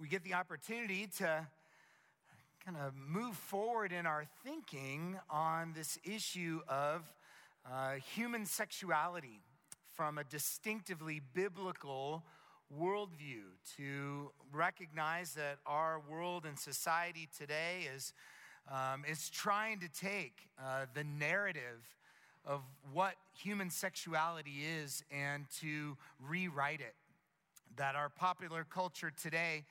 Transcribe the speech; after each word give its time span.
we 0.00 0.06
get 0.06 0.22
the 0.22 0.34
opportunity 0.34 1.08
to 1.18 1.44
kind 2.64 2.76
of 2.76 2.92
move 2.94 3.34
forward 3.34 3.90
in 3.90 4.06
our 4.06 4.24
thinking 4.44 5.18
on 5.28 5.72
this 5.74 5.98
issue 6.04 6.60
of 6.68 7.02
uh, 7.68 7.94
human 8.14 8.46
sexuality 8.46 9.40
from 9.96 10.18
a 10.18 10.24
distinctively 10.24 11.20
biblical 11.34 12.22
worldview 12.78 13.42
to 13.76 14.30
recognize 14.52 15.34
that 15.34 15.58
our 15.66 16.00
world 16.08 16.44
and 16.46 16.56
society 16.56 17.28
today 17.36 17.88
is, 17.92 18.12
um, 18.70 19.04
is 19.10 19.28
trying 19.28 19.80
to 19.80 19.88
take 19.88 20.48
uh, 20.62 20.86
the 20.94 21.02
narrative 21.02 21.96
of 22.46 22.60
what 22.92 23.14
human 23.34 23.68
sexuality 23.68 24.62
is 24.80 25.02
and 25.10 25.46
to 25.60 25.96
rewrite 26.24 26.80
it. 26.80 26.94
That 27.76 27.96
our 27.96 28.08
popular 28.08 28.64
culture 28.64 29.10
today 29.10 29.64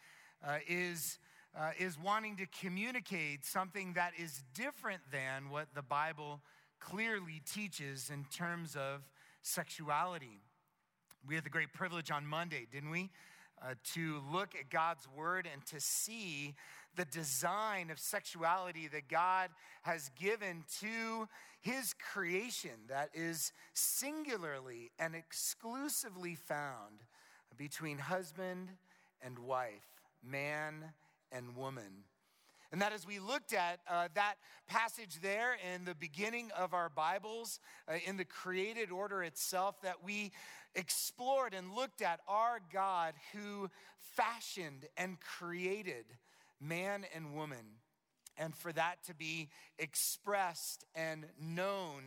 uh, 0.45 0.57
is, 0.67 1.19
uh, 1.57 1.71
is 1.79 1.97
wanting 1.97 2.37
to 2.37 2.45
communicate 2.61 3.45
something 3.45 3.93
that 3.93 4.13
is 4.17 4.43
different 4.53 5.01
than 5.11 5.49
what 5.49 5.67
the 5.73 5.81
Bible 5.81 6.41
clearly 6.79 7.41
teaches 7.45 8.09
in 8.09 8.25
terms 8.25 8.75
of 8.75 9.01
sexuality. 9.41 10.41
We 11.27 11.35
had 11.35 11.43
the 11.43 11.49
great 11.49 11.73
privilege 11.73 12.11
on 12.11 12.25
Monday, 12.25 12.67
didn't 12.71 12.91
we? 12.91 13.09
Uh, 13.59 13.73
to 13.95 14.21
look 14.31 14.53
at 14.53 14.69
God's 14.69 15.07
word 15.15 15.47
and 15.51 15.65
to 15.65 15.79
see 15.79 16.53
the 16.95 17.05
design 17.05 17.89
of 17.89 17.99
sexuality 17.99 18.87
that 18.87 19.07
God 19.07 19.49
has 19.81 20.09
given 20.19 20.63
to 20.81 21.27
his 21.61 21.93
creation 21.93 22.71
that 22.87 23.09
is 23.13 23.51
singularly 23.73 24.91
and 24.99 25.15
exclusively 25.15 26.35
found 26.35 27.03
between 27.57 27.97
husband 27.97 28.69
and 29.21 29.39
wife, 29.39 29.96
man 30.23 30.93
and 31.31 31.55
woman. 31.55 32.03
And 32.71 32.81
that 32.81 32.91
as 32.91 33.07
we 33.07 33.19
looked 33.19 33.53
at 33.53 33.79
uh, 33.89 34.09
that 34.13 34.35
passage 34.67 35.21
there 35.21 35.55
in 35.73 35.85
the 35.85 35.95
beginning 35.95 36.51
of 36.57 36.73
our 36.73 36.89
Bibles, 36.89 37.59
uh, 37.87 37.93
in 38.05 38.17
the 38.17 38.25
created 38.25 38.91
order 38.91 39.23
itself, 39.23 39.81
that 39.83 40.03
we 40.03 40.31
explored 40.75 41.53
and 41.53 41.73
looked 41.73 42.01
at 42.01 42.19
our 42.27 42.59
God 42.73 43.13
who 43.33 43.69
fashioned 43.97 44.85
and 44.97 45.17
created 45.21 46.05
man 46.59 47.05
and 47.15 47.33
woman. 47.33 47.79
And 48.37 48.53
for 48.55 48.71
that 48.73 49.03
to 49.05 49.15
be 49.15 49.49
expressed 49.79 50.85
and 50.93 51.25
known 51.41 52.03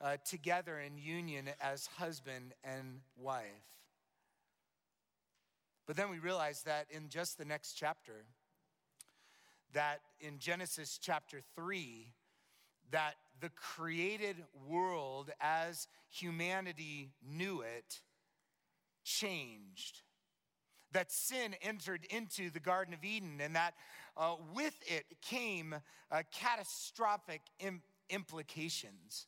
uh, 0.00 0.18
together 0.28 0.78
in 0.78 0.98
union 0.98 1.48
as 1.60 1.86
husband 1.86 2.52
and 2.62 3.00
wife. 3.16 3.44
But 5.86 5.96
then 5.96 6.10
we 6.10 6.18
realize 6.18 6.62
that 6.62 6.86
in 6.90 7.08
just 7.08 7.36
the 7.36 7.44
next 7.44 7.74
chapter, 7.74 8.24
that 9.72 10.00
in 10.20 10.38
Genesis 10.38 10.98
chapter 11.00 11.40
3, 11.56 12.12
that 12.90 13.14
the 13.40 13.50
created 13.50 14.36
world 14.68 15.30
as 15.40 15.88
humanity 16.08 17.10
knew 17.22 17.60
it 17.60 18.00
changed. 19.04 20.02
That 20.92 21.10
sin 21.10 21.54
entered 21.60 22.06
into 22.08 22.50
the 22.50 22.60
Garden 22.60 22.94
of 22.94 23.04
Eden, 23.04 23.40
and 23.40 23.56
that 23.56 23.74
uh, 24.16 24.36
with 24.54 24.74
it 24.86 25.04
came 25.20 25.74
uh, 26.10 26.22
catastrophic 26.32 27.42
Im- 27.58 27.82
implications. 28.08 29.26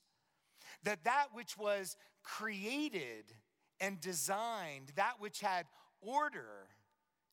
That 0.85 1.05
that 1.05 1.27
which 1.33 1.59
was 1.59 1.97
created 2.23 3.25
and 3.81 4.01
designed, 4.01 4.93
that 4.95 5.15
which 5.19 5.41
had 5.41 5.67
order, 6.01 6.69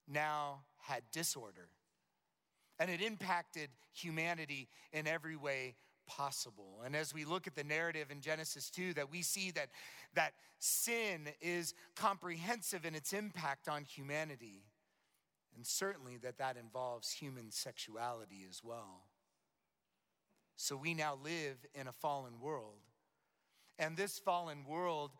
now 0.07 0.61
had 0.81 1.03
disorder 1.11 1.69
and 2.79 2.89
it 2.89 3.01
impacted 3.01 3.69
humanity 3.93 4.67
in 4.91 5.07
every 5.07 5.35
way 5.35 5.75
possible. 6.05 6.81
And 6.85 6.95
as 6.95 7.13
we 7.13 7.23
look 7.23 7.47
at 7.47 7.55
the 7.55 7.63
narrative 7.63 8.11
in 8.11 8.21
Genesis 8.21 8.69
2, 8.71 8.95
that 8.95 9.11
we 9.11 9.21
see 9.21 9.51
that, 9.51 9.69
that 10.15 10.33
sin 10.59 11.29
is 11.41 11.73
comprehensive 11.95 12.85
in 12.85 12.95
its 12.95 13.13
impact 13.13 13.69
on 13.69 13.85
humanity. 13.85 14.65
And 15.55 15.65
certainly 15.65 16.17
that 16.17 16.39
that 16.39 16.57
involves 16.57 17.11
human 17.11 17.51
sexuality 17.51 18.45
as 18.49 18.61
well. 18.63 19.03
So 20.55 20.75
we 20.75 20.93
now 20.93 21.17
live 21.23 21.57
in 21.73 21.87
a 21.87 21.91
fallen 21.91 22.39
world. 22.41 22.79
And 23.79 23.95
this 23.95 24.19
fallen 24.19 24.65
world 24.67 25.11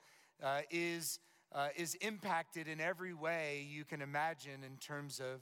uh, 0.42 0.62
is, 0.70 1.20
uh, 1.54 1.68
is 1.76 1.96
impacted 1.96 2.68
in 2.68 2.82
every 2.82 3.14
way 3.14 3.66
you 3.70 3.86
can 3.86 4.02
imagine 4.02 4.64
in 4.66 4.78
terms 4.78 5.20
of 5.20 5.42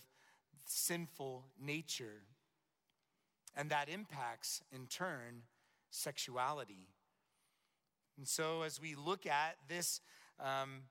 sinful 0.65 1.45
nature. 1.59 2.23
And 3.55 3.69
that 3.69 3.89
impacts, 3.89 4.61
in 4.71 4.87
turn, 4.87 5.43
sexuality. 5.89 6.87
And 8.17 8.27
so, 8.27 8.61
as 8.61 8.79
we 8.79 8.95
look 8.95 9.25
at 9.25 9.57
this, 9.67 9.99
um, 10.39 10.83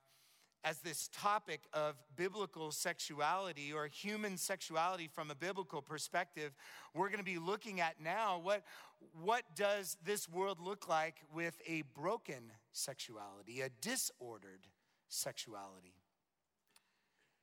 as 0.62 0.80
this 0.80 1.08
topic 1.12 1.62
of 1.72 1.94
biblical 2.16 2.70
sexuality 2.70 3.72
or 3.72 3.86
human 3.86 4.36
sexuality 4.36 5.08
from 5.08 5.30
a 5.30 5.34
biblical 5.34 5.80
perspective, 5.80 6.52
we're 6.94 7.08
going 7.08 7.18
to 7.18 7.24
be 7.24 7.38
looking 7.38 7.80
at 7.80 8.00
now 8.02 8.38
what, 8.42 8.62
what 9.22 9.42
does 9.56 9.96
this 10.04 10.28
world 10.28 10.58
look 10.60 10.88
like 10.88 11.16
with 11.32 11.60
a 11.66 11.82
broken 11.94 12.52
sexuality, 12.72 13.62
a 13.62 13.70
disordered 13.80 14.66
sexuality 15.10 16.00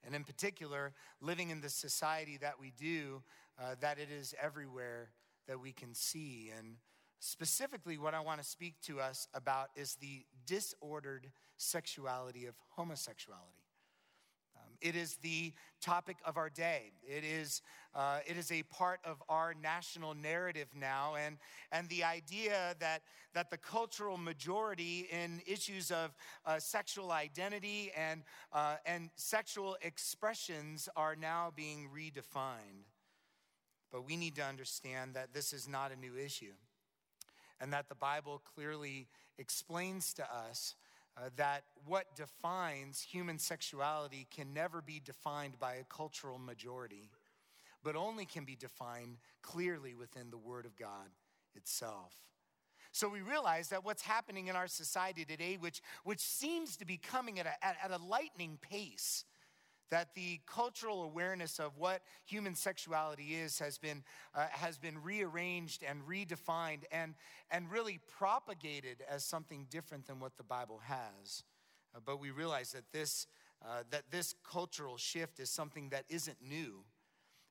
and 0.08 0.16
in 0.16 0.24
particular, 0.24 0.94
living 1.22 1.50
in 1.50 1.60
the 1.60 1.70
society 1.70 2.38
that 2.38 2.60
we 2.60 2.72
do, 2.78 3.22
uh, 3.60 3.76
that 3.82 4.00
it 4.00 4.10
is 4.10 4.34
everywhere 4.42 5.10
that 5.48 5.60
we 5.60 5.74
can 5.74 5.94
see. 5.94 6.52
And 6.58 6.78
specifically, 7.20 7.98
what 7.98 8.14
I 8.14 8.22
want 8.22 8.40
to 8.42 8.48
speak 8.48 8.76
to 8.84 9.02
us 9.02 9.28
about 9.34 9.70
is 9.76 9.96
the 9.96 10.26
disordered 10.46 11.28
sexuality 11.58 12.46
of 12.46 12.56
homosexuality. 12.70 13.67
It 14.82 14.96
is 14.96 15.18
the 15.18 15.54
topic 15.82 16.18
of 16.26 16.38
our 16.38 16.50
day. 16.50 16.92
It 17.04 17.24
is, 17.24 17.62
uh, 17.96 18.20
it 18.26 18.38
is 18.38 18.52
a 18.52 18.64
part 18.64 19.00
of 19.04 19.22
our 19.30 19.54
national 19.54 20.14
narrative 20.14 20.68
now. 20.76 21.16
And, 21.16 21.38
and 21.72 21.90
the 21.90 22.04
idea 22.04 22.76
that, 22.80 23.02
that 23.34 23.50
the 23.50 23.58
cultural 23.58 24.18
majority 24.18 25.08
in 25.12 25.42
issues 25.46 25.92
of 25.92 26.16
uh, 26.46 26.60
sexual 26.60 27.12
identity 27.12 27.92
and, 27.96 28.24
uh, 28.54 28.76
and 28.86 29.10
sexual 29.16 29.78
expressions 29.82 30.90
are 30.96 31.16
now 31.16 31.52
being 31.56 31.90
redefined. 31.96 32.86
But 33.92 34.06
we 34.06 34.18
need 34.18 34.36
to 34.36 34.44
understand 34.44 35.14
that 35.16 35.34
this 35.34 35.54
is 35.54 35.68
not 35.68 35.92
a 35.92 35.96
new 35.96 36.18
issue 36.18 36.54
and 37.60 37.74
that 37.74 37.90
the 37.90 37.96
Bible 37.96 38.42
clearly 38.56 39.08
explains 39.38 40.14
to 40.16 40.24
us 40.24 40.76
uh, 41.18 41.30
that 41.36 41.64
what 41.86 42.16
defines 42.16 43.02
human 43.02 43.40
sexuality 43.40 44.28
can 44.30 44.54
never 44.54 44.82
be 44.82 45.02
defined 45.04 45.60
by 45.60 45.76
a 45.76 45.84
cultural 45.84 46.38
majority, 46.38 47.10
but 47.84 47.96
only 47.96 48.26
can 48.26 48.46
be 48.46 48.56
defined 48.56 49.18
clearly 49.42 49.96
within 49.96 50.30
the 50.30 50.38
Word 50.38 50.66
of 50.66 50.78
God 50.78 51.10
itself. 51.56 52.14
So 52.92 53.10
we 53.10 53.22
realize 53.22 53.70
that 53.70 53.84
what's 53.84 54.02
happening 54.02 54.48
in 54.48 54.56
our 54.56 54.68
society 54.68 55.26
today, 55.26 55.58
which, 55.60 55.82
which 56.04 56.20
seems 56.20 56.78
to 56.78 56.86
be 56.86 56.98
coming 56.98 57.40
at 57.40 57.46
a, 57.46 57.66
at, 57.66 57.78
at 57.84 57.92
a 57.92 58.04
lightning 58.04 58.58
pace, 58.62 59.24
that 59.90 60.14
the 60.16 60.40
cultural 60.46 61.04
awareness 61.04 61.60
of 61.60 61.78
what 61.78 62.02
human 62.26 62.56
sexuality 62.56 63.36
is 63.36 63.60
has 63.60 63.78
been, 63.78 64.04
uh, 64.36 64.48
has 64.52 64.78
been 64.78 65.02
rearranged 65.02 65.84
and 65.84 66.02
redefined 66.08 66.84
and, 66.92 67.16
and 67.50 67.72
really 67.72 68.00
propagated 68.18 69.04
as 69.10 69.24
something 69.24 69.66
different 69.70 70.08
than 70.08 70.20
what 70.20 70.38
the 70.38 70.44
Bible 70.44 70.82
has. 70.84 71.44
Uh, 71.96 72.00
but 72.06 72.20
we 72.20 72.32
realize 72.32 72.72
that 72.72 72.92
this, 72.92 73.28
uh, 73.66 73.84
that 73.90 74.04
this 74.12 74.36
cultural 74.50 74.98
shift 74.98 75.40
is 75.40 75.50
something 75.50 75.90
that 75.90 76.06
isn't 76.10 76.38
new. 76.42 76.84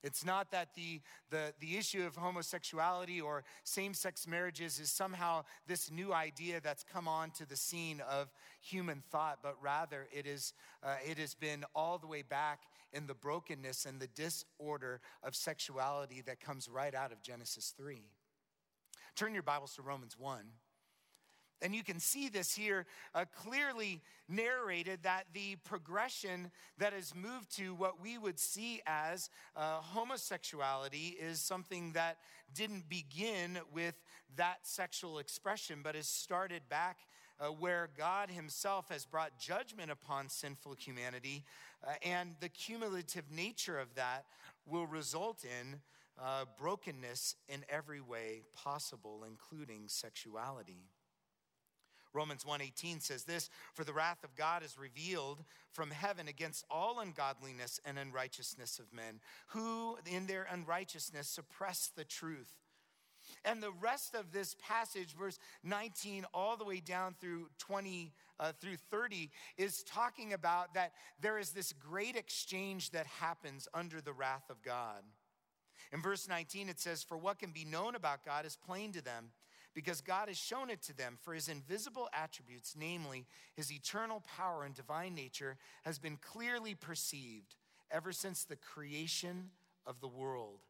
It's 0.07 0.25
not 0.25 0.53
that 0.53 0.69
the, 0.77 1.01
the, 1.31 1.53
the 1.59 1.77
issue 1.77 2.07
of 2.07 2.15
homosexuality 2.15 3.21
or 3.21 3.43
same 3.65 3.93
sex 3.93 4.27
marriages 4.29 4.79
is 4.79 4.89
somehow 4.89 5.45
this 5.67 5.91
new 5.91 6.13
idea 6.13 6.61
that's 6.63 6.85
come 6.85 7.09
onto 7.09 7.45
the 7.45 7.57
scene 7.57 8.01
of 8.09 8.33
human 8.61 9.03
thought, 9.11 9.41
but 9.43 9.57
rather 9.61 10.07
it, 10.13 10.25
is, 10.25 10.55
uh, 10.85 10.95
it 11.05 11.19
has 11.19 11.35
been 11.35 11.65
all 11.75 11.99
the 11.99 12.07
way 12.07 12.23
back 12.23 12.61
in 12.93 13.09
the 13.09 13.15
brokenness 13.15 13.85
and 13.85 14.01
the 14.01 14.07
disorder 14.07 15.01
of 15.25 15.35
sexuality 15.35 16.23
that 16.25 16.39
comes 16.41 16.69
right 16.69 16.95
out 16.95 17.11
of 17.11 17.21
Genesis 17.21 17.75
3. 17.77 18.01
Turn 19.17 19.35
your 19.35 19.43
Bibles 19.43 19.75
to 19.75 19.83
Romans 19.83 20.17
1. 20.17 20.45
And 21.63 21.75
you 21.75 21.83
can 21.83 21.99
see 21.99 22.29
this 22.29 22.55
here 22.55 22.87
uh, 23.15 23.25
clearly 23.35 24.03
narrated 24.29 25.01
that 25.05 25.25
the 25.33 25.57
progression 25.65 26.51
that 26.79 26.93
has 26.93 27.15
moved 27.15 27.57
to 27.57 27.75
what 27.75 28.01
we 28.01 28.19
would 28.19 28.39
see 28.39 28.83
as 28.87 29.31
uh, 29.57 29.81
homosexuality 29.81 31.17
is 31.19 31.41
something 31.41 31.93
that 31.93 32.19
didn't 32.55 32.89
begin 32.89 33.59
with 33.73 33.95
that 34.37 34.59
sexual 34.63 35.19
expression, 35.19 35.81
but 35.83 35.95
has 35.95 36.09
started 36.09 36.63
back 36.69 36.99
uh, 37.39 37.47
where 37.47 37.89
God 37.97 38.31
Himself 38.31 38.89
has 38.91 39.05
brought 39.05 39.39
judgment 39.39 39.91
upon 39.91 40.29
sinful 40.29 40.75
humanity, 40.79 41.45
uh, 41.87 41.93
and 42.03 42.35
the 42.41 42.49
cumulative 42.49 43.31
nature 43.31 43.79
of 43.79 43.95
that 43.95 44.25
will 44.67 44.87
result 44.87 45.45
in 45.45 45.81
uh, 46.23 46.45
brokenness 46.59 47.37
in 47.49 47.65
every 47.69 48.01
way 48.01 48.43
possible, 48.55 49.25
including 49.27 49.85
sexuality. 49.87 50.89
Romans 52.17 52.47
1:18 52.47 53.01
says 53.01 53.25
this, 53.25 53.51
"For 53.75 53.85
the 53.85 53.93
wrath 53.93 54.25
of 54.25 54.35
God 54.35 54.63
is 54.63 54.79
revealed 54.79 55.45
from 55.71 55.91
heaven 55.91 56.29
against 56.29 56.65
all 56.71 56.99
ungodliness 56.99 57.79
and 57.85 57.99
unrighteousness 57.99 58.79
of 58.79 58.93
men, 58.93 59.21
who 59.49 59.99
in 60.07 60.27
their 60.27 60.45
unrighteousness 60.45 61.29
suppress 61.29 61.89
the 61.89 62.07
truth." 62.07 62.57
And 63.45 63.63
the 63.63 63.73
rest 63.73 64.15
of 64.15 64.33
this 64.33 64.55
passage, 64.55 65.15
verse 65.15 65.39
19 65.63 66.25
all 66.33 66.57
the 66.57 66.65
way 66.65 66.81
down 66.81 67.15
through 67.15 67.51
20 67.59 68.15
uh, 68.39 68.53
through 68.53 68.77
30, 68.77 69.31
is 69.57 69.83
talking 69.83 70.33
about 70.33 70.75
that 70.75 70.95
there 71.19 71.39
is 71.39 71.51
this 71.51 71.73
great 71.73 72.17
exchange 72.17 72.91
that 72.91 73.07
happens 73.07 73.69
under 73.75 74.01
the 74.01 74.13
wrath 74.13 74.49
of 74.49 74.63
God. 74.63 75.05
In 75.93 76.03
verse 76.03 76.29
19, 76.29 76.69
it 76.69 76.81
says, 76.81 77.03
For 77.03 77.17
what 77.17 77.39
can 77.39 77.53
be 77.53 77.65
known 77.65 77.95
about 77.95 78.25
God 78.25 78.47
is 78.47 78.57
plain 78.57 78.93
to 78.93 79.03
them 79.03 79.33
because 79.77 80.01
God 80.01 80.29
has 80.29 80.39
shown 80.39 80.71
it 80.71 80.81
to 80.85 80.97
them. 80.97 81.19
For 81.21 81.35
his 81.35 81.51
invisible 81.51 82.09
attributes, 82.15 82.75
namely 82.77 83.27
his 83.55 83.71
eternal 83.71 84.25
power 84.37 84.65
and 84.65 84.75
divine 84.75 85.15
nature, 85.15 85.59
has 85.85 85.99
been 85.99 86.17
clearly 86.17 86.75
perceived 86.75 87.57
ever 87.91 88.11
since 88.11 88.43
the 88.43 88.57
creation 88.57 89.51
of 89.87 90.01
the 90.01 90.09
world. 90.09 90.61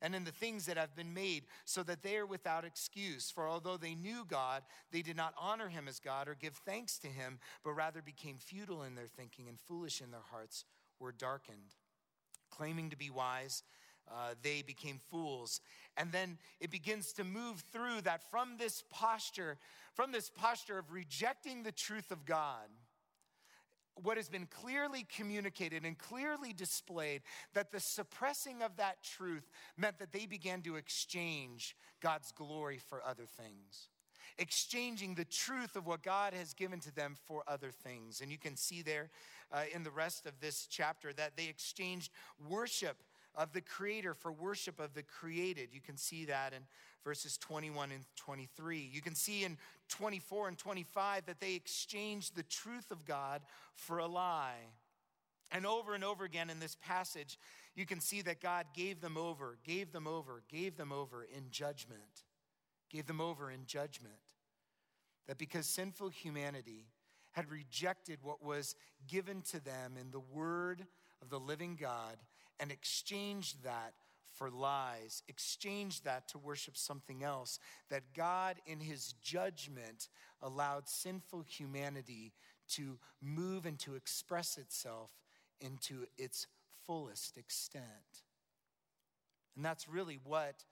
And 0.00 0.14
in 0.14 0.24
the 0.24 0.32
things 0.32 0.64
that 0.66 0.78
have 0.78 0.96
been 0.96 1.12
made, 1.12 1.44
so 1.66 1.82
that 1.82 2.02
they 2.02 2.16
are 2.16 2.24
without 2.24 2.64
excuse. 2.64 3.30
For 3.30 3.46
although 3.46 3.76
they 3.76 3.94
knew 3.94 4.24
God, 4.26 4.62
they 4.90 5.02
did 5.02 5.18
not 5.18 5.34
honor 5.38 5.68
him 5.68 5.86
as 5.86 6.00
God 6.00 6.26
or 6.26 6.34
give 6.34 6.54
thanks 6.54 6.98
to 7.00 7.08
him, 7.08 7.38
but 7.62 7.72
rather 7.72 8.00
became 8.00 8.38
futile 8.38 8.84
in 8.84 8.94
their 8.94 9.06
thinking 9.06 9.50
and 9.50 9.60
foolish 9.60 10.00
in 10.00 10.10
their 10.10 10.24
hearts 10.30 10.64
were 10.98 11.12
darkened. 11.12 11.74
Claiming 12.50 12.88
to 12.88 12.96
be 12.96 13.10
wise, 13.10 13.62
uh, 14.10 14.34
they 14.42 14.62
became 14.62 14.98
fools. 15.10 15.60
And 15.96 16.12
then 16.12 16.38
it 16.60 16.70
begins 16.70 17.12
to 17.14 17.24
move 17.24 17.62
through 17.72 18.02
that 18.02 18.22
from 18.30 18.56
this 18.58 18.82
posture, 18.90 19.58
from 19.94 20.12
this 20.12 20.30
posture 20.30 20.78
of 20.78 20.92
rejecting 20.92 21.62
the 21.62 21.72
truth 21.72 22.10
of 22.10 22.24
God, 22.24 22.68
what 24.02 24.16
has 24.16 24.28
been 24.28 24.46
clearly 24.46 25.06
communicated 25.16 25.84
and 25.84 25.96
clearly 25.96 26.52
displayed 26.52 27.22
that 27.54 27.70
the 27.70 27.80
suppressing 27.80 28.62
of 28.62 28.76
that 28.76 29.02
truth 29.04 29.48
meant 29.76 29.98
that 29.98 30.12
they 30.12 30.26
began 30.26 30.62
to 30.62 30.76
exchange 30.76 31.76
God's 32.00 32.32
glory 32.32 32.78
for 32.78 33.04
other 33.04 33.26
things. 33.26 33.88
Exchanging 34.36 35.14
the 35.14 35.24
truth 35.24 35.76
of 35.76 35.86
what 35.86 36.02
God 36.02 36.34
has 36.34 36.54
given 36.54 36.80
to 36.80 36.92
them 36.92 37.14
for 37.28 37.44
other 37.46 37.70
things. 37.70 38.20
And 38.20 38.32
you 38.32 38.38
can 38.38 38.56
see 38.56 38.82
there 38.82 39.10
uh, 39.52 39.62
in 39.72 39.84
the 39.84 39.92
rest 39.92 40.26
of 40.26 40.40
this 40.40 40.66
chapter 40.66 41.12
that 41.12 41.36
they 41.36 41.46
exchanged 41.46 42.10
worship 42.48 42.96
of 43.34 43.52
the 43.52 43.60
Creator 43.60 44.14
for 44.14 44.32
worship 44.32 44.80
of 44.80 44.94
the 44.94 45.02
created. 45.02 45.70
You 45.72 45.80
can 45.80 45.96
see 45.96 46.26
that 46.26 46.52
in 46.52 46.62
verses 47.04 47.36
21 47.38 47.92
and 47.92 48.04
23. 48.16 48.90
You 48.92 49.00
can 49.00 49.14
see 49.14 49.44
in 49.44 49.58
24 49.88 50.48
and 50.48 50.58
25 50.58 51.26
that 51.26 51.40
they 51.40 51.54
exchanged 51.54 52.34
the 52.34 52.42
truth 52.44 52.90
of 52.90 53.04
God 53.04 53.42
for 53.74 53.98
a 53.98 54.06
lie. 54.06 54.68
And 55.52 55.66
over 55.66 55.94
and 55.94 56.02
over 56.02 56.24
again 56.24 56.50
in 56.50 56.58
this 56.58 56.76
passage, 56.82 57.38
you 57.74 57.86
can 57.86 58.00
see 58.00 58.22
that 58.22 58.40
God 58.40 58.66
gave 58.74 59.00
them 59.00 59.16
over, 59.16 59.58
gave 59.64 59.92
them 59.92 60.06
over, 60.06 60.42
gave 60.48 60.76
them 60.76 60.92
over 60.92 61.24
in 61.24 61.50
judgment. 61.50 62.24
Gave 62.90 63.06
them 63.06 63.20
over 63.20 63.50
in 63.50 63.66
judgment. 63.66 64.14
That 65.26 65.38
because 65.38 65.66
sinful 65.66 66.10
humanity 66.10 66.86
had 67.32 67.50
rejected 67.50 68.20
what 68.22 68.42
was 68.44 68.76
given 69.08 69.42
to 69.42 69.62
them 69.62 69.96
in 70.00 70.10
the 70.10 70.20
word 70.20 70.86
of 71.20 71.30
the 71.30 71.40
living 71.40 71.76
God, 71.80 72.16
and 72.60 72.70
exchanged 72.70 73.64
that 73.64 73.94
for 74.32 74.50
lies, 74.50 75.22
exchanged 75.28 76.04
that 76.04 76.28
to 76.28 76.38
worship 76.38 76.76
something 76.76 77.22
else, 77.22 77.58
that 77.88 78.14
God, 78.16 78.56
in 78.66 78.80
his 78.80 79.14
judgment, 79.22 80.08
allowed 80.42 80.88
sinful 80.88 81.42
humanity 81.42 82.32
to 82.70 82.98
move 83.22 83.64
and 83.66 83.78
to 83.80 83.94
express 83.94 84.58
itself 84.58 85.12
into 85.60 86.06
its 86.18 86.46
fullest 86.86 87.38
extent. 87.38 87.80
And 89.56 89.64
that's 89.64 89.88
really 89.88 90.18
what 90.24 90.64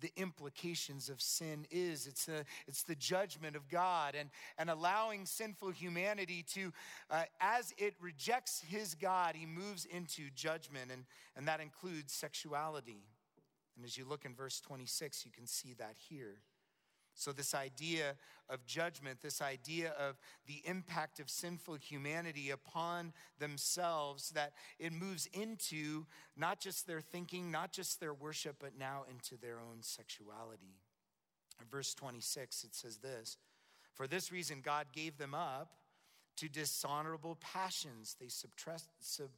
the 0.00 0.12
implications 0.16 1.08
of 1.08 1.20
sin 1.20 1.66
is. 1.70 2.06
It's, 2.06 2.28
a, 2.28 2.44
it's 2.66 2.82
the 2.82 2.94
judgment 2.94 3.56
of 3.56 3.68
God 3.68 4.14
and, 4.18 4.30
and 4.58 4.70
allowing 4.70 5.26
sinful 5.26 5.70
humanity 5.70 6.44
to, 6.54 6.72
uh, 7.10 7.24
as 7.40 7.74
it 7.78 7.94
rejects 8.00 8.62
his 8.68 8.94
God, 8.94 9.34
he 9.34 9.46
moves 9.46 9.84
into 9.84 10.30
judgment, 10.34 10.90
and, 10.92 11.04
and 11.36 11.48
that 11.48 11.60
includes 11.60 12.12
sexuality. 12.12 13.04
And 13.76 13.84
as 13.84 13.96
you 13.96 14.04
look 14.04 14.24
in 14.24 14.34
verse 14.34 14.60
26, 14.60 15.26
you 15.26 15.32
can 15.32 15.46
see 15.46 15.74
that 15.78 15.96
here. 16.08 16.36
So, 17.16 17.32
this 17.32 17.54
idea 17.54 18.14
of 18.48 18.66
judgment, 18.66 19.22
this 19.22 19.40
idea 19.40 19.92
of 19.98 20.18
the 20.46 20.60
impact 20.66 21.18
of 21.18 21.30
sinful 21.30 21.76
humanity 21.76 22.50
upon 22.50 23.14
themselves, 23.38 24.30
that 24.30 24.52
it 24.78 24.92
moves 24.92 25.26
into 25.32 26.04
not 26.36 26.60
just 26.60 26.86
their 26.86 27.00
thinking, 27.00 27.50
not 27.50 27.72
just 27.72 28.00
their 28.00 28.12
worship, 28.12 28.56
but 28.60 28.78
now 28.78 29.04
into 29.10 29.40
their 29.40 29.58
own 29.58 29.78
sexuality. 29.80 30.76
In 31.58 31.66
verse 31.70 31.94
26, 31.94 32.64
it 32.64 32.74
says 32.74 32.98
this 32.98 33.38
For 33.94 34.06
this 34.06 34.30
reason, 34.30 34.60
God 34.62 34.88
gave 34.92 35.16
them 35.16 35.34
up 35.34 35.70
to 36.36 36.50
dishonorable 36.50 37.38
passions. 37.40 38.14
They 38.20 38.28
suppressed, 38.28 38.90
sub, 39.00 39.30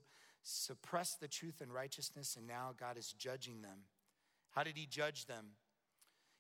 suppressed 0.42 1.20
the 1.20 1.28
truth 1.28 1.60
and 1.60 1.72
righteousness, 1.72 2.34
and 2.36 2.48
now 2.48 2.74
God 2.78 2.98
is 2.98 3.12
judging 3.12 3.62
them. 3.62 3.84
How 4.50 4.64
did 4.64 4.76
He 4.76 4.86
judge 4.86 5.26
them? 5.26 5.52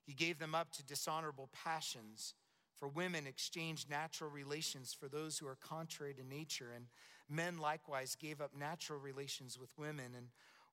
He 0.08 0.14
gave 0.14 0.38
them 0.38 0.54
up 0.54 0.72
to 0.72 0.82
dishonorable 0.82 1.50
passions. 1.52 2.32
For 2.78 2.88
women 2.88 3.26
exchanged 3.26 3.90
natural 3.90 4.30
relations 4.30 4.94
for 4.98 5.06
those 5.06 5.36
who 5.36 5.46
are 5.46 5.58
contrary 5.60 6.14
to 6.14 6.26
nature, 6.26 6.72
and 6.74 6.86
men 7.28 7.58
likewise 7.58 8.14
gave 8.14 8.40
up 8.40 8.52
natural 8.58 8.98
relations 8.98 9.58
with 9.60 9.68
women 9.76 10.14
and 10.16 10.28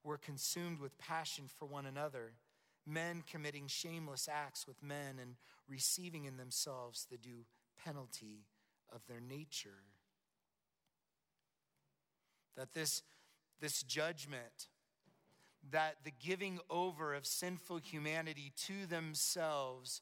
were 0.06 0.18
consumed 0.18 0.80
with 0.80 0.98
passion 0.98 1.50
for 1.54 1.66
one 1.66 1.86
another, 1.86 2.32
men 2.88 3.24
committing 3.30 3.68
shameless 3.68 4.30
acts 4.32 4.66
with 4.66 4.82
men 4.82 5.20
and 5.20 5.36
receiving 5.68 6.24
in 6.24 6.38
themselves 6.38 7.06
the 7.12 7.18
due 7.18 7.44
penalty 7.84 8.46
of 8.94 9.06
their 9.06 9.20
nature. 9.20 9.84
That 12.56 12.74
this, 12.74 13.04
this 13.60 13.84
judgment 13.84 14.70
that 15.72 15.98
the 16.04 16.12
giving 16.12 16.60
over 16.70 17.14
of 17.14 17.26
sinful 17.26 17.78
humanity 17.78 18.52
to 18.68 18.86
themselves 18.88 20.02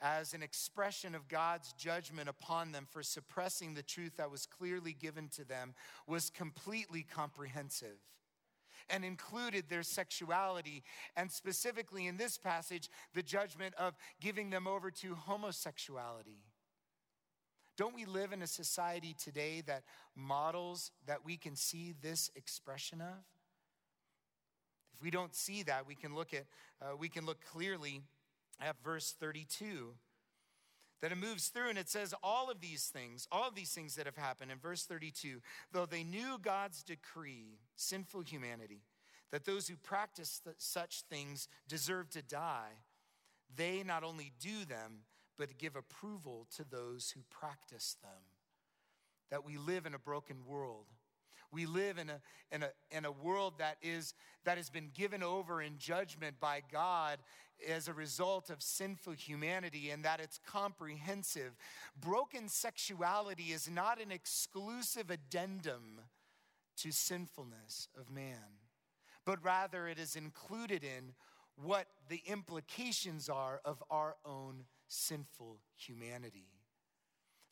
as 0.00 0.34
an 0.34 0.42
expression 0.42 1.14
of 1.14 1.28
God's 1.28 1.72
judgment 1.74 2.28
upon 2.28 2.72
them 2.72 2.86
for 2.90 3.02
suppressing 3.02 3.74
the 3.74 3.82
truth 3.82 4.16
that 4.16 4.30
was 4.30 4.46
clearly 4.46 4.92
given 4.92 5.28
to 5.36 5.44
them 5.44 5.74
was 6.06 6.28
completely 6.28 7.02
comprehensive 7.02 7.98
and 8.90 9.04
included 9.04 9.66
their 9.68 9.84
sexuality, 9.84 10.82
and 11.16 11.30
specifically 11.30 12.08
in 12.08 12.16
this 12.16 12.36
passage, 12.36 12.90
the 13.14 13.22
judgment 13.22 13.74
of 13.76 13.94
giving 14.20 14.50
them 14.50 14.66
over 14.66 14.90
to 14.90 15.14
homosexuality. 15.14 16.42
Don't 17.76 17.94
we 17.94 18.04
live 18.04 18.32
in 18.32 18.42
a 18.42 18.46
society 18.46 19.14
today 19.18 19.62
that 19.66 19.84
models 20.14 20.90
that 21.06 21.24
we 21.24 21.36
can 21.36 21.56
see 21.56 21.94
this 22.02 22.30
expression 22.34 23.00
of? 23.00 23.24
We 25.02 25.10
don't 25.10 25.34
see 25.34 25.62
that, 25.64 25.86
we 25.86 25.94
can 25.94 26.14
look 26.14 26.32
at 26.32 26.44
uh, 26.80 26.96
we 26.96 27.08
can 27.08 27.26
look 27.26 27.38
clearly 27.52 28.02
at 28.60 28.76
verse 28.82 29.14
32 29.18 29.94
that 31.02 31.10
it 31.10 31.18
moves 31.18 31.48
through 31.48 31.68
and 31.68 31.78
it 31.78 31.88
says 31.88 32.14
all 32.22 32.48
of 32.48 32.60
these 32.60 32.86
things, 32.86 33.26
all 33.32 33.48
of 33.48 33.56
these 33.56 33.72
things 33.72 33.96
that 33.96 34.06
have 34.06 34.16
happened 34.16 34.52
in 34.52 34.58
verse 34.58 34.84
32, 34.84 35.40
though 35.72 35.84
they 35.84 36.04
knew 36.04 36.38
God's 36.40 36.84
decree, 36.84 37.58
sinful 37.74 38.22
humanity, 38.22 38.82
that 39.32 39.44
those 39.44 39.66
who 39.66 39.76
practice 39.76 40.40
such 40.58 41.02
things 41.10 41.48
deserve 41.66 42.08
to 42.10 42.22
die, 42.22 42.84
they 43.54 43.82
not 43.82 44.04
only 44.04 44.32
do 44.40 44.64
them, 44.64 45.00
but 45.36 45.58
give 45.58 45.74
approval 45.74 46.46
to 46.56 46.64
those 46.64 47.12
who 47.14 47.22
practice 47.30 47.96
them. 48.00 48.22
That 49.30 49.44
we 49.44 49.56
live 49.56 49.86
in 49.86 49.94
a 49.94 49.98
broken 49.98 50.46
world 50.46 50.86
we 51.52 51.66
live 51.66 51.98
in 51.98 52.10
a, 52.10 52.20
in 52.50 52.62
a, 52.62 52.70
in 52.90 53.04
a 53.04 53.12
world 53.12 53.54
that, 53.58 53.76
is, 53.82 54.14
that 54.44 54.56
has 54.56 54.70
been 54.70 54.90
given 54.94 55.22
over 55.22 55.60
in 55.60 55.78
judgment 55.78 56.40
by 56.40 56.62
God 56.72 57.18
as 57.68 57.88
a 57.88 57.92
result 57.92 58.50
of 58.50 58.62
sinful 58.62 59.12
humanity 59.12 59.90
and 59.90 60.04
that 60.04 60.20
it's 60.20 60.40
comprehensive. 60.46 61.52
Broken 62.00 62.48
sexuality 62.48 63.52
is 63.52 63.70
not 63.70 64.00
an 64.00 64.10
exclusive 64.10 65.10
addendum 65.10 66.00
to 66.78 66.90
sinfulness 66.90 67.88
of 67.98 68.10
man, 68.10 68.58
but 69.24 69.44
rather 69.44 69.86
it 69.86 69.98
is 69.98 70.16
included 70.16 70.82
in 70.82 71.12
what 71.56 71.86
the 72.08 72.22
implications 72.26 73.28
are 73.28 73.60
of 73.64 73.82
our 73.90 74.16
own 74.24 74.64
sinful 74.88 75.58
humanity. 75.76 76.51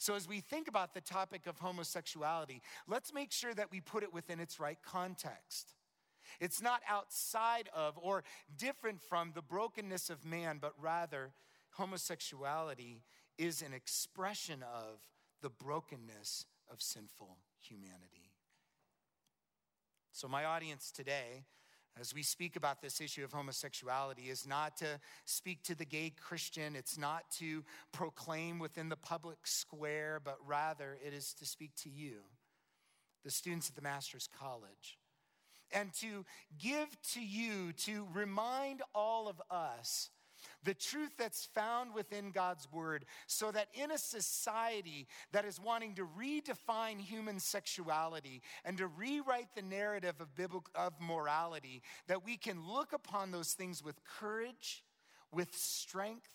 So, 0.01 0.15
as 0.15 0.27
we 0.27 0.41
think 0.41 0.67
about 0.67 0.95
the 0.95 1.03
topic 1.03 1.47
of 1.47 1.59
homosexuality, 1.59 2.63
let's 2.89 3.13
make 3.13 3.31
sure 3.31 3.53
that 3.53 3.71
we 3.71 3.83
put 3.83 4.03
it 4.03 4.15
within 4.15 4.41
its 4.41 4.59
right 4.59 4.79
context. 4.83 5.75
It's 6.41 6.63
not 6.63 6.81
outside 6.89 7.69
of 7.77 7.99
or 8.01 8.25
different 8.57 9.03
from 9.03 9.33
the 9.35 9.43
brokenness 9.43 10.09
of 10.09 10.25
man, 10.25 10.57
but 10.59 10.73
rather, 10.81 11.35
homosexuality 11.73 13.03
is 13.37 13.61
an 13.61 13.75
expression 13.75 14.63
of 14.63 15.03
the 15.43 15.51
brokenness 15.51 16.47
of 16.73 16.81
sinful 16.81 17.37
humanity. 17.61 18.33
So, 20.13 20.29
my 20.29 20.47
audience 20.47 20.91
today, 20.91 21.45
as 21.99 22.15
we 22.15 22.23
speak 22.23 22.57
about 22.57 22.81
this 22.81 23.01
issue 23.01 23.25
of 23.25 23.33
homosexuality, 23.33 24.31
is 24.31 24.47
not 24.47 24.77
to 24.79 25.01
speak 25.25 25.63
to 25.65 25.75
the 25.75 25.85
gay 25.85 26.13
Christian, 26.21 26.77
it's 26.77 26.99
not 26.99 27.31
to 27.39 27.65
proclaim 27.93 28.59
within 28.59 28.89
the 28.89 28.97
public 28.97 29.39
square, 29.47 30.21
but 30.23 30.37
rather 30.47 30.99
it 31.05 31.13
is 31.13 31.35
to 31.35 31.47
speak 31.47 31.75
to 31.83 31.91
you, 31.91 32.21
the 33.25 33.31
students 33.31 33.69
at 33.69 33.77
the 33.77 33.83
Master's 33.83 34.29
College, 34.39 34.99
and 35.73 35.93
to 35.95 36.25
give 36.59 36.89
to 37.13 37.21
you, 37.21 37.73
to 37.73 38.07
remind 38.13 38.83
all 38.95 39.29
of 39.29 39.41
us 39.51 40.11
the 40.65 40.75
truth 40.75 41.13
that's 41.19 41.49
found 41.55 41.95
within 41.95 42.31
God's 42.31 42.71
word, 42.71 43.05
so 43.27 43.51
that 43.51 43.69
in 43.75 43.91
a 43.91 43.99
society 43.99 45.07
that 45.33 45.45
is 45.45 45.61
wanting 45.61 45.95
to 45.95 46.09
redefine 46.19 47.01
human 47.01 47.39
sexuality 47.39 48.43
and 48.65 48.79
to 48.79 48.87
rewrite 48.87 49.55
the 49.55 49.63
narrative 49.63 50.17
of 50.21 50.35
biblical 50.35 50.73
of 50.75 50.93
morality, 51.01 51.83
that 52.07 52.25
we 52.25 52.37
can 52.37 52.67
look 52.67 52.93
upon 52.93 53.31
those 53.31 53.53
things 53.53 53.83
with 53.83 54.05
courage, 54.05 54.85
with 55.33 55.55
strength, 55.55 56.29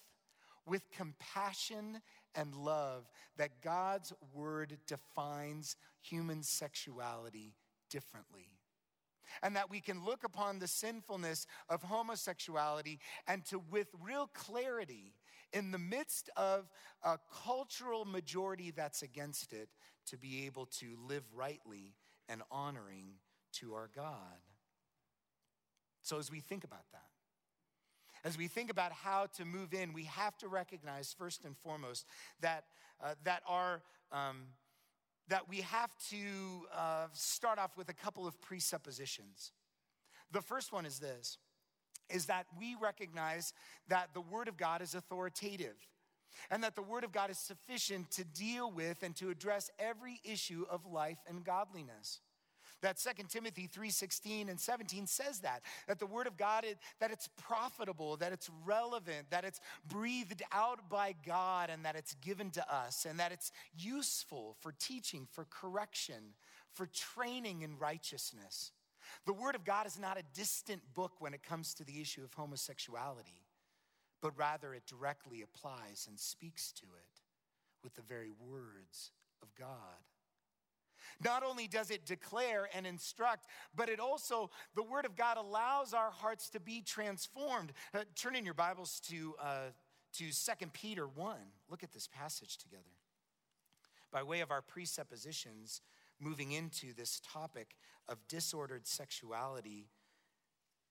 with 0.66 0.90
compassion 0.92 2.02
and 2.34 2.56
love, 2.56 3.10
that 3.38 3.62
God's 3.62 4.14
word 4.34 4.78
defines 4.88 5.76
human 6.02 6.44
sexuality 6.44 7.54
differently 7.90 8.55
and 9.44 9.56
that 9.56 9.70
we 9.70 9.82
can 9.82 10.04
look 10.04 10.24
upon 10.24 10.60
the 10.60 10.68
sinfulness 10.68 11.46
of 11.70 11.84
homosexuality 11.84 13.00
and 13.28 13.46
to, 13.46 13.60
with 13.72 13.88
real 14.02 14.30
clarity, 14.34 15.14
in 15.54 15.72
the 15.72 15.80
midst 15.80 16.30
of 16.36 16.70
a 17.04 17.18
cultural 17.46 18.04
majority 18.04 18.72
that's 18.72 19.02
against 19.02 19.54
it, 19.54 19.70
to 20.08 20.18
be 20.18 20.46
able 20.46 20.66
to 20.66 20.98
live 21.08 21.24
rightly 21.34 21.96
and 22.28 22.42
honoring 22.52 23.14
to 23.54 23.74
our 23.74 23.90
God. 23.96 24.40
So, 26.02 26.20
as 26.20 26.30
we 26.30 26.40
think 26.40 26.64
about 26.64 26.86
that, 26.92 27.10
as 28.24 28.38
we 28.38 28.48
think 28.48 28.70
about 28.70 28.92
how 28.92 29.28
to 29.38 29.46
move 29.46 29.74
in, 29.74 29.94
we 29.94 30.04
have 30.06 30.38
to 30.40 30.48
recognize 30.48 31.16
first 31.18 31.46
and 31.46 31.56
foremost 31.58 32.06
that, 32.42 32.66
uh, 33.04 33.16
that 33.24 33.42
our 33.48 33.82
um, 34.12 34.44
that 35.30 35.50
we 35.50 35.62
have 35.62 35.92
to 36.10 36.68
uh, 36.74 37.08
start 37.14 37.58
off 37.60 37.78
with 37.78 37.90
a 37.90 37.94
couple 37.94 38.28
of 38.28 38.40
presuppositions. 38.42 39.52
The 40.32 40.42
first 40.42 40.72
one 40.72 40.86
is 40.86 41.00
this 41.00 41.38
is 42.08 42.28
that 42.28 42.46
we 42.60 42.76
recognize 42.80 43.52
that 43.88 44.10
the 44.14 44.22
Word 44.22 44.48
of 44.48 44.58
God 44.58 44.84
is 44.84 44.94
authoritative 44.94 45.76
and 46.52 46.64
that 46.64 46.76
the 46.76 46.82
Word 46.82 47.04
of 47.04 47.12
God 47.12 47.32
is 47.32 47.40
sufficient 47.40 48.12
to 48.12 48.24
deal 48.24 48.72
with 48.72 49.02
and 49.02 49.16
to 49.16 49.32
address 49.32 49.72
every 49.80 50.22
issue 50.24 50.66
of 50.70 50.86
life 50.86 51.18
and 51.28 51.44
godliness. 51.44 52.20
That 52.86 53.00
Second 53.00 53.30
Timothy 53.30 53.66
3:16 53.66 54.48
and 54.48 54.62
17 54.62 55.08
says 55.08 55.40
that 55.40 55.64
that 55.88 55.98
the 55.98 56.06
word 56.06 56.28
of 56.28 56.38
God 56.38 56.64
that 57.00 57.10
it's 57.10 57.28
profitable, 57.30 58.16
that 58.18 58.32
it's 58.32 58.48
relevant, 58.64 59.32
that 59.32 59.44
it's 59.44 59.60
breathed 59.88 60.44
out 60.52 60.88
by 60.88 61.14
God 61.14 61.72
and 61.72 61.84
that 61.84 61.96
it's 61.96 62.14
given 62.14 62.52
to 62.52 62.72
us 62.72 63.06
and 63.06 63.20
that 63.20 63.32
it's 63.32 63.52
useful 63.74 64.56
for 64.60 64.72
teaching, 64.72 65.26
for 65.26 65.46
correction, 65.46 66.36
for 66.74 66.86
training 66.86 67.64
in 67.64 67.80
righteousness. 67.80 68.72
The 69.26 69.34
word 69.34 69.56
of 69.56 69.66
God 69.66 69.88
is 69.88 69.98
not 69.98 70.20
a 70.20 70.24
distant 70.36 70.94
book 70.94 71.14
when 71.18 71.34
it 71.34 71.42
comes 71.42 71.74
to 71.74 71.84
the 71.84 72.00
issue 72.00 72.24
of 72.24 72.36
homosexuality, 72.36 73.48
but 74.22 74.38
rather 74.38 74.76
it 74.76 74.86
directly 74.86 75.42
applies 75.42 76.06
and 76.08 76.20
speaks 76.20 76.72
to 76.74 76.86
it 76.86 77.22
with 77.82 77.96
the 77.96 78.04
very 78.04 78.32
words 78.32 79.10
of 79.42 79.56
God. 79.56 80.06
Not 81.24 81.44
only 81.44 81.68
does 81.68 81.92
it 81.92 82.06
declare 82.06 82.70
and 82.74 82.86
instruct, 82.86 83.48
but 83.76 83.90
it 83.90 84.00
also, 84.00 84.50
the 84.76 84.84
Word 84.84 85.06
of 85.06 85.16
God 85.16 85.38
allows 85.38 85.94
our 85.94 86.12
hearts 86.12 86.50
to 86.52 86.60
be 86.60 86.82
transformed. 86.82 87.74
Uh, 87.94 88.04
turn 88.16 88.36
in 88.36 88.46
your 88.46 88.54
Bibles 88.54 89.00
to, 89.10 89.36
uh, 89.42 89.58
to 90.14 90.26
2 90.32 90.68
Peter 90.74 91.08
1. 91.08 91.38
Look 91.70 91.84
at 91.84 91.92
this 91.92 92.08
passage 92.08 92.58
together. 92.58 92.84
By 94.12 94.24
way 94.24 94.42
of 94.42 94.52
our 94.52 94.62
presuppositions, 94.62 95.82
moving 96.20 96.52
into 96.52 96.94
this 96.94 97.22
topic 97.32 97.76
of 98.08 98.28
disordered 98.28 98.88
sexuality 98.88 99.90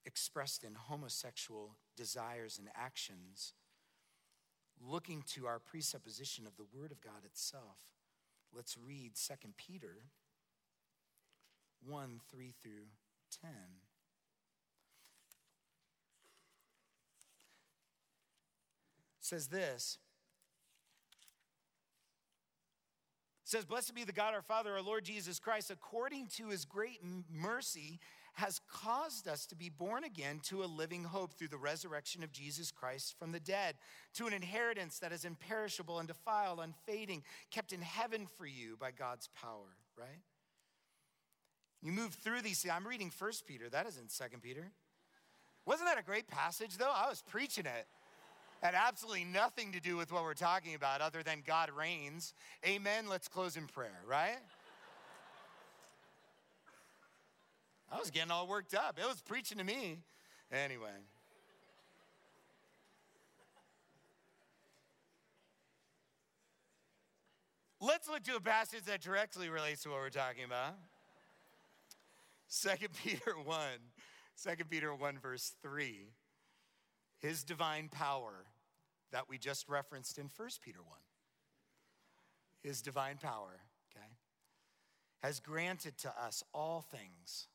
expressed 0.04 0.64
in 0.64 0.74
homosexual 0.74 1.76
desires 1.96 2.58
and 2.58 2.68
actions, 2.74 3.54
looking 4.80 5.22
to 5.22 5.46
our 5.46 5.58
presupposition 5.58 6.46
of 6.46 6.56
the 6.56 6.66
Word 6.78 6.92
of 6.92 7.00
God 7.00 7.24
itself. 7.24 7.93
Let's 8.54 8.76
read 8.78 9.12
2 9.16 9.34
Peter 9.56 10.04
1 11.84 12.20
3 12.30 12.54
through 12.62 12.86
10. 13.42 13.50
It 19.18 19.24
says 19.26 19.48
this. 19.48 19.98
Says, 23.44 23.64
Blessed 23.64 23.94
be 23.94 24.04
the 24.04 24.12
God 24.12 24.34
our 24.34 24.42
Father, 24.42 24.72
our 24.72 24.82
Lord 24.82 25.04
Jesus 25.04 25.38
Christ, 25.38 25.70
according 25.70 26.28
to 26.36 26.48
his 26.48 26.64
great 26.64 27.00
mercy, 27.30 27.98
has 28.34 28.60
caused 28.68 29.28
us 29.28 29.46
to 29.46 29.56
be 29.56 29.68
born 29.68 30.04
again 30.04 30.40
to 30.44 30.64
a 30.64 30.66
living 30.66 31.04
hope 31.04 31.34
through 31.34 31.48
the 31.48 31.56
resurrection 31.56 32.22
of 32.22 32.32
Jesus 32.32 32.70
Christ 32.70 33.14
from 33.18 33.32
the 33.32 33.40
dead, 33.40 33.76
to 34.14 34.26
an 34.26 34.32
inheritance 34.32 34.98
that 34.98 35.12
is 35.12 35.24
imperishable, 35.24 35.98
undefiled, 35.98 36.60
unfading, 36.60 37.22
kept 37.50 37.72
in 37.72 37.80
heaven 37.80 38.26
for 38.26 38.46
you 38.46 38.76
by 38.78 38.90
God's 38.90 39.28
power, 39.40 39.76
right? 39.96 40.22
You 41.80 41.92
move 41.92 42.14
through 42.14 42.42
these. 42.42 42.66
I'm 42.70 42.86
reading 42.86 43.10
First 43.10 43.46
Peter. 43.46 43.68
That 43.68 43.86
isn't 43.86 44.10
Second 44.10 44.42
Peter. 44.42 44.72
Wasn't 45.66 45.88
that 45.88 45.98
a 45.98 46.02
great 46.02 46.28
passage, 46.28 46.76
though? 46.76 46.92
I 46.92 47.08
was 47.08 47.22
preaching 47.28 47.66
it. 47.66 47.86
Had 48.62 48.74
absolutely 48.74 49.24
nothing 49.24 49.72
to 49.72 49.80
do 49.80 49.96
with 49.96 50.10
what 50.10 50.22
we're 50.22 50.34
talking 50.34 50.74
about 50.74 51.02
other 51.02 51.22
than 51.22 51.42
God 51.46 51.70
reigns. 51.70 52.32
Amen. 52.66 53.06
Let's 53.08 53.28
close 53.28 53.56
in 53.56 53.66
prayer, 53.66 54.00
right? 54.08 54.38
I 57.90 57.98
was 57.98 58.10
getting 58.10 58.30
all 58.30 58.46
worked 58.46 58.74
up. 58.74 58.98
It 58.98 59.06
was 59.06 59.20
preaching 59.22 59.58
to 59.58 59.64
me. 59.64 59.98
Anyway. 60.50 60.90
Let's 67.80 68.08
look 68.08 68.22
to 68.24 68.36
a 68.36 68.40
passage 68.40 68.84
that 68.84 69.02
directly 69.02 69.50
relates 69.50 69.82
to 69.82 69.90
what 69.90 69.98
we're 69.98 70.08
talking 70.08 70.44
about. 70.44 70.74
2 72.62 72.68
Peter 73.04 73.34
1, 73.44 73.58
2 74.42 74.64
Peter 74.64 74.94
1, 74.94 75.18
verse 75.18 75.54
3. 75.62 76.08
His 77.18 77.44
divine 77.44 77.88
power 77.90 78.46
that 79.12 79.28
we 79.28 79.38
just 79.38 79.68
referenced 79.68 80.18
in 80.18 80.30
1 80.34 80.48
Peter 80.62 80.78
1. 80.78 80.88
His 82.62 82.80
divine 82.80 83.18
power, 83.18 83.60
okay, 83.90 84.06
has 85.22 85.38
granted 85.38 85.98
to 85.98 86.08
us 86.18 86.42
all 86.54 86.80
things 86.80 87.48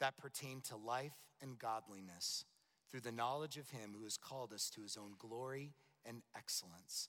that 0.00 0.18
pertain 0.18 0.60
to 0.62 0.76
life 0.76 1.16
and 1.40 1.58
godliness 1.58 2.44
through 2.90 3.00
the 3.00 3.12
knowledge 3.12 3.56
of 3.56 3.70
him 3.70 3.94
who 3.96 4.04
has 4.04 4.16
called 4.16 4.52
us 4.52 4.68
to 4.70 4.82
his 4.82 4.96
own 4.96 5.12
glory 5.18 5.74
and 6.04 6.22
excellence, 6.36 7.08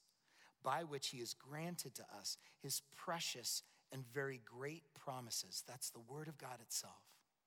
by 0.63 0.83
which 0.83 1.07
he 1.07 1.19
has 1.19 1.33
granted 1.33 1.95
to 1.95 2.03
us 2.17 2.38
his 2.62 2.81
precious 2.95 3.63
and 3.91 4.05
very 4.13 4.39
great 4.45 4.83
promises. 4.93 5.63
That's 5.67 5.89
the 5.89 6.00
word 6.00 6.27
of 6.27 6.38
God 6.38 6.62
itself, 6.62 7.01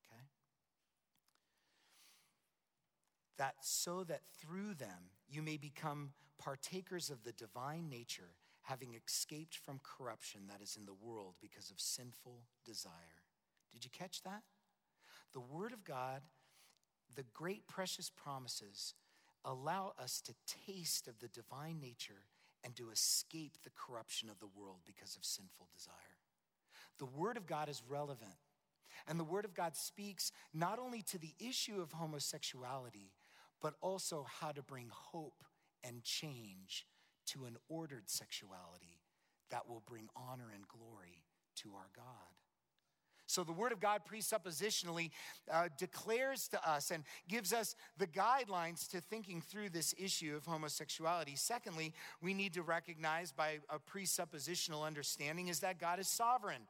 okay? 0.05 0.25
That 3.39 3.55
so 3.61 4.05
that 4.05 4.23
through 4.41 4.75
them 4.75 5.11
you 5.29 5.43
may 5.43 5.57
become 5.57 6.13
partakers 6.39 7.11
of 7.11 7.23
the 7.23 7.33
divine 7.33 7.89
nature, 7.89 8.35
having 8.63 8.95
escaped 8.95 9.57
from 9.57 9.81
corruption 9.83 10.43
that 10.49 10.63
is 10.63 10.77
in 10.77 10.87
the 10.87 10.95
world 10.95 11.35
because 11.41 11.71
of 11.71 11.81
sinful 11.81 12.41
desire. 12.65 13.23
Did 13.73 13.85
you 13.85 13.91
catch 13.93 14.23
that? 14.23 14.43
The 15.35 15.41
Word 15.41 15.73
of 15.73 15.85
God, 15.85 16.23
the 17.15 17.25
great 17.35 17.67
precious 17.67 18.11
promises, 18.11 18.95
allow 19.45 19.93
us 20.01 20.21
to 20.23 20.35
taste 20.67 21.07
of 21.09 21.19
the 21.21 21.29
divine 21.29 21.81
nature 21.81 22.25
and 22.65 22.75
to 22.77 22.91
escape 22.91 23.59
the 23.63 23.71
corruption 23.77 24.31
of 24.31 24.41
the 24.41 24.49
world 24.59 24.79
because 24.87 25.17
of 25.17 25.25
sinful 25.25 25.69
desire. 25.77 25.93
The 26.99 27.05
Word 27.07 27.37
of 27.37 27.47
God 27.47 27.69
is 27.69 27.83
relevant. 27.87 28.37
And 29.07 29.21
the 29.21 29.25
Word 29.25 29.45
of 29.45 29.55
God 29.55 29.77
speaks 29.77 30.33
not 30.55 30.79
only 30.79 31.03
to 31.03 31.19
the 31.19 31.35
issue 31.39 31.83
of 31.83 31.93
homosexuality, 31.93 33.13
but 33.61 33.75
also 33.81 34.27
how 34.41 34.53
to 34.53 34.63
bring 34.63 34.89
hope 34.91 35.45
and 35.83 36.03
change 36.03 36.87
to 37.27 37.45
an 37.45 37.57
ordered 37.69 38.09
sexuality 38.09 39.03
that 39.51 39.69
will 39.69 39.83
bring 39.87 40.09
honor 40.17 40.51
and 40.55 40.67
glory 40.69 41.25
to 41.57 41.75
our 41.75 41.89
God. 41.95 42.05
So 43.35 43.43
the 43.43 43.53
Word 43.53 43.73
of 43.73 43.81
God 43.81 44.03
presuppositionally 44.09 45.11
uh, 45.53 45.69
declares 45.77 46.47
to 46.49 46.71
us 46.71 46.93
and 46.93 47.03
gives 47.29 47.53
us 47.53 47.75
the 47.99 48.07
guidelines 48.07 48.89
to 48.91 49.01
thinking 49.01 49.41
through 49.41 49.71
this 49.71 49.93
issue 49.99 50.37
of 50.37 50.47
homosexuality. 50.47 51.35
Secondly, 51.35 51.93
we 52.23 52.33
need 52.33 52.55
to 52.55 52.63
recognize 52.63 53.33
by 53.33 53.59
a 53.69 53.81
presuppositional 53.81 54.87
understanding 54.87 55.49
is 55.49 55.59
that 55.61 55.81
God 55.81 55.99
is 55.99 56.07
sovereign 56.07 56.63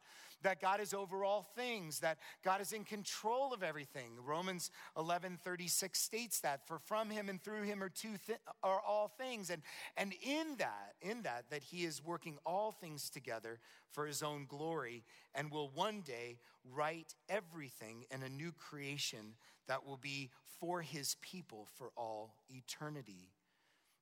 that 0.45 0.61
God 0.61 0.81
is 0.81 0.95
over 0.95 1.25
all 1.25 1.43
things, 1.57 1.99
that 2.01 2.19
God 2.45 2.61
is 2.61 2.73
in 2.73 2.85
control 2.85 3.53
of 3.53 3.63
everything. 3.63 4.13
Romans 4.25 4.71
11 4.97 5.39
36 5.43 5.99
states 5.99 6.41
that, 6.41 6.67
for 6.67 6.79
from 6.79 7.11
him 7.11 7.29
and 7.29 7.43
through 7.43 7.63
him 7.63 7.83
are, 7.83 7.89
two 7.89 8.15
are 8.63 8.81
all 8.81 9.09
things. 9.09 9.51
And, 9.51 9.63
and 9.97 10.15
in 10.23 10.57
that, 10.59 10.95
in 11.03 11.23
that, 11.23 11.47
that 11.51 11.63
he 11.63 11.85
is 11.85 12.05
working 12.05 12.39
all 12.47 12.71
things 12.73 13.11
together 13.11 13.59
for 13.91 14.07
his 14.07 14.23
own 14.23 14.47
glory 14.47 15.05
and 15.35 15.51
will 15.51 15.71
one 15.75 16.03
day 16.03 16.39
right 16.73 17.13
everything 17.29 18.05
in 18.11 18.23
a 18.23 18.29
new 18.29 18.53
creation 18.53 19.35
that 19.67 19.85
will 19.87 19.97
be 19.97 20.31
for 20.61 20.83
his 20.83 21.17
people 21.21 21.67
for 21.77 21.91
all 21.97 22.37
eternity 22.49 23.31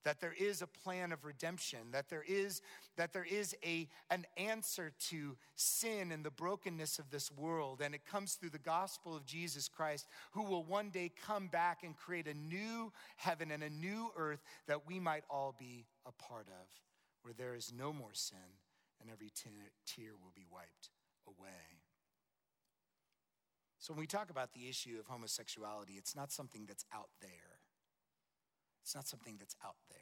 that 0.04 0.20
there 0.20 0.34
is 0.38 0.62
a 0.62 0.66
plan 0.66 1.12
of 1.12 1.24
redemption 1.24 1.78
that 1.92 2.08
there 2.08 2.24
is 2.26 2.60
that 2.96 3.12
there 3.12 3.26
is 3.28 3.54
a 3.64 3.88
an 4.10 4.26
answer 4.36 4.92
to 4.98 5.36
sin 5.54 6.12
and 6.12 6.24
the 6.24 6.30
brokenness 6.30 6.98
of 6.98 7.10
this 7.10 7.30
world. 7.30 7.80
And 7.82 7.94
it 7.94 8.04
comes 8.04 8.34
through 8.34 8.50
the 8.50 8.58
gospel 8.58 9.16
of 9.16 9.24
Jesus 9.24 9.68
Christ 9.68 10.06
who 10.32 10.44
will 10.44 10.64
one 10.64 10.90
day 10.90 11.10
come 11.26 11.48
back 11.48 11.84
and 11.84 11.96
create 11.96 12.26
a 12.26 12.34
new 12.34 12.92
heaven 13.16 13.50
and 13.50 13.62
a 13.62 13.70
new 13.70 14.10
earth 14.16 14.42
that 14.66 14.86
we 14.86 14.98
might 14.98 15.24
all 15.30 15.54
be 15.58 15.86
a 16.06 16.12
part 16.12 16.48
of 16.48 16.68
where 17.22 17.34
there 17.34 17.54
is 17.54 17.72
no 17.76 17.92
more 17.92 18.12
sin 18.12 18.38
and 19.00 19.10
every 19.10 19.30
tear 19.34 20.12
will 20.22 20.32
be 20.34 20.46
wiped 20.50 20.90
away. 21.26 21.80
So 23.78 23.92
when 23.92 24.00
we 24.00 24.06
talk 24.06 24.30
about 24.30 24.52
the 24.52 24.68
issue 24.68 24.96
of 25.00 25.06
homosexuality 25.06 25.94
it's 25.94 26.14
not 26.14 26.30
something 26.30 26.66
that's 26.66 26.84
out 26.94 27.10
there 27.20 27.51
it's 28.82 28.94
not 28.94 29.06
something 29.06 29.36
that's 29.38 29.56
out 29.64 29.76
there. 29.88 29.98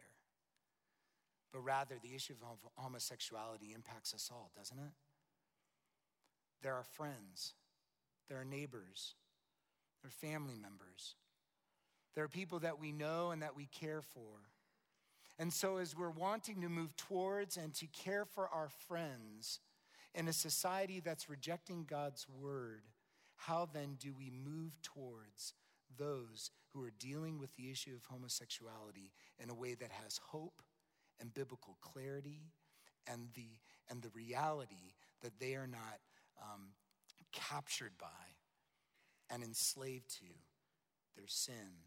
But 1.53 1.61
rather, 1.61 1.97
the 2.03 2.15
issue 2.15 2.35
of 2.43 2.59
homosexuality 2.77 3.73
impacts 3.75 4.15
us 4.15 4.31
all, 4.33 4.51
doesn't 4.57 4.79
it? 4.79 4.93
There 6.63 6.75
are 6.75 6.85
friends, 6.85 7.55
there 8.29 8.41
are 8.41 8.45
neighbors, 8.45 9.15
there 10.03 10.09
are 10.09 10.29
family 10.29 10.57
members, 10.57 11.17
there 12.15 12.25
are 12.25 12.29
people 12.29 12.61
that 12.61 12.79
we 12.79 12.93
know 12.93 13.31
and 13.31 13.43
that 13.43 13.57
we 13.57 13.67
care 13.67 14.03
for. 14.03 14.51
And 15.39 15.53
so, 15.53 15.79
as 15.79 15.97
we're 15.97 16.11
wanting 16.11 16.61
to 16.61 16.69
move 16.69 16.95
towards 16.97 17.57
and 17.57 17.75
to 17.75 17.87
care 17.87 18.27
for 18.27 18.49
our 18.49 18.69
friends 18.89 19.61
in 20.15 20.29
a 20.29 20.33
society 20.33 21.01
that's 21.01 21.31
rejecting 21.31 21.87
God's 21.89 22.27
word, 22.29 22.83
how 23.37 23.69
then 23.73 23.97
do 23.99 24.13
we 24.17 24.31
move 24.31 24.77
towards 24.83 25.55
those 25.99 26.51
who 26.73 26.83
are 26.85 26.93
dealing 26.99 27.39
with 27.39 27.55
the 27.57 27.71
issue 27.71 27.95
of 27.95 28.05
homosexuality 28.05 29.13
in 29.43 29.51
a 29.51 29.55
way 29.55 29.75
that 29.75 29.91
has 29.91 30.21
hope 30.29 30.63
and 31.21 31.35
biblical 31.35 31.77
clarity 31.81 32.43
and 33.07 33.29
the, 33.35 33.49
and 33.89 34.03
the 34.03 34.11
reality 34.11 34.95
that 35.23 35.39
they 35.39 35.55
are 35.55 35.67
not 35.67 35.99
um, 36.41 36.69
captured 37.33 37.93
by 37.99 38.07
and 39.29 39.43
enslaved 39.43 40.09
to 40.19 40.27
their 41.17 41.27
sin. 41.27 41.85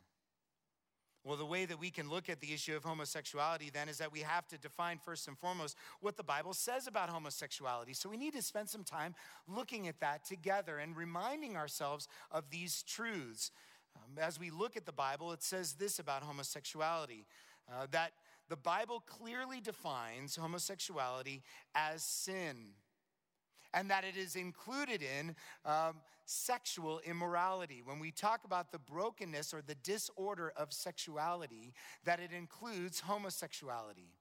Well, 1.25 1.37
the 1.37 1.45
way 1.45 1.63
that 1.63 1.79
we 1.79 1.89
can 1.89 2.09
look 2.09 2.29
at 2.29 2.41
the 2.41 2.53
issue 2.53 2.75
of 2.75 2.83
homosexuality 2.83 3.69
then 3.73 3.87
is 3.87 3.97
that 3.99 4.11
we 4.11 4.19
have 4.19 4.45
to 4.49 4.57
define 4.57 4.97
first 4.97 5.29
and 5.29 5.37
foremost 5.37 5.77
what 6.01 6.17
the 6.17 6.23
Bible 6.23 6.53
says 6.53 6.85
about 6.85 7.09
homosexuality. 7.09 7.93
So 7.93 8.09
we 8.09 8.17
need 8.17 8.33
to 8.33 8.41
spend 8.41 8.67
some 8.67 8.83
time 8.83 9.15
looking 9.47 9.87
at 9.87 10.01
that 10.01 10.25
together 10.25 10.79
and 10.79 10.97
reminding 10.97 11.55
ourselves 11.55 12.09
of 12.29 12.49
these 12.49 12.83
truths. 12.83 13.51
Um, 13.95 14.17
as 14.17 14.39
we 14.39 14.49
look 14.49 14.77
at 14.77 14.85
the 14.85 14.91
Bible, 14.91 15.31
it 15.31 15.43
says 15.43 15.73
this 15.73 15.99
about 15.99 16.23
homosexuality 16.23 17.25
uh, 17.71 17.87
that 17.91 18.11
the 18.49 18.55
Bible 18.55 19.03
clearly 19.05 19.61
defines 19.61 20.35
homosexuality 20.35 21.43
as 21.75 22.03
sin, 22.03 22.73
and 23.73 23.89
that 23.89 24.03
it 24.03 24.17
is 24.17 24.35
included 24.35 25.01
in 25.01 25.35
um, 25.65 25.95
sexual 26.25 26.99
immorality. 27.05 27.81
When 27.83 27.99
we 27.99 28.11
talk 28.11 28.43
about 28.43 28.71
the 28.71 28.79
brokenness 28.79 29.53
or 29.53 29.61
the 29.61 29.75
disorder 29.75 30.53
of 30.57 30.73
sexuality, 30.73 31.73
that 32.03 32.19
it 32.19 32.31
includes 32.31 32.99
homosexuality. 32.99 34.11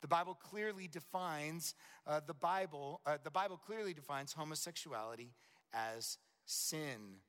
The 0.00 0.08
Bible 0.08 0.34
clearly 0.34 0.86
defines 0.86 1.74
uh, 2.06 2.20
the 2.26 2.34
Bible. 2.34 3.00
Uh, 3.06 3.18
the 3.22 3.30
Bible 3.30 3.56
clearly 3.56 3.94
defines 3.94 4.32
homosexuality 4.32 5.34
as 5.72 6.18
sin, 6.44 7.20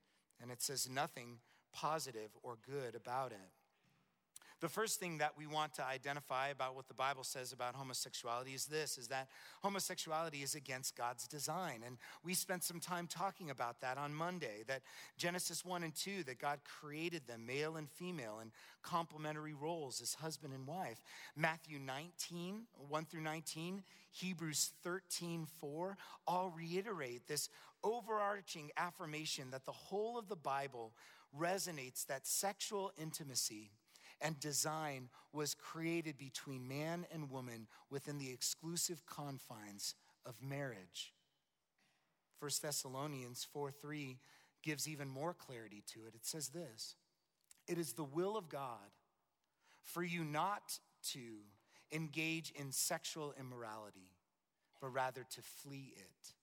and 0.42 0.52
it 0.52 0.62
says 0.62 0.90
nothing 0.90 1.38
positive 1.74 2.30
or 2.44 2.58
good 2.66 2.96
about 2.96 3.32
it. 3.32 3.52
The 4.62 4.70
first 4.70 5.00
thing 5.00 5.20
that 5.20 5.38
we 5.38 5.48
want 5.48 5.74
to 5.76 5.86
identify 5.86 6.50
about 6.50 6.76
what 6.76 6.90
the 6.90 6.94
Bible 6.94 7.24
says 7.24 7.54
about 7.54 7.76
homosexuality 7.76 8.54
is 8.54 8.66
this 8.66 8.98
is 8.98 9.08
that 9.08 9.30
homosexuality 9.62 10.44
is 10.44 10.54
against 10.54 10.98
God's 10.98 11.28
design. 11.28 11.82
And 11.86 11.98
we 12.26 12.34
spent 12.34 12.66
some 12.66 12.82
time 12.82 13.08
talking 13.08 13.50
about 13.50 13.80
that 13.80 13.98
on 13.98 14.14
Monday 14.14 14.64
that 14.68 14.82
Genesis 15.18 15.64
1 15.64 15.84
and 15.84 15.96
2 15.96 16.24
that 16.24 16.40
God 16.40 16.60
created 16.66 17.26
them 17.26 17.46
male 17.46 17.78
and 17.78 17.90
female 17.90 18.40
in 18.42 18.52
complementary 18.84 19.54
roles 19.54 20.02
as 20.02 20.16
husband 20.16 20.54
and 20.54 20.68
wife. 20.68 21.02
Matthew 21.38 21.80
19 21.80 22.64
1 22.90 23.06
through 23.06 23.22
19, 23.22 23.84
Hebrews 24.12 24.74
13 24.84 25.48
4 25.62 25.98
all 26.28 26.50
reiterate 26.50 27.28
this 27.28 27.48
overarching 27.82 28.72
affirmation 28.76 29.52
that 29.52 29.66
the 29.66 29.72
whole 29.72 30.18
of 30.18 30.28
the 30.28 30.36
Bible 30.36 30.92
resonates 31.38 32.06
that 32.06 32.28
sexual 32.28 32.92
intimacy 32.98 33.72
and 34.22 34.40
design 34.40 35.10
was 35.32 35.54
created 35.54 36.18
between 36.18 36.68
man 36.68 37.06
and 37.12 37.30
woman 37.30 37.68
within 37.90 38.18
the 38.18 38.32
exclusive 38.32 39.06
confines 39.06 39.96
of 40.26 40.36
marriage. 40.42 41.14
1 42.40 42.52
Thessalonians 42.62 43.48
4 43.52 43.72
3 43.72 44.18
gives 44.64 44.88
even 44.88 45.08
more 45.08 45.34
clarity 45.34 45.84
to 45.94 46.00
it. 46.08 46.16
It 46.16 46.26
says 46.26 46.50
this 46.50 46.96
It 47.68 47.78
is 47.78 47.94
the 47.94 48.04
will 48.04 48.38
of 48.38 48.50
God 48.50 48.92
for 49.82 50.04
you 50.04 50.24
not 50.24 50.80
to 51.12 51.20
engage 51.92 52.52
in 52.52 52.72
sexual 52.72 53.34
immorality, 53.40 54.12
but 54.82 54.94
rather 54.94 55.26
to 55.32 55.42
flee 55.42 55.94
it. 55.96 56.34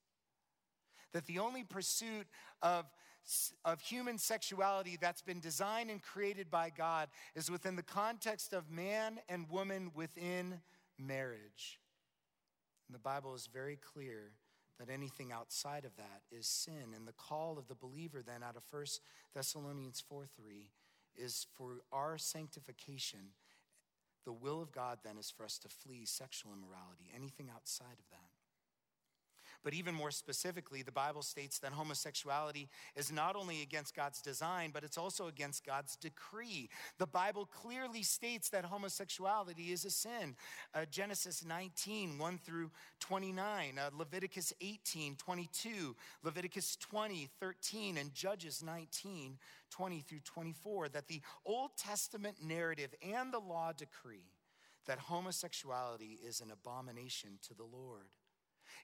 That 1.12 1.26
the 1.26 1.38
only 1.38 1.62
pursuit 1.62 2.26
of 2.62 2.84
of 3.64 3.80
human 3.80 4.18
sexuality 4.18 4.96
that's 5.00 5.22
been 5.22 5.40
designed 5.40 5.90
and 5.90 6.02
created 6.02 6.50
by 6.50 6.70
God 6.70 7.08
is 7.34 7.50
within 7.50 7.76
the 7.76 7.82
context 7.82 8.52
of 8.52 8.70
man 8.70 9.18
and 9.28 9.50
woman 9.50 9.90
within 9.94 10.60
marriage. 10.98 11.80
And 12.88 12.94
the 12.94 13.00
Bible 13.00 13.34
is 13.34 13.48
very 13.52 13.76
clear 13.76 14.32
that 14.78 14.90
anything 14.90 15.32
outside 15.32 15.84
of 15.84 15.96
that 15.96 16.22
is 16.30 16.46
sin. 16.46 16.92
And 16.94 17.06
the 17.06 17.12
call 17.12 17.58
of 17.58 17.66
the 17.68 17.74
believer, 17.74 18.22
then, 18.24 18.42
out 18.42 18.56
of 18.56 18.62
1 18.70 18.84
Thessalonians 19.34 20.02
4 20.08 20.26
3, 20.36 20.68
is 21.16 21.46
for 21.56 21.82
our 21.92 22.18
sanctification. 22.18 23.32
The 24.24 24.32
will 24.32 24.60
of 24.60 24.72
God, 24.72 24.98
then, 25.04 25.18
is 25.18 25.30
for 25.30 25.44
us 25.44 25.58
to 25.58 25.68
flee 25.68 26.04
sexual 26.04 26.52
immorality, 26.52 27.10
anything 27.14 27.50
outside 27.52 27.98
of 27.98 28.08
that. 28.10 28.35
But 29.62 29.74
even 29.74 29.94
more 29.94 30.10
specifically, 30.10 30.82
the 30.82 30.92
Bible 30.92 31.22
states 31.22 31.58
that 31.60 31.72
homosexuality 31.72 32.68
is 32.94 33.12
not 33.12 33.36
only 33.36 33.62
against 33.62 33.94
God's 33.94 34.20
design, 34.20 34.70
but 34.72 34.84
it's 34.84 34.98
also 34.98 35.26
against 35.26 35.64
God's 35.64 35.96
decree. 35.96 36.68
The 36.98 37.06
Bible 37.06 37.46
clearly 37.46 38.02
states 38.02 38.48
that 38.50 38.64
homosexuality 38.64 39.72
is 39.72 39.84
a 39.84 39.90
sin. 39.90 40.36
Uh, 40.74 40.84
Genesis 40.90 41.44
19, 41.44 42.18
1 42.18 42.38
through 42.38 42.70
29, 43.00 43.78
uh, 43.78 43.90
Leviticus 43.96 44.52
18, 44.60 45.16
22, 45.16 45.96
Leviticus 46.22 46.76
20, 46.76 47.28
13, 47.40 47.98
and 47.98 48.14
Judges 48.14 48.62
19, 48.62 49.38
20 49.70 50.00
through 50.00 50.20
24, 50.24 50.88
that 50.90 51.08
the 51.08 51.20
Old 51.44 51.70
Testament 51.76 52.36
narrative 52.42 52.94
and 53.02 53.32
the 53.32 53.38
law 53.38 53.72
decree 53.72 54.30
that 54.86 54.98
homosexuality 54.98 56.18
is 56.24 56.40
an 56.40 56.50
abomination 56.50 57.38
to 57.48 57.54
the 57.54 57.64
Lord. 57.64 58.06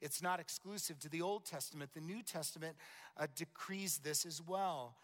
It's 0.01 0.23
not 0.23 0.41
exclusive 0.41 0.99
to 1.01 1.09
the 1.09 1.23
Old 1.23 1.45
Testament. 1.45 1.93
The 1.95 2.01
New 2.01 2.23
Testament 2.23 2.77
uh, 3.17 3.27
decrees 3.35 3.99
this 3.99 4.25
as 4.27 4.41
well. 4.47 4.97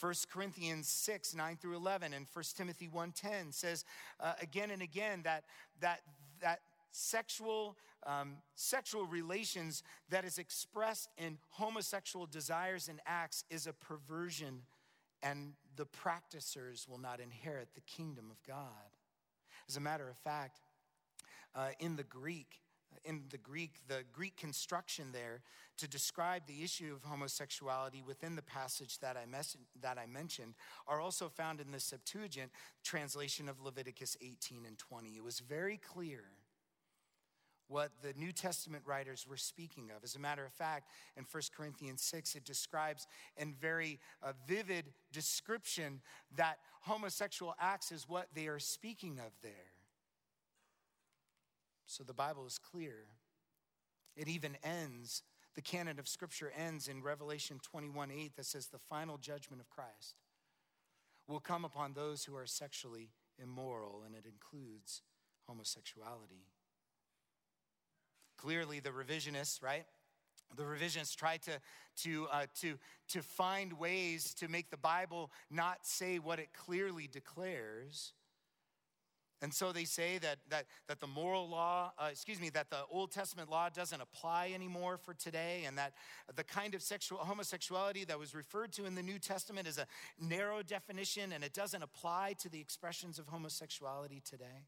1 0.00 0.14
Corinthians 0.32 0.88
6, 0.88 1.34
9 1.34 1.56
through 1.56 1.76
11, 1.76 2.12
and 2.12 2.26
1 2.32 2.44
Timothy 2.56 2.88
1.10 2.92 3.52
says 3.54 3.84
uh, 4.20 4.32
again 4.42 4.70
and 4.70 4.82
again 4.82 5.20
that, 5.22 5.44
that, 5.80 6.00
that 6.40 6.60
sexual, 6.90 7.76
um, 8.06 8.36
sexual 8.56 9.06
relations 9.06 9.82
that 10.10 10.24
is 10.24 10.38
expressed 10.38 11.10
in 11.16 11.38
homosexual 11.50 12.26
desires 12.26 12.88
and 12.88 13.00
acts 13.06 13.44
is 13.50 13.66
a 13.66 13.72
perversion, 13.72 14.62
and 15.22 15.52
the 15.76 15.86
practicers 15.86 16.86
will 16.88 16.98
not 16.98 17.20
inherit 17.20 17.68
the 17.74 17.80
kingdom 17.82 18.26
of 18.30 18.42
God. 18.46 18.66
As 19.68 19.76
a 19.76 19.80
matter 19.80 20.08
of 20.08 20.16
fact, 20.16 20.60
uh, 21.54 21.68
in 21.78 21.96
the 21.96 22.02
Greek, 22.02 22.60
in 23.04 23.22
the 23.30 23.38
Greek, 23.38 23.80
the 23.88 24.04
Greek 24.12 24.36
construction 24.36 25.06
there 25.12 25.42
to 25.78 25.88
describe 25.88 26.42
the 26.46 26.62
issue 26.62 26.92
of 26.94 27.02
homosexuality 27.02 28.02
within 28.06 28.36
the 28.36 28.42
passage 28.42 28.98
that 29.00 29.16
I, 29.16 29.26
mes- 29.26 29.56
that 29.80 29.98
I 29.98 30.06
mentioned 30.06 30.54
are 30.86 31.00
also 31.00 31.28
found 31.28 31.60
in 31.60 31.70
the 31.70 31.80
Septuagint 31.80 32.50
translation 32.82 33.48
of 33.48 33.60
Leviticus 33.60 34.16
18 34.22 34.64
and 34.66 34.78
20. 34.78 35.10
It 35.10 35.24
was 35.24 35.40
very 35.40 35.78
clear 35.78 36.22
what 37.68 37.90
the 38.02 38.12
New 38.18 38.32
Testament 38.32 38.84
writers 38.86 39.26
were 39.28 39.36
speaking 39.36 39.90
of. 39.96 40.04
As 40.04 40.16
a 40.16 40.18
matter 40.18 40.44
of 40.44 40.52
fact, 40.52 40.90
in 41.16 41.24
1 41.30 41.42
Corinthians 41.56 42.02
6, 42.02 42.36
it 42.36 42.44
describes 42.44 43.06
in 43.36 43.54
very 43.54 43.98
uh, 44.22 44.32
vivid 44.46 44.92
description 45.12 46.00
that 46.36 46.58
homosexual 46.82 47.54
acts 47.58 47.90
is 47.90 48.08
what 48.08 48.28
they 48.34 48.46
are 48.46 48.58
speaking 48.58 49.18
of 49.18 49.32
there. 49.42 49.73
So 51.86 52.04
the 52.04 52.14
Bible 52.14 52.46
is 52.46 52.58
clear. 52.58 53.06
It 54.16 54.28
even 54.28 54.56
ends, 54.62 55.22
the 55.54 55.62
canon 55.62 55.98
of 55.98 56.08
Scripture 56.08 56.52
ends 56.56 56.88
in 56.88 57.02
Revelation 57.02 57.60
21 57.62 58.10
8 58.10 58.36
that 58.36 58.46
says, 58.46 58.66
The 58.66 58.78
final 58.78 59.18
judgment 59.18 59.60
of 59.60 59.70
Christ 59.70 60.16
will 61.28 61.40
come 61.40 61.64
upon 61.64 61.94
those 61.94 62.24
who 62.24 62.36
are 62.36 62.46
sexually 62.46 63.10
immoral, 63.42 64.02
and 64.04 64.14
it 64.14 64.24
includes 64.26 65.02
homosexuality. 65.46 66.46
Clearly, 68.36 68.80
the 68.80 68.90
revisionists, 68.90 69.62
right? 69.62 69.84
The 70.56 70.64
revisionists 70.64 71.16
try 71.16 71.38
to, 71.38 71.52
to, 72.02 72.26
uh, 72.30 72.46
to, 72.60 72.78
to 73.08 73.22
find 73.22 73.72
ways 73.74 74.34
to 74.34 74.48
make 74.48 74.70
the 74.70 74.76
Bible 74.76 75.30
not 75.50 75.86
say 75.86 76.18
what 76.18 76.38
it 76.38 76.48
clearly 76.52 77.08
declares. 77.10 78.12
And 79.44 79.52
so 79.52 79.72
they 79.72 79.84
say 79.84 80.16
that, 80.22 80.38
that, 80.48 80.64
that 80.88 81.00
the 81.00 81.06
moral 81.06 81.46
law, 81.50 81.92
uh, 81.98 82.08
excuse 82.10 82.40
me, 82.40 82.48
that 82.54 82.70
the 82.70 82.78
Old 82.90 83.12
Testament 83.12 83.50
law 83.50 83.68
doesn't 83.68 84.00
apply 84.00 84.52
anymore 84.54 84.96
for 84.96 85.12
today, 85.12 85.64
and 85.66 85.76
that 85.76 85.92
the 86.34 86.44
kind 86.44 86.74
of 86.74 86.80
sexual 86.80 87.18
homosexuality 87.18 88.04
that 88.04 88.18
was 88.18 88.34
referred 88.34 88.72
to 88.72 88.86
in 88.86 88.94
the 88.94 89.02
New 89.02 89.18
Testament 89.18 89.68
is 89.68 89.76
a 89.76 89.86
narrow 90.18 90.62
definition 90.62 91.30
and 91.30 91.44
it 91.44 91.52
doesn't 91.52 91.82
apply 91.82 92.36
to 92.38 92.48
the 92.48 92.58
expressions 92.58 93.18
of 93.18 93.26
homosexuality 93.26 94.22
today. 94.24 94.64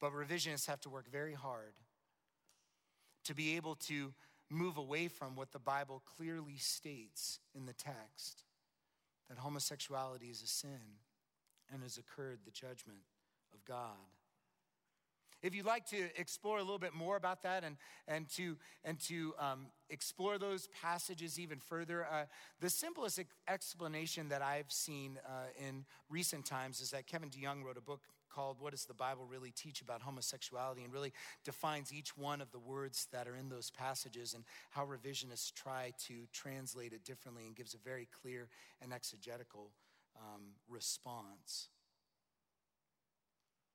But 0.00 0.12
revisionists 0.12 0.68
have 0.68 0.80
to 0.82 0.88
work 0.88 1.10
very 1.10 1.34
hard 1.34 1.74
to 3.24 3.34
be 3.34 3.56
able 3.56 3.74
to 3.86 4.14
move 4.48 4.76
away 4.76 5.08
from 5.08 5.34
what 5.34 5.50
the 5.50 5.58
Bible 5.58 6.04
clearly 6.16 6.58
states 6.58 7.40
in 7.52 7.66
the 7.66 7.74
text 7.74 8.44
that 9.28 9.38
homosexuality 9.38 10.30
is 10.30 10.40
a 10.40 10.46
sin 10.46 11.00
and 11.72 11.82
has 11.82 11.98
occurred 11.98 12.40
the 12.44 12.50
judgment 12.50 13.00
of 13.52 13.64
God. 13.64 13.96
If 15.42 15.54
you'd 15.54 15.66
like 15.66 15.86
to 15.90 16.08
explore 16.18 16.58
a 16.58 16.62
little 16.62 16.78
bit 16.78 16.94
more 16.94 17.16
about 17.16 17.42
that 17.42 17.62
and, 17.62 17.76
and 18.08 18.28
to, 18.30 18.56
and 18.84 18.98
to 19.00 19.34
um, 19.38 19.66
explore 19.90 20.38
those 20.38 20.68
passages 20.82 21.38
even 21.38 21.60
further, 21.60 22.04
uh, 22.04 22.24
the 22.60 22.70
simplest 22.70 23.20
explanation 23.46 24.30
that 24.30 24.42
I've 24.42 24.72
seen 24.72 25.18
uh, 25.26 25.46
in 25.64 25.84
recent 26.08 26.46
times 26.46 26.80
is 26.80 26.90
that 26.90 27.06
Kevin 27.06 27.28
DeYoung 27.28 27.62
wrote 27.62 27.76
a 27.76 27.82
book 27.82 28.00
called 28.36 28.60
What 28.60 28.72
Does 28.72 28.84
the 28.84 28.94
Bible 28.94 29.26
Really 29.26 29.50
Teach 29.50 29.80
About 29.82 30.02
Homosexuality 30.02 30.84
and 30.84 30.92
really 30.92 31.12
defines 31.44 31.92
each 31.92 32.16
one 32.16 32.40
of 32.40 32.50
the 32.50 32.58
words 32.58 33.06
that 33.12 33.28
are 33.28 33.36
in 33.36 33.48
those 33.48 33.70
passages 33.70 34.34
and 34.34 34.44
how 34.70 34.84
revisionists 34.84 35.52
try 35.52 35.92
to 36.06 36.26
translate 36.32 36.92
it 36.92 37.04
differently 37.04 37.46
and 37.46 37.56
gives 37.56 37.74
a 37.74 37.78
very 37.78 38.08
clear 38.22 38.48
and 38.82 38.92
exegetical 38.92 39.70
um, 40.20 40.42
response. 40.68 41.68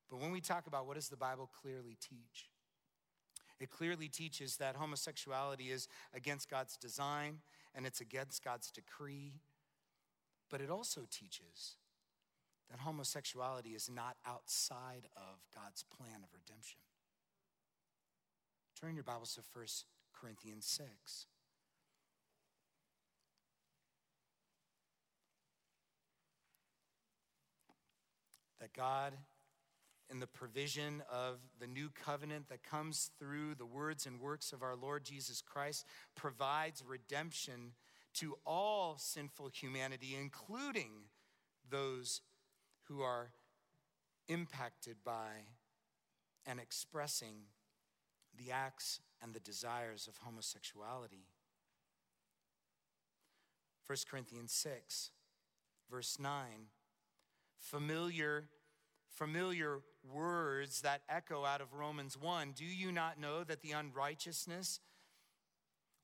But 0.10 0.20
when 0.20 0.32
we 0.32 0.42
talk 0.42 0.68
about 0.68 0.88
what 0.88 0.96
does 0.96 1.10
the 1.10 1.18
Bible 1.18 1.50
clearly 1.62 1.98
teach, 2.02 2.50
it 3.60 3.70
clearly 3.70 4.10
teaches 4.10 4.58
that 4.58 4.76
homosexuality 4.76 5.72
is 5.72 5.88
against 6.14 6.50
God's 6.50 6.76
design 6.78 7.40
and 7.76 7.86
it's 7.86 8.02
against 8.02 8.44
God's 8.44 8.72
decree. 8.72 9.34
But 10.50 10.62
it 10.62 10.70
also 10.70 11.02
teaches 11.10 11.78
that 12.70 12.80
homosexuality 12.80 13.70
is 13.70 13.90
not 13.90 14.18
outside 14.26 15.08
of 15.16 15.46
God's 15.54 15.84
plan 15.84 16.24
of 16.24 16.30
redemption. 16.34 16.80
Turn 18.80 18.96
your 18.96 19.04
Bibles 19.04 19.36
to 19.36 19.42
1 19.54 19.66
Corinthians 20.14 20.66
6. 20.66 21.28
That 28.62 28.74
God, 28.74 29.14
in 30.10 30.20
the 30.20 30.28
provision 30.28 31.04
of 31.12 31.40
the 31.60 31.68
new 31.68 31.90
covenant 31.90 32.48
that 32.50 32.64
comes 32.64 33.10
through 33.20 33.56
the 33.56 33.66
words 33.66 34.06
and 34.06 34.20
works 34.20 34.54
of 34.54 34.62
our 34.62 34.76
Lord 34.76 35.04
Jesus 35.04 35.42
Christ, 35.42 35.86
provides 36.16 36.84
redemption 36.88 37.74
to 38.14 38.38
all 38.46 38.98
sinful 39.00 39.50
humanity, 39.50 40.16
including 40.20 40.92
those 41.70 42.22
who 42.84 43.02
are 43.02 43.32
impacted 44.28 44.98
by 45.04 45.48
and 46.46 46.60
expressing 46.60 47.46
the 48.38 48.52
acts 48.52 49.00
and 49.22 49.34
the 49.34 49.40
desires 49.40 50.08
of 50.08 50.18
homosexuality. 50.18 51.26
1 53.88 53.98
Corinthians 54.10 54.52
6, 54.52 55.12
verse 55.90 56.18
9. 56.20 56.44
Familiar, 57.62 58.50
familiar 59.08 59.80
words 60.04 60.82
that 60.82 61.02
echo 61.08 61.46
out 61.46 61.62
of 61.62 61.74
Romans 61.74 62.18
1. 62.20 62.54
Do 62.56 62.66
you 62.66 62.92
not 62.92 63.20
know 63.20 63.44
that 63.44 63.62
the 63.62 63.72
unrighteousness 63.72 64.80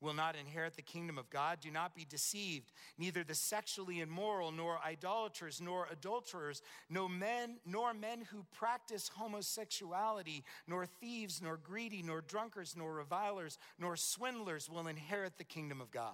will 0.01 0.13
not 0.13 0.35
inherit 0.35 0.75
the 0.75 0.81
kingdom 0.81 1.17
of 1.17 1.29
God. 1.29 1.59
Do 1.59 1.71
not 1.71 1.95
be 1.95 2.05
deceived. 2.05 2.71
Neither 2.97 3.23
the 3.23 3.33
sexually 3.33 3.99
immoral, 3.99 4.51
nor 4.51 4.79
idolaters, 4.85 5.59
nor 5.61 5.87
adulterers, 5.91 6.61
no 6.89 7.07
men, 7.07 7.57
nor 7.65 7.93
men 7.93 8.21
who 8.31 8.45
practice 8.55 9.09
homosexuality, 9.09 10.43
nor 10.67 10.85
thieves, 10.85 11.41
nor 11.41 11.57
greedy, 11.57 12.03
nor 12.03 12.21
drunkards, 12.21 12.75
nor 12.77 12.93
revilers, 12.93 13.57
nor 13.79 13.95
swindlers 13.95 14.69
will 14.69 14.87
inherit 14.87 15.37
the 15.37 15.43
kingdom 15.43 15.81
of 15.81 15.91
God. 15.91 16.13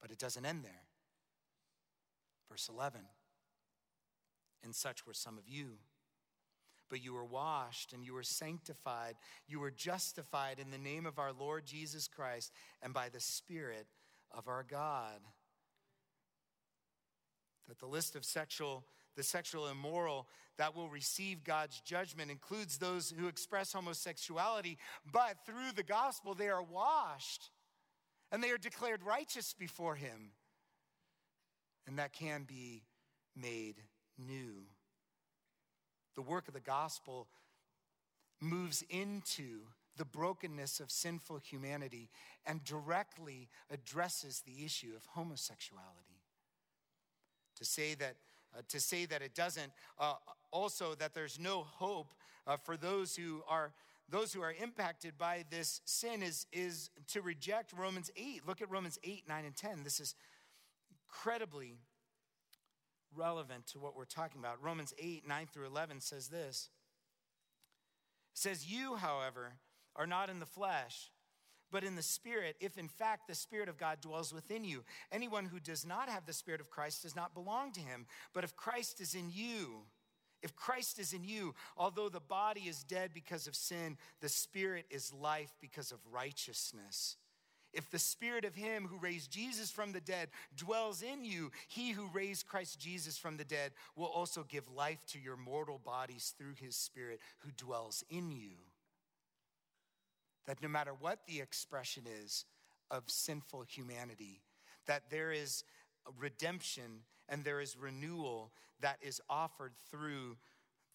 But 0.00 0.10
it 0.10 0.18
doesn't 0.18 0.44
end 0.44 0.64
there. 0.64 0.83
Verse 2.48 2.68
11 2.68 3.00
And 4.62 4.74
such 4.74 5.06
were 5.06 5.14
some 5.14 5.38
of 5.38 5.48
you 5.48 5.78
but 6.94 7.02
you 7.02 7.12
were 7.12 7.24
washed 7.24 7.92
and 7.92 8.04
you 8.04 8.14
were 8.14 8.22
sanctified. 8.22 9.16
You 9.48 9.58
were 9.58 9.72
justified 9.72 10.58
in 10.58 10.70
the 10.70 10.78
name 10.78 11.06
of 11.06 11.18
our 11.18 11.32
Lord 11.32 11.64
Jesus 11.66 12.06
Christ 12.06 12.52
and 12.82 12.94
by 12.94 13.08
the 13.08 13.18
Spirit 13.18 13.86
of 14.30 14.48
our 14.48 14.62
God. 14.62 15.20
That 17.68 17.78
the 17.78 17.86
list 17.86 18.14
of 18.14 18.24
sexual, 18.24 18.84
the 19.16 19.22
sexual 19.22 19.68
immoral 19.68 20.28
that 20.58 20.76
will 20.76 20.88
receive 20.88 21.42
God's 21.42 21.80
judgment 21.80 22.30
includes 22.30 22.78
those 22.78 23.12
who 23.18 23.26
express 23.26 23.72
homosexuality, 23.72 24.78
but 25.10 25.38
through 25.46 25.72
the 25.74 25.82
gospel 25.82 26.34
they 26.34 26.48
are 26.48 26.62
washed 26.62 27.50
and 28.30 28.40
they 28.40 28.50
are 28.50 28.58
declared 28.58 29.02
righteous 29.02 29.52
before 29.52 29.96
Him. 29.96 30.30
And 31.86 31.98
that 31.98 32.12
can 32.12 32.44
be 32.44 32.82
made 33.36 33.76
new 34.18 34.64
the 36.14 36.22
work 36.22 36.48
of 36.48 36.54
the 36.54 36.60
gospel 36.60 37.28
moves 38.40 38.84
into 38.90 39.60
the 39.96 40.04
brokenness 40.04 40.80
of 40.80 40.90
sinful 40.90 41.38
humanity 41.38 42.10
and 42.46 42.64
directly 42.64 43.48
addresses 43.70 44.42
the 44.44 44.64
issue 44.64 44.92
of 44.96 45.04
homosexuality. 45.06 46.22
To 47.56 47.64
say 47.64 47.94
that, 47.94 48.16
uh, 48.56 48.62
to 48.68 48.80
say 48.80 49.06
that 49.06 49.22
it 49.22 49.34
doesn't, 49.34 49.72
uh, 49.98 50.14
also 50.50 50.94
that 50.96 51.14
there's 51.14 51.38
no 51.38 51.62
hope 51.62 52.14
uh, 52.46 52.56
for 52.56 52.76
those 52.76 53.14
who 53.14 53.42
are 53.48 53.72
those 54.10 54.34
who 54.34 54.42
are 54.42 54.52
impacted 54.52 55.16
by 55.16 55.46
this 55.48 55.80
sin 55.86 56.22
is, 56.22 56.44
is 56.52 56.90
to 57.08 57.22
reject 57.22 57.72
Romans 57.72 58.10
8. 58.18 58.46
Look 58.46 58.60
at 58.60 58.70
Romans 58.70 58.98
8, 59.02 59.26
9, 59.26 59.44
and 59.46 59.56
10. 59.56 59.82
This 59.82 59.98
is 59.98 60.14
incredibly 61.14 61.78
relevant 63.14 63.66
to 63.68 63.78
what 63.78 63.96
we're 63.96 64.04
talking 64.04 64.40
about. 64.40 64.62
Romans 64.62 64.92
8, 64.98 65.26
9 65.26 65.46
through 65.52 65.66
11 65.66 66.00
says 66.00 66.28
this. 66.28 66.68
It 68.34 68.38
says, 68.38 68.70
You, 68.70 68.96
however, 68.96 69.52
are 69.94 70.06
not 70.06 70.28
in 70.28 70.40
the 70.40 70.46
flesh, 70.46 71.10
but 71.70 71.84
in 71.84 71.94
the 71.94 72.02
Spirit, 72.02 72.56
if 72.60 72.78
in 72.78 72.88
fact 72.88 73.28
the 73.28 73.34
Spirit 73.34 73.68
of 73.68 73.78
God 73.78 74.00
dwells 74.00 74.34
within 74.34 74.64
you. 74.64 74.84
Anyone 75.12 75.44
who 75.44 75.60
does 75.60 75.86
not 75.86 76.08
have 76.08 76.26
the 76.26 76.32
Spirit 76.32 76.60
of 76.60 76.70
Christ 76.70 77.02
does 77.02 77.16
not 77.16 77.34
belong 77.34 77.72
to 77.72 77.80
him. 77.80 78.06
But 78.32 78.44
if 78.44 78.56
Christ 78.56 79.00
is 79.00 79.14
in 79.14 79.30
you, 79.32 79.82
if 80.42 80.54
Christ 80.56 80.98
is 80.98 81.12
in 81.12 81.24
you, 81.24 81.54
although 81.76 82.08
the 82.08 82.20
body 82.20 82.62
is 82.62 82.82
dead 82.82 83.10
because 83.14 83.46
of 83.46 83.54
sin, 83.56 83.96
the 84.20 84.28
Spirit 84.28 84.86
is 84.90 85.12
life 85.12 85.52
because 85.60 85.90
of 85.90 85.98
righteousness. 86.12 87.16
If 87.74 87.90
the 87.90 87.98
spirit 87.98 88.44
of 88.44 88.54
him 88.54 88.86
who 88.86 88.98
raised 88.98 89.30
Jesus 89.30 89.70
from 89.70 89.92
the 89.92 90.00
dead 90.00 90.28
dwells 90.56 91.02
in 91.02 91.24
you, 91.24 91.50
he 91.68 91.90
who 91.90 92.08
raised 92.12 92.46
Christ 92.46 92.78
Jesus 92.78 93.18
from 93.18 93.36
the 93.36 93.44
dead 93.44 93.72
will 93.96 94.06
also 94.06 94.44
give 94.48 94.70
life 94.70 95.04
to 95.08 95.18
your 95.18 95.36
mortal 95.36 95.80
bodies 95.84 96.34
through 96.38 96.54
his 96.60 96.76
spirit 96.76 97.20
who 97.38 97.50
dwells 97.56 98.04
in 98.08 98.30
you. 98.30 98.52
That 100.46 100.62
no 100.62 100.68
matter 100.68 100.92
what 100.92 101.20
the 101.26 101.40
expression 101.40 102.04
is 102.22 102.44
of 102.90 103.04
sinful 103.06 103.62
humanity, 103.62 104.40
that 104.86 105.10
there 105.10 105.32
is 105.32 105.64
redemption 106.18 107.00
and 107.28 107.44
there 107.44 107.60
is 107.60 107.76
renewal 107.76 108.52
that 108.80 108.98
is 109.02 109.20
offered 109.28 109.72
through 109.90 110.36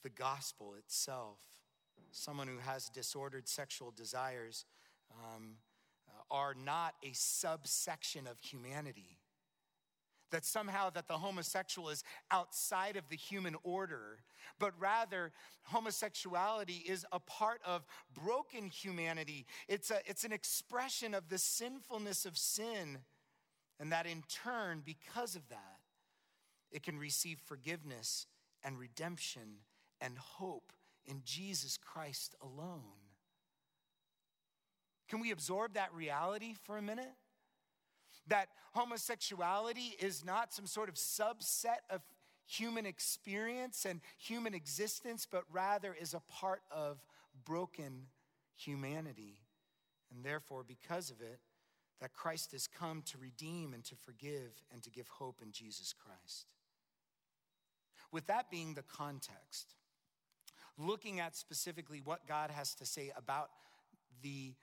the 0.03 0.09
gospel 0.09 0.75
itself. 0.77 1.39
Someone 2.11 2.47
who 2.47 2.59
has 2.59 2.89
disordered 2.89 3.47
sexual 3.47 3.91
desires. 3.91 4.65
Um, 5.11 5.55
are 6.31 6.53
not 6.53 6.95
a 7.03 7.11
subsection 7.13 8.27
of 8.27 8.37
humanity. 8.41 9.17
That 10.31 10.45
somehow 10.45 10.91
that 10.91 11.07
the 11.07 11.17
homosexual 11.17 11.89
is 11.89 12.03
outside 12.29 12.95
of 12.95 13.09
the 13.09 13.15
human 13.15 13.55
order 13.63 14.19
but 14.59 14.73
rather 14.79 15.31
homosexuality 15.63 16.83
is 16.87 17.05
a 17.11 17.19
part 17.19 17.61
of 17.65 17.85
broken 18.13 18.67
humanity. 18.67 19.45
It's 19.67 19.91
a 19.91 19.99
it's 20.05 20.23
an 20.23 20.31
expression 20.31 21.13
of 21.13 21.29
the 21.29 21.37
sinfulness 21.37 22.25
of 22.25 22.37
sin 22.37 22.99
and 23.79 23.91
that 23.91 24.05
in 24.05 24.23
turn 24.27 24.81
because 24.85 25.35
of 25.35 25.47
that 25.49 25.79
it 26.71 26.83
can 26.83 26.97
receive 26.97 27.39
forgiveness 27.39 28.27
and 28.63 28.77
redemption 28.77 29.59
and 30.01 30.17
hope 30.17 30.73
in 31.05 31.21
Jesus 31.23 31.77
Christ 31.77 32.35
alone 32.41 32.98
can 35.09 35.19
we 35.19 35.31
absorb 35.31 35.73
that 35.73 35.93
reality 35.93 36.53
for 36.63 36.77
a 36.77 36.81
minute? 36.81 37.11
That 38.27 38.49
homosexuality 38.73 39.95
is 39.99 40.23
not 40.23 40.53
some 40.53 40.67
sort 40.67 40.87
of 40.87 40.95
subset 40.95 41.79
of 41.89 42.01
human 42.45 42.85
experience 42.85 43.85
and 43.85 44.01
human 44.17 44.53
existence, 44.53 45.27
but 45.29 45.43
rather 45.51 45.95
is 45.99 46.13
a 46.13 46.21
part 46.31 46.61
of 46.71 47.03
broken 47.43 48.03
humanity. 48.55 49.39
And 50.13 50.23
therefore, 50.23 50.63
because 50.67 51.09
of 51.09 51.21
it, 51.21 51.39
that 52.01 52.13
Christ 52.13 52.51
has 52.53 52.67
come 52.67 53.01
to 53.07 53.17
redeem 53.17 53.73
and 53.73 53.83
to 53.85 53.95
forgive 53.95 54.51
and 54.71 54.81
to 54.83 54.89
give 54.89 55.07
hope 55.07 55.41
in 55.41 55.51
Jesus 55.51 55.93
Christ. 55.93 56.47
With 58.11 58.27
that 58.27 58.49
being 58.49 58.73
the 58.73 58.83
context, 58.83 59.75
looking 60.77 61.19
at 61.19 61.35
specifically 61.35 62.01
what 62.03 62.27
God 62.27 62.51
has 62.51 62.73
to 62.75 62.85
say 62.85 63.11
about 63.15 63.49
the 64.21 64.53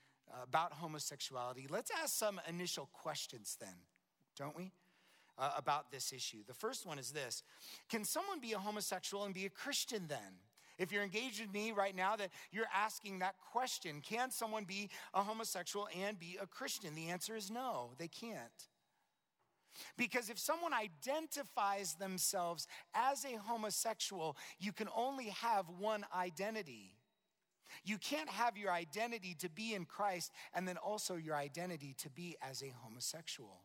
about 0.43 0.73
homosexuality, 0.73 1.67
let's 1.71 1.91
ask 2.03 2.15
some 2.15 2.41
initial 2.49 2.89
questions 2.93 3.57
then, 3.61 3.75
don't 4.37 4.57
we? 4.57 4.73
Uh, 5.39 5.51
about 5.59 5.91
this 5.91 6.15
issue. 6.15 6.39
The 6.47 6.55
first 6.55 6.87
one 6.87 6.99
is 6.99 7.11
this 7.11 7.43
Can 7.91 8.05
someone 8.05 8.41
be 8.41 8.53
a 8.53 8.59
homosexual 8.59 9.25
and 9.25 9.35
be 9.35 9.45
a 9.45 9.51
Christian 9.51 10.07
then? 10.09 10.41
If 10.79 10.93
you're 10.93 11.03
engaged 11.03 11.41
with 11.41 11.53
me 11.53 11.73
right 11.73 11.97
now, 11.97 12.17
that 12.17 12.31
you're 12.53 12.69
asking 12.75 13.21
that 13.21 13.35
question 13.53 14.01
Can 14.01 14.31
someone 14.31 14.65
be 14.65 14.89
a 15.15 15.23
homosexual 15.23 15.89
and 15.99 16.19
be 16.19 16.39
a 16.41 16.47
Christian? 16.47 16.95
The 16.95 17.11
answer 17.11 17.37
is 17.37 17.51
no, 17.51 17.91
they 17.99 18.09
can't. 18.09 18.69
Because 19.97 20.31
if 20.31 20.39
someone 20.39 20.73
identifies 20.73 21.95
themselves 21.95 22.67
as 22.95 23.25
a 23.25 23.37
homosexual, 23.37 24.37
you 24.59 24.73
can 24.73 24.89
only 24.95 25.27
have 25.27 25.67
one 25.79 26.07
identity. 26.15 26.96
You 27.85 27.99
can't 27.99 28.29
have 28.29 28.57
your 28.57 28.73
identity 28.73 29.35
to 29.41 29.49
be 29.49 29.75
in 29.75 29.85
Christ 29.85 30.33
and 30.55 30.67
then 30.67 30.77
also 30.77 31.17
your 31.17 31.37
identity 31.37 31.95
to 31.99 32.11
be 32.11 32.37
as 32.43 32.63
a 32.63 32.73
homosexual. 32.83 33.63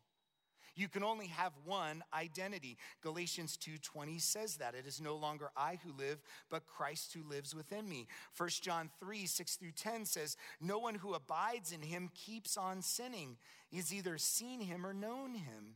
You 0.76 0.88
can 0.88 1.04
only 1.04 1.28
have 1.28 1.54
one 1.66 2.04
identity. 2.14 2.78
Galatians 3.02 3.58
2:20 3.58 4.20
says 4.20 4.58
that. 4.58 4.74
It 4.74 4.86
is 4.86 5.02
no 5.02 5.16
longer 5.16 5.52
I 5.56 5.76
who 5.84 5.92
live, 5.92 6.22
but 6.50 6.66
Christ 6.66 7.14
who 7.14 7.24
lives 7.24 7.54
within 7.54 7.88
me. 7.90 8.08
1 8.38 8.50
John 8.62 8.90
3, 9.00 9.26
6 9.26 9.56
through 9.58 9.74
10 9.74 10.06
says, 10.06 10.38
No 10.60 10.80
one 10.80 10.96
who 10.96 11.14
abides 11.14 11.72
in 11.72 11.82
him 11.82 12.10
keeps 12.14 12.58
on 12.58 12.82
sinning. 12.82 13.38
He's 13.70 13.94
either 13.94 14.18
seen 14.18 14.62
him 14.62 14.86
or 14.86 14.94
known 14.94 15.36
him. 15.36 15.76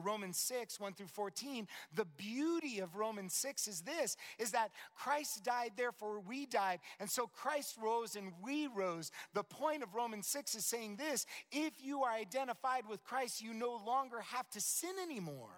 Romans 0.00 0.38
6, 0.38 0.80
1 0.80 0.94
through 0.94 1.06
14, 1.06 1.66
the 1.94 2.06
beauty 2.16 2.78
of 2.80 2.96
Romans 2.96 3.34
6 3.34 3.68
is 3.68 3.80
this, 3.82 4.16
is 4.38 4.52
that 4.52 4.70
Christ 4.94 5.44
died, 5.44 5.72
therefore 5.76 6.20
we 6.20 6.46
died. 6.46 6.80
And 6.98 7.10
so 7.10 7.26
Christ 7.26 7.76
rose 7.82 8.16
and 8.16 8.32
we 8.42 8.66
rose. 8.66 9.10
The 9.34 9.44
point 9.44 9.82
of 9.82 9.94
Romans 9.94 10.26
6 10.26 10.54
is 10.54 10.64
saying 10.64 10.96
this, 10.96 11.26
if 11.50 11.74
you 11.82 12.02
are 12.02 12.12
identified 12.12 12.84
with 12.88 13.04
Christ, 13.04 13.42
you 13.42 13.52
no 13.52 13.80
longer 13.84 14.20
have 14.20 14.48
to 14.50 14.60
sin 14.60 14.94
anymore. 15.02 15.50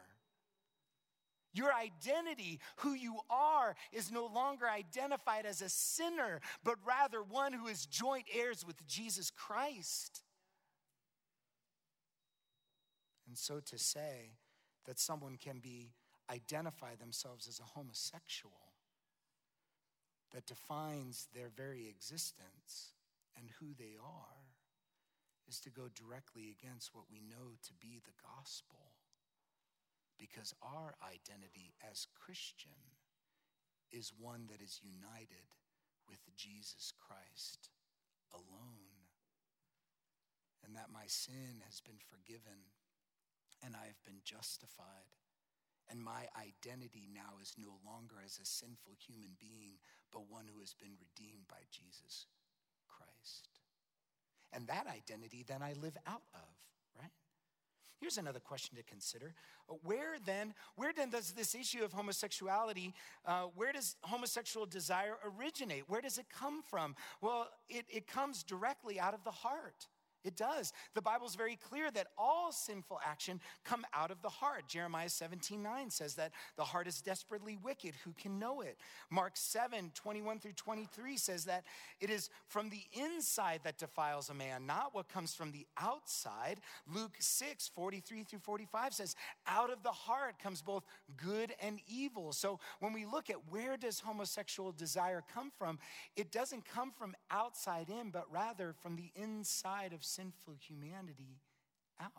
Your 1.52 1.72
identity, 1.72 2.58
who 2.78 2.94
you 2.94 3.18
are, 3.30 3.76
is 3.92 4.10
no 4.10 4.26
longer 4.26 4.68
identified 4.68 5.46
as 5.46 5.62
a 5.62 5.68
sinner, 5.68 6.40
but 6.64 6.74
rather 6.84 7.22
one 7.22 7.52
who 7.52 7.68
is 7.68 7.86
joint 7.86 8.24
heirs 8.34 8.66
with 8.66 8.84
Jesus 8.88 9.30
Christ. 9.30 10.24
And 13.26 13.36
so 13.38 13.60
to 13.60 13.78
say 13.78 14.36
that 14.86 14.98
someone 14.98 15.36
can 15.36 15.58
be 15.58 15.92
identify 16.30 16.94
themselves 16.94 17.48
as 17.48 17.60
a 17.60 17.78
homosexual 17.78 18.72
that 20.32 20.46
defines 20.46 21.28
their 21.34 21.50
very 21.54 21.88
existence 21.88 22.92
and 23.36 23.50
who 23.60 23.74
they 23.78 23.96
are 24.02 24.44
is 25.48 25.60
to 25.60 25.70
go 25.70 25.88
directly 25.94 26.50
against 26.50 26.94
what 26.94 27.04
we 27.10 27.20
know 27.20 27.54
to 27.62 27.72
be 27.80 28.00
the 28.04 28.16
gospel. 28.36 28.96
Because 30.18 30.54
our 30.62 30.94
identity 31.02 31.74
as 31.90 32.06
Christian 32.14 32.96
is 33.92 34.12
one 34.18 34.46
that 34.50 34.62
is 34.62 34.80
united 34.82 35.52
with 36.08 36.20
Jesus 36.36 36.92
Christ 36.96 37.70
alone. 38.32 39.10
And 40.64 40.74
that 40.76 40.92
my 40.92 41.06
sin 41.06 41.60
has 41.66 41.80
been 41.80 42.00
forgiven 42.00 42.72
and 43.62 43.74
I 43.76 43.86
have 43.86 44.02
been 44.04 44.20
justified. 44.24 45.14
And 45.90 46.02
my 46.02 46.26
identity 46.32 47.08
now 47.12 47.36
is 47.42 47.54
no 47.58 47.76
longer 47.84 48.16
as 48.24 48.38
a 48.40 48.46
sinful 48.46 48.94
human 48.96 49.36
being, 49.38 49.76
but 50.12 50.30
one 50.30 50.46
who 50.52 50.60
has 50.60 50.74
been 50.74 50.96
redeemed 50.96 51.46
by 51.48 51.60
Jesus 51.70 52.26
Christ. 52.88 53.48
And 54.52 54.66
that 54.68 54.86
identity 54.86 55.44
then 55.46 55.62
I 55.62 55.74
live 55.74 55.96
out 56.06 56.22
of, 56.32 56.48
right? 56.98 57.10
Here's 58.00 58.18
another 58.18 58.40
question 58.40 58.76
to 58.76 58.82
consider. 58.82 59.34
Where 59.82 60.16
then, 60.24 60.54
where 60.76 60.92
then 60.92 61.10
does 61.10 61.32
this 61.32 61.54
issue 61.54 61.84
of 61.84 61.92
homosexuality, 61.92 62.94
uh, 63.26 63.44
where 63.54 63.72
does 63.72 63.96
homosexual 64.02 64.66
desire 64.66 65.16
originate? 65.38 65.84
Where 65.88 66.00
does 66.00 66.18
it 66.18 66.26
come 66.28 66.62
from? 66.62 66.96
Well, 67.20 67.48
it, 67.68 67.86
it 67.88 68.06
comes 68.06 68.42
directly 68.42 69.00
out 69.00 69.14
of 69.14 69.24
the 69.24 69.30
heart. 69.30 69.86
It 70.24 70.36
does. 70.36 70.72
The 70.94 71.02
Bible's 71.02 71.34
very 71.34 71.56
clear 71.56 71.90
that 71.90 72.08
all 72.16 72.50
sinful 72.50 73.00
action 73.04 73.40
come 73.64 73.84
out 73.92 74.10
of 74.10 74.22
the 74.22 74.28
heart. 74.28 74.66
Jeremiah 74.66 75.08
17, 75.08 75.62
9 75.62 75.90
says 75.90 76.14
that 76.14 76.32
the 76.56 76.64
heart 76.64 76.86
is 76.86 77.00
desperately 77.02 77.58
wicked. 77.62 77.94
Who 78.04 78.12
can 78.12 78.38
know 78.38 78.62
it? 78.62 78.78
Mark 79.10 79.32
7, 79.34 79.92
21 79.94 80.38
through 80.38 80.52
23 80.52 81.16
says 81.16 81.44
that 81.44 81.64
it 82.00 82.10
is 82.10 82.30
from 82.46 82.70
the 82.70 82.82
inside 82.92 83.60
that 83.64 83.78
defiles 83.78 84.30
a 84.30 84.34
man, 84.34 84.66
not 84.66 84.94
what 84.94 85.08
comes 85.08 85.34
from 85.34 85.52
the 85.52 85.66
outside. 85.76 86.60
Luke 86.92 87.16
6, 87.18 87.70
43 87.74 88.24
through 88.24 88.38
45 88.38 88.94
says, 88.94 89.14
out 89.46 89.70
of 89.70 89.82
the 89.82 89.90
heart 89.90 90.38
comes 90.42 90.62
both 90.62 90.84
good 91.16 91.52
and 91.60 91.80
evil. 91.86 92.32
So 92.32 92.60
when 92.80 92.92
we 92.92 93.04
look 93.04 93.28
at 93.28 93.36
where 93.50 93.76
does 93.76 94.00
homosexual 94.00 94.72
desire 94.72 95.22
come 95.34 95.52
from, 95.58 95.78
it 96.16 96.32
doesn't 96.32 96.64
come 96.64 96.92
from 96.92 97.14
outside 97.30 97.90
in, 97.90 98.10
but 98.10 98.24
rather 98.32 98.74
from 98.82 98.96
the 98.96 99.10
inside 99.14 99.92
of 99.92 100.04
sinful 100.14 100.54
humanity 100.68 101.40
out. 102.00 102.12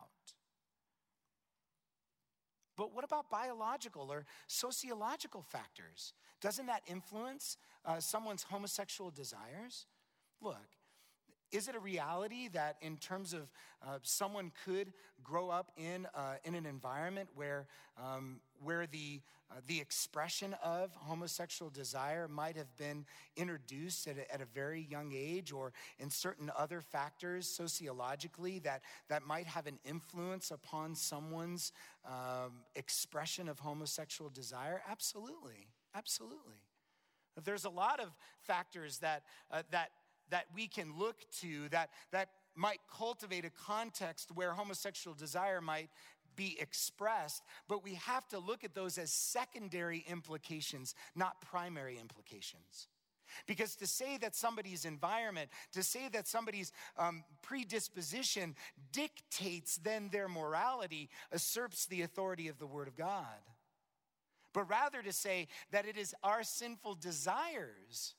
But 2.76 2.94
what 2.94 3.04
about 3.04 3.30
biological 3.30 4.12
or 4.12 4.26
sociological 4.46 5.42
factors? 5.42 6.12
Doesn't 6.40 6.66
that 6.66 6.82
influence 6.86 7.56
uh, 7.84 8.00
someone's 8.00 8.42
homosexual 8.42 9.10
desires? 9.10 9.86
Look, 10.42 10.68
is 11.52 11.68
it 11.68 11.74
a 11.74 11.80
reality 11.80 12.48
that, 12.48 12.76
in 12.82 12.96
terms 12.98 13.32
of 13.32 13.50
uh, 13.82 13.98
someone 14.02 14.52
could 14.64 14.92
grow 15.22 15.48
up 15.48 15.70
in, 15.76 16.06
uh, 16.14 16.34
in 16.44 16.54
an 16.54 16.66
environment 16.66 17.30
where, 17.34 17.66
um, 17.96 18.40
where 18.62 18.86
the, 18.86 19.20
uh, 19.50 19.56
the 19.66 19.80
expression 19.80 20.54
of 20.62 20.94
homosexual 20.94 21.70
desire 21.70 22.28
might 22.28 22.56
have 22.56 22.76
been 22.76 23.04
introduced 23.36 24.06
at 24.06 24.16
a, 24.18 24.34
at 24.34 24.40
a 24.40 24.46
very 24.46 24.86
young 24.90 25.12
age, 25.14 25.52
or 25.52 25.72
in 25.98 26.10
certain 26.10 26.50
other 26.56 26.80
factors 26.80 27.46
sociologically 27.46 28.58
that, 28.60 28.82
that 29.08 29.26
might 29.26 29.46
have 29.46 29.66
an 29.66 29.78
influence 29.84 30.50
upon 30.50 30.94
someone's 30.94 31.72
um, 32.06 32.52
expression 32.74 33.48
of 33.48 33.58
homosexual 33.58 34.30
desire? 34.30 34.82
Absolutely, 34.90 35.68
absolutely. 35.94 36.60
There's 37.44 37.66
a 37.66 37.70
lot 37.70 38.00
of 38.00 38.08
factors 38.40 38.98
that, 38.98 39.22
uh, 39.50 39.62
that 39.70 39.90
that 40.30 40.46
we 40.54 40.66
can 40.66 40.98
look 40.98 41.16
to 41.40 41.68
that, 41.70 41.90
that 42.10 42.28
might 42.54 42.80
cultivate 42.96 43.44
a 43.44 43.50
context 43.50 44.30
where 44.34 44.52
homosexual 44.52 45.14
desire 45.14 45.60
might 45.60 45.90
be 46.36 46.56
expressed, 46.60 47.42
but 47.68 47.82
we 47.82 47.94
have 47.94 48.28
to 48.28 48.38
look 48.38 48.64
at 48.64 48.74
those 48.74 48.98
as 48.98 49.12
secondary 49.12 50.04
implications, 50.08 50.94
not 51.14 51.40
primary 51.40 51.98
implications. 51.98 52.88
Because 53.46 53.74
to 53.76 53.86
say 53.86 54.18
that 54.18 54.36
somebody's 54.36 54.84
environment, 54.84 55.50
to 55.72 55.82
say 55.82 56.08
that 56.12 56.28
somebody's 56.28 56.72
um, 56.96 57.24
predisposition 57.42 58.54
dictates 58.92 59.78
then 59.78 60.08
their 60.12 60.28
morality, 60.28 61.10
usurps 61.32 61.86
the 61.86 62.02
authority 62.02 62.48
of 62.48 62.58
the 62.58 62.66
Word 62.66 62.88
of 62.88 62.96
God. 62.96 63.40
But 64.52 64.70
rather 64.70 65.02
to 65.02 65.12
say 65.12 65.48
that 65.70 65.86
it 65.86 65.96
is 65.96 66.14
our 66.22 66.42
sinful 66.42 66.94
desires 66.94 68.14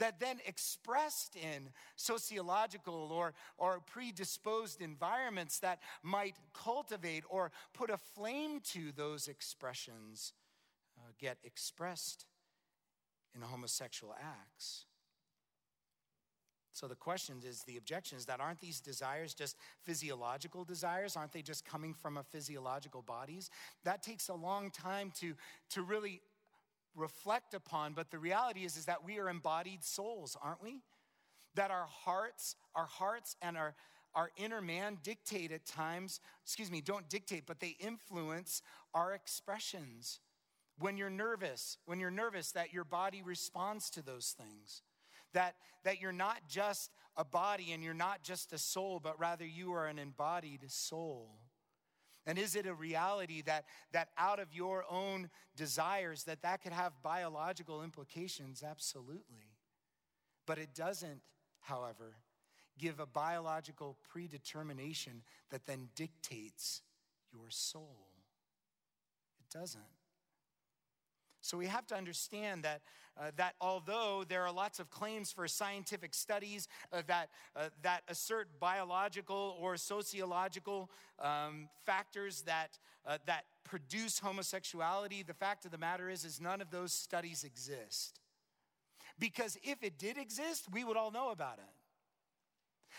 that 0.00 0.18
then 0.18 0.38
expressed 0.46 1.36
in 1.36 1.68
sociological 1.96 3.10
or, 3.12 3.32
or 3.56 3.80
predisposed 3.80 4.80
environments 4.82 5.60
that 5.60 5.80
might 6.02 6.34
cultivate 6.52 7.22
or 7.28 7.52
put 7.72 7.90
a 7.90 7.96
flame 7.96 8.60
to 8.72 8.92
those 8.96 9.28
expressions 9.28 10.32
uh, 10.98 11.12
get 11.18 11.38
expressed 11.44 12.26
in 13.34 13.42
homosexual 13.42 14.14
acts. 14.20 14.86
So 16.72 16.88
the 16.88 16.94
question 16.94 17.36
is 17.46 17.62
the 17.64 17.76
objection 17.76 18.16
is 18.16 18.26
that 18.26 18.40
aren't 18.40 18.60
these 18.60 18.80
desires 18.80 19.34
just 19.34 19.56
physiological 19.82 20.64
desires? 20.64 21.16
Aren't 21.16 21.32
they 21.32 21.42
just 21.42 21.64
coming 21.64 21.92
from 21.92 22.16
a 22.16 22.22
physiological 22.22 23.02
bodies? 23.02 23.50
That 23.84 24.02
takes 24.02 24.28
a 24.28 24.34
long 24.34 24.70
time 24.70 25.12
to, 25.20 25.34
to 25.70 25.82
really 25.82 26.22
reflect 26.94 27.54
upon, 27.54 27.92
but 27.92 28.10
the 28.10 28.18
reality 28.18 28.64
is, 28.64 28.76
is 28.76 28.86
that 28.86 29.04
we 29.04 29.18
are 29.18 29.28
embodied 29.28 29.84
souls, 29.84 30.36
aren't 30.40 30.62
we? 30.62 30.80
That 31.54 31.70
our 31.70 31.86
hearts, 31.86 32.56
our 32.74 32.86
hearts 32.86 33.36
and 33.42 33.56
our, 33.56 33.74
our 34.14 34.30
inner 34.36 34.60
man 34.60 34.98
dictate 35.02 35.52
at 35.52 35.66
times, 35.66 36.20
excuse 36.44 36.70
me, 36.70 36.80
don't 36.80 37.08
dictate, 37.08 37.44
but 37.46 37.60
they 37.60 37.76
influence 37.80 38.62
our 38.94 39.12
expressions. 39.12 40.20
When 40.78 40.96
you're 40.96 41.10
nervous, 41.10 41.76
when 41.84 42.00
you're 42.00 42.10
nervous, 42.10 42.52
that 42.52 42.72
your 42.72 42.84
body 42.84 43.22
responds 43.22 43.90
to 43.90 44.02
those 44.02 44.34
things. 44.36 44.82
That, 45.32 45.54
that 45.84 46.00
you're 46.00 46.12
not 46.12 46.38
just 46.48 46.90
a 47.16 47.24
body 47.24 47.72
and 47.72 47.84
you're 47.84 47.94
not 47.94 48.22
just 48.22 48.52
a 48.52 48.58
soul, 48.58 49.00
but 49.02 49.20
rather 49.20 49.46
you 49.46 49.72
are 49.74 49.86
an 49.86 49.98
embodied 49.98 50.70
soul. 50.70 51.38
And 52.30 52.38
is 52.38 52.54
it 52.54 52.64
a 52.64 52.72
reality 52.72 53.42
that, 53.42 53.64
that 53.90 54.10
out 54.16 54.38
of 54.38 54.54
your 54.54 54.84
own 54.88 55.30
desires 55.56 56.22
that 56.24 56.42
that 56.42 56.62
could 56.62 56.72
have 56.72 56.92
biological 57.02 57.82
implications? 57.82 58.62
Absolutely. 58.62 59.56
But 60.46 60.58
it 60.58 60.72
doesn't, 60.72 61.22
however, 61.58 62.14
give 62.78 63.00
a 63.00 63.06
biological 63.06 63.98
predetermination 64.08 65.22
that 65.50 65.66
then 65.66 65.88
dictates 65.96 66.82
your 67.32 67.50
soul. 67.50 68.12
It 69.40 69.52
doesn't. 69.52 69.82
So 71.40 71.56
we 71.56 71.66
have 71.66 71.86
to 71.88 71.96
understand 71.96 72.64
that, 72.64 72.82
uh, 73.18 73.30
that 73.36 73.54
although 73.60 74.24
there 74.28 74.44
are 74.44 74.52
lots 74.52 74.78
of 74.78 74.90
claims 74.90 75.32
for 75.32 75.48
scientific 75.48 76.14
studies 76.14 76.68
uh, 76.92 77.02
that, 77.06 77.30
uh, 77.56 77.68
that 77.82 78.02
assert 78.08 78.48
biological 78.60 79.56
or 79.60 79.76
sociological 79.76 80.90
um, 81.18 81.68
factors 81.86 82.42
that, 82.42 82.78
uh, 83.06 83.18
that 83.26 83.44
produce 83.64 84.18
homosexuality, 84.18 85.22
the 85.22 85.34
fact 85.34 85.64
of 85.64 85.70
the 85.70 85.78
matter 85.78 86.10
is, 86.10 86.24
is 86.24 86.40
none 86.40 86.60
of 86.60 86.70
those 86.70 86.92
studies 86.92 87.44
exist. 87.44 88.20
Because 89.18 89.58
if 89.62 89.82
it 89.82 89.98
did 89.98 90.18
exist, 90.18 90.66
we 90.72 90.84
would 90.84 90.96
all 90.96 91.10
know 91.10 91.30
about 91.30 91.58
it. 91.58 91.74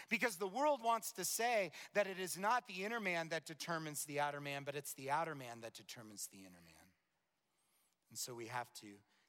Because 0.09 0.37
the 0.37 0.47
world 0.47 0.81
wants 0.83 1.11
to 1.13 1.25
say 1.25 1.71
that 1.93 2.07
it 2.07 2.19
is 2.19 2.37
not 2.37 2.67
the 2.67 2.83
inner 2.85 2.99
man 2.99 3.29
that 3.29 3.45
determines 3.45 4.05
the 4.05 4.19
outer 4.19 4.41
man, 4.41 4.63
but 4.63 4.75
it's 4.75 4.93
the 4.93 5.11
outer 5.11 5.35
man 5.35 5.61
that 5.61 5.73
determines 5.73 6.27
the 6.31 6.39
inner 6.39 6.61
man. 6.65 6.80
And 8.11 8.19
so 8.19 8.35
we 8.35 8.47
have 8.47 8.71
to 8.81 8.87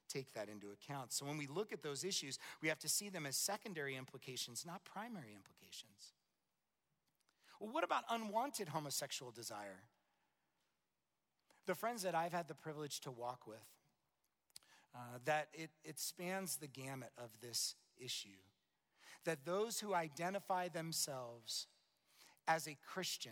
take 0.09 0.33
that 0.33 0.49
into 0.49 0.67
account. 0.71 1.11
So 1.11 1.25
when 1.25 1.37
we 1.37 1.47
look 1.47 1.73
at 1.73 1.81
those 1.81 2.03
issues, 2.03 2.37
we 2.61 2.67
have 2.67 2.79
to 2.79 2.89
see 2.89 3.09
them 3.09 3.25
as 3.25 3.35
secondary 3.35 3.95
implications, 3.95 4.63
not 4.65 4.83
primary 4.83 5.33
implications. 5.33 6.13
Well, 7.59 7.71
what 7.71 7.83
about 7.83 8.03
unwanted 8.09 8.67
homosexual 8.67 9.31
desire? 9.31 9.83
The 11.65 11.75
friends 11.75 12.03
that 12.03 12.13
I've 12.13 12.33
had 12.33 12.49
the 12.49 12.53
privilege 12.53 12.99
to 13.01 13.11
walk 13.11 13.47
with, 13.47 13.57
uh, 14.93 15.19
that 15.25 15.47
it, 15.53 15.71
it 15.83 15.97
spans 15.97 16.57
the 16.57 16.67
gamut 16.67 17.11
of 17.17 17.31
this 17.41 17.75
issue. 17.97 18.29
That 19.23 19.45
those 19.45 19.79
who 19.79 19.93
identify 19.93 20.67
themselves 20.67 21.67
as 22.47 22.67
a 22.67 22.77
Christian, 22.85 23.31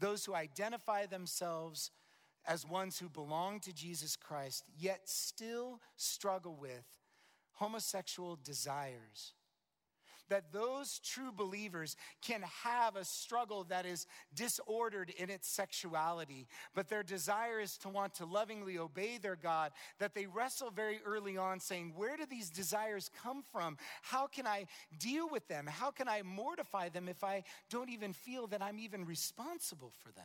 those 0.00 0.24
who 0.24 0.34
identify 0.34 1.04
themselves 1.04 1.90
as 2.46 2.66
ones 2.66 2.98
who 2.98 3.08
belong 3.08 3.60
to 3.60 3.72
Jesus 3.72 4.16
Christ, 4.16 4.64
yet 4.78 5.00
still 5.04 5.80
struggle 5.96 6.56
with 6.60 6.84
homosexual 7.52 8.38
desires. 8.42 9.32
That 10.28 10.52
those 10.52 10.98
true 10.98 11.30
believers 11.30 11.94
can 12.20 12.42
have 12.64 12.96
a 12.96 13.04
struggle 13.04 13.62
that 13.68 13.86
is 13.86 14.06
disordered 14.34 15.10
in 15.10 15.30
its 15.30 15.48
sexuality, 15.48 16.48
but 16.74 16.88
their 16.88 17.04
desire 17.04 17.60
is 17.60 17.78
to 17.78 17.88
want 17.88 18.14
to 18.14 18.26
lovingly 18.26 18.76
obey 18.76 19.18
their 19.18 19.36
God. 19.36 19.70
That 20.00 20.14
they 20.14 20.26
wrestle 20.26 20.70
very 20.72 21.00
early 21.04 21.36
on, 21.36 21.60
saying, 21.60 21.92
Where 21.94 22.16
do 22.16 22.26
these 22.26 22.50
desires 22.50 23.08
come 23.22 23.44
from? 23.52 23.78
How 24.02 24.26
can 24.26 24.48
I 24.48 24.66
deal 24.98 25.28
with 25.30 25.46
them? 25.46 25.68
How 25.68 25.92
can 25.92 26.08
I 26.08 26.22
mortify 26.22 26.88
them 26.88 27.08
if 27.08 27.22
I 27.22 27.44
don't 27.70 27.90
even 27.90 28.12
feel 28.12 28.48
that 28.48 28.62
I'm 28.62 28.80
even 28.80 29.04
responsible 29.04 29.92
for 30.02 30.10
them? 30.10 30.24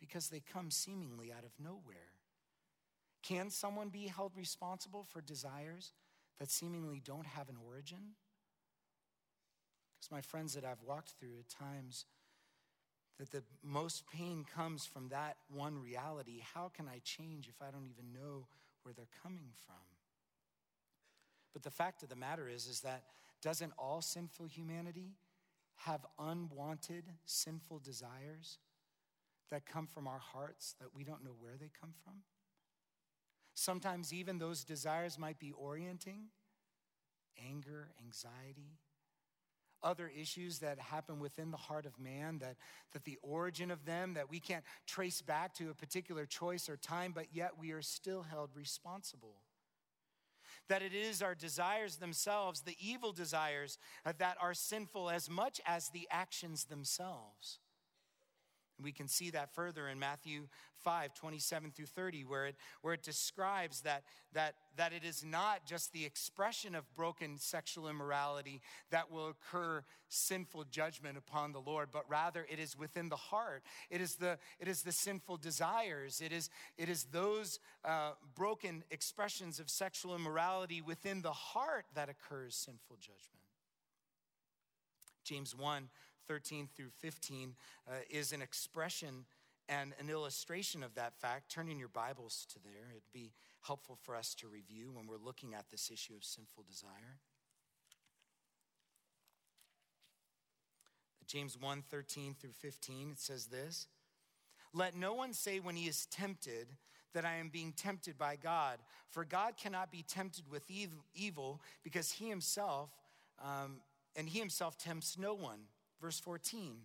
Because 0.00 0.28
they 0.28 0.40
come 0.40 0.70
seemingly 0.70 1.32
out 1.32 1.44
of 1.44 1.52
nowhere. 1.62 2.14
Can 3.22 3.50
someone 3.50 3.90
be 3.90 4.06
held 4.06 4.36
responsible 4.36 5.04
for 5.04 5.20
desires 5.20 5.92
that 6.38 6.50
seemingly 6.50 7.02
don't 7.04 7.26
have 7.26 7.48
an 7.48 7.56
origin? 7.64 8.14
Because 9.98 10.10
my 10.10 10.22
friends 10.22 10.54
that 10.54 10.64
I've 10.64 10.82
walked 10.82 11.10
through 11.20 11.38
at 11.38 11.48
times, 11.48 12.06
that 13.18 13.30
the 13.30 13.42
most 13.62 14.04
pain 14.10 14.46
comes 14.54 14.86
from 14.86 15.10
that 15.10 15.36
one 15.50 15.78
reality. 15.78 16.42
How 16.54 16.70
can 16.74 16.88
I 16.88 17.00
change 17.04 17.48
if 17.48 17.60
I 17.60 17.70
don't 17.70 17.86
even 17.86 18.14
know 18.14 18.46
where 18.82 18.94
they're 18.94 19.04
coming 19.22 19.50
from? 19.66 19.76
But 21.52 21.62
the 21.62 21.70
fact 21.70 22.02
of 22.02 22.08
the 22.08 22.16
matter 22.16 22.48
is, 22.48 22.66
is 22.66 22.80
that 22.80 23.02
doesn't 23.42 23.72
all 23.78 24.00
sinful 24.00 24.46
humanity 24.46 25.16
have 25.76 26.06
unwanted 26.18 27.04
sinful 27.26 27.80
desires? 27.80 28.58
That 29.50 29.66
come 29.66 29.86
from 29.86 30.06
our 30.06 30.18
hearts 30.18 30.74
that 30.80 30.94
we 30.94 31.04
don't 31.04 31.24
know 31.24 31.34
where 31.38 31.56
they 31.58 31.70
come 31.80 31.92
from. 32.04 32.14
Sometimes, 33.54 34.12
even 34.12 34.38
those 34.38 34.64
desires 34.64 35.18
might 35.18 35.38
be 35.38 35.52
orienting 35.52 36.28
anger, 37.48 37.88
anxiety, 38.04 38.78
other 39.82 40.10
issues 40.18 40.58
that 40.58 40.78
happen 40.78 41.20
within 41.20 41.50
the 41.50 41.56
heart 41.56 41.86
of 41.86 41.98
man 41.98 42.38
that, 42.38 42.56
that 42.92 43.04
the 43.04 43.18
origin 43.22 43.70
of 43.70 43.84
them 43.84 44.14
that 44.14 44.30
we 44.30 44.40
can't 44.40 44.64
trace 44.86 45.22
back 45.22 45.54
to 45.54 45.70
a 45.70 45.74
particular 45.74 46.26
choice 46.26 46.68
or 46.68 46.76
time 46.76 47.12
but 47.14 47.26
yet 47.32 47.52
we 47.58 47.72
are 47.72 47.82
still 47.82 48.22
held 48.22 48.50
responsible 48.54 49.42
that 50.68 50.82
it 50.82 50.92
is 50.92 51.22
our 51.22 51.34
desires 51.34 51.96
themselves 51.96 52.62
the 52.62 52.76
evil 52.78 53.12
desires 53.12 53.78
that 54.18 54.36
are 54.40 54.54
sinful 54.54 55.08
as 55.08 55.30
much 55.30 55.60
as 55.66 55.88
the 55.88 56.06
actions 56.10 56.64
themselves 56.64 57.58
we 58.82 58.92
can 58.92 59.08
see 59.08 59.30
that 59.30 59.54
further 59.54 59.88
in 59.88 59.98
Matthew 59.98 60.48
5, 60.82 61.14
27 61.14 61.70
through 61.72 61.86
30, 61.86 62.24
where 62.24 62.46
it, 62.46 62.56
where 62.82 62.94
it 62.94 63.02
describes 63.02 63.82
that, 63.82 64.02
that, 64.32 64.54
that 64.76 64.92
it 64.92 65.04
is 65.04 65.24
not 65.24 65.66
just 65.66 65.92
the 65.92 66.04
expression 66.04 66.74
of 66.74 66.84
broken 66.94 67.38
sexual 67.38 67.88
immorality 67.88 68.60
that 68.90 69.10
will 69.10 69.28
occur 69.28 69.84
sinful 70.08 70.64
judgment 70.70 71.18
upon 71.18 71.52
the 71.52 71.60
Lord, 71.60 71.88
but 71.92 72.04
rather 72.08 72.46
it 72.50 72.58
is 72.58 72.76
within 72.76 73.08
the 73.08 73.16
heart. 73.16 73.62
It 73.90 74.00
is 74.00 74.16
the, 74.16 74.38
it 74.58 74.68
is 74.68 74.82
the 74.82 74.92
sinful 74.92 75.36
desires. 75.38 76.22
It 76.24 76.32
is, 76.32 76.50
it 76.78 76.88
is 76.88 77.04
those 77.04 77.58
uh, 77.84 78.12
broken 78.34 78.84
expressions 78.90 79.60
of 79.60 79.68
sexual 79.68 80.14
immorality 80.14 80.80
within 80.80 81.22
the 81.22 81.32
heart 81.32 81.84
that 81.94 82.08
occurs 82.08 82.56
sinful 82.56 82.96
judgment. 82.96 83.40
James 85.24 85.54
1 85.54 85.88
13 86.30 86.68
through 86.76 86.90
15 87.00 87.56
uh, 87.88 87.94
is 88.08 88.30
an 88.30 88.40
expression 88.40 89.24
and 89.68 89.94
an 89.98 90.08
illustration 90.08 90.84
of 90.84 90.94
that 90.94 91.12
fact. 91.20 91.50
Turning 91.50 91.76
your 91.76 91.88
Bibles 91.88 92.46
to 92.52 92.60
there. 92.62 92.90
It'd 92.92 93.02
be 93.12 93.32
helpful 93.62 93.98
for 94.00 94.14
us 94.14 94.32
to 94.36 94.46
review 94.46 94.92
when 94.92 95.08
we're 95.08 95.16
looking 95.16 95.54
at 95.54 95.68
this 95.72 95.90
issue 95.92 96.14
of 96.14 96.22
sinful 96.22 96.62
desire. 96.70 97.18
James 101.26 101.58
1 101.60 101.82
13 101.90 102.36
through 102.40 102.52
15, 102.52 103.10
it 103.10 103.18
says 103.18 103.46
this 103.46 103.88
Let 104.72 104.96
no 104.96 105.14
one 105.14 105.32
say 105.32 105.58
when 105.58 105.74
he 105.74 105.88
is 105.88 106.06
tempted 106.06 106.68
that 107.12 107.24
I 107.24 107.38
am 107.38 107.48
being 107.48 107.72
tempted 107.72 108.16
by 108.16 108.36
God, 108.36 108.78
for 109.08 109.24
God 109.24 109.56
cannot 109.56 109.90
be 109.90 110.04
tempted 110.06 110.44
with 110.48 110.70
evil 110.70 111.60
because 111.82 112.12
he 112.12 112.28
himself, 112.28 112.90
um, 113.44 113.80
and 114.14 114.28
he 114.28 114.38
himself 114.38 114.78
tempts 114.78 115.18
no 115.18 115.34
one. 115.34 115.62
Verse 116.00 116.20
14. 116.20 116.78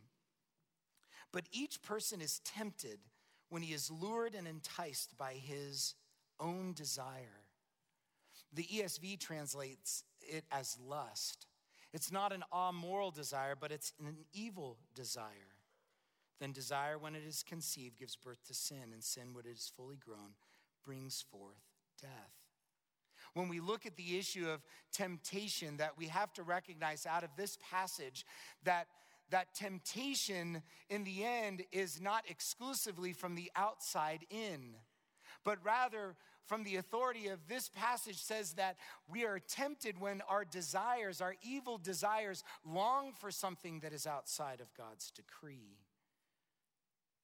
But 1.32 1.46
each 1.52 1.82
person 1.82 2.22
is 2.22 2.40
tempted 2.40 3.00
when 3.50 3.62
he 3.62 3.74
is 3.74 3.92
lured 3.92 4.36
and 4.36 4.48
enticed 4.48 5.18
by 5.18 5.34
his 5.34 5.96
own 6.40 6.74
desire. 6.74 7.44
The 8.54 8.64
ESV 8.64 9.20
translates 9.20 10.04
it 10.22 10.46
as 10.52 10.78
lust. 10.86 11.48
It's 11.94 12.12
not 12.12 12.34
an 12.34 12.44
amoral 12.54 13.12
desire, 13.12 13.56
but 13.60 13.72
it's 13.72 13.94
an 14.00 14.18
evil 14.34 14.78
desire. 14.94 15.56
Then 16.40 16.52
desire, 16.52 16.98
when 16.98 17.16
it 17.16 17.24
is 17.26 17.44
conceived, 17.44 17.98
gives 17.98 18.16
birth 18.16 18.44
to 18.48 18.54
sin, 18.54 18.92
and 18.94 19.04
sin, 19.04 19.34
when 19.34 19.46
it 19.46 19.58
is 19.58 19.72
fully 19.76 19.98
grown, 19.98 20.36
brings 20.84 21.24
forth 21.32 21.64
death. 22.02 22.34
When 23.34 23.48
we 23.50 23.60
look 23.60 23.86
at 23.86 23.96
the 23.96 24.18
issue 24.18 24.50
of 24.50 24.62
temptation, 24.92 25.78
that 25.78 25.98
we 25.98 26.08
have 26.08 26.34
to 26.34 26.44
recognize 26.44 27.06
out 27.06 27.24
of 27.24 27.30
this 27.38 27.58
passage 27.72 28.26
that 28.64 28.88
that 29.32 29.54
temptation 29.56 30.62
in 30.90 31.04
the 31.04 31.24
end 31.24 31.64
is 31.72 32.00
not 32.02 32.24
exclusively 32.30 33.14
from 33.14 33.36
the 33.36 33.52
outside 33.56 34.26
in, 34.30 34.76
but 35.44 35.58
rather 35.64 36.16
from 36.46 36.64
the 36.64 36.76
authority 36.76 37.28
of 37.28 37.48
this 37.48 37.70
passage 37.70 38.18
says 38.18 38.54
that 38.54 38.78
we 39.08 39.26
are 39.26 39.40
tempted 39.40 40.00
when 40.00 40.22
our 40.30 40.46
desires, 40.46 41.22
our 41.22 41.36
evil 41.42 41.78
desires, 41.78 42.44
long 42.64 43.14
for 43.14 43.32
something 43.32 43.80
that 43.80 43.94
is 43.94 44.06
outside 44.06 44.62
of 44.62 44.74
God's 44.76 45.12
decree. 45.12 45.80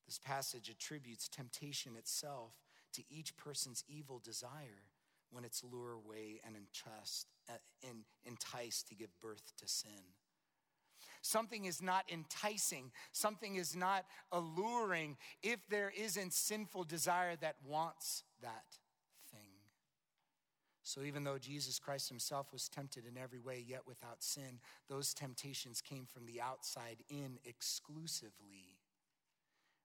This 0.08 0.18
passage 0.18 0.70
attributes 0.70 1.30
temptation 1.30 1.96
itself 1.96 2.54
to 2.94 3.04
each 3.10 3.38
person's 3.38 3.84
evil 3.88 4.20
desire 4.24 4.90
when 5.30 5.46
it's 5.46 5.64
lure 5.64 5.94
away 5.94 6.42
and 6.46 6.56
entrust, 6.56 7.28
uh, 7.50 7.54
enticed 8.26 8.88
to 8.90 8.96
give 8.96 9.10
birth 9.22 9.54
to 9.58 9.68
sin. 9.68 10.16
Something 11.22 11.66
is 11.66 11.82
not 11.82 12.06
enticing, 12.12 12.92
something 13.12 13.56
is 13.56 13.76
not 13.76 14.06
alluring 14.32 15.18
if 15.44 15.60
there 15.70 15.94
isn't 15.96 16.34
sinful 16.34 16.86
desire 16.86 17.36
that 17.42 17.58
wants 17.64 18.24
that 18.42 18.66
thing. 19.32 19.40
So, 20.82 21.04
even 21.04 21.24
though 21.24 21.38
Jesus 21.38 21.78
Christ 21.78 22.10
himself 22.10 22.52
was 22.52 22.68
tempted 22.68 23.06
in 23.06 23.22
every 23.22 23.40
way, 23.40 23.64
yet 23.66 23.82
without 23.86 24.24
sin, 24.24 24.60
those 24.90 25.14
temptations 25.14 25.80
came 25.80 26.08
from 26.08 26.26
the 26.26 26.42
outside 26.42 26.98
in 27.08 27.38
exclusively. 27.46 28.80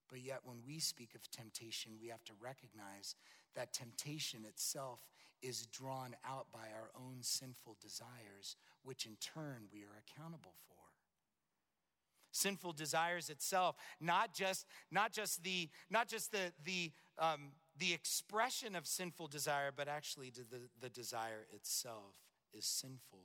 But 0.09 0.23
yet, 0.23 0.41
when 0.45 0.59
we 0.67 0.79
speak 0.79 1.15
of 1.15 1.31
temptation, 1.31 1.93
we 2.01 2.09
have 2.09 2.25
to 2.25 2.33
recognize 2.41 3.15
that 3.55 3.75
temptation 3.75 4.45
itself 4.47 5.01
is 5.43 5.67
drawn 5.67 6.17
out 6.25 6.47
by 6.53 6.69
our 6.75 6.91
own 6.97 7.19
sinful 7.21 7.77
desires, 7.81 8.57
which 8.85 9.05
in 9.05 9.17
turn 9.17 9.69
we 9.73 9.83
are 9.83 10.01
accountable 10.01 10.55
for. 10.67 10.86
Sinful 12.37 12.75
desires 12.75 13.31
itself, 13.31 13.77
not 13.99 14.35
just, 14.35 14.67
not 14.91 15.11
just 15.11 15.43
the, 15.43 15.71
not 15.89 16.07
just 16.07 16.33
the, 16.33 16.53
the, 16.65 16.93
um, 17.19 17.53
the 17.79 17.95
expression 17.95 18.77
of 18.77 18.87
sinful 18.87 19.29
desire, 19.29 19.71
but 19.75 19.89
actually 19.89 20.31
the, 20.31 20.69
the 20.79 20.91
desire 20.91 21.47
itself 21.55 22.15
is 22.53 22.67
sinful. 22.67 23.21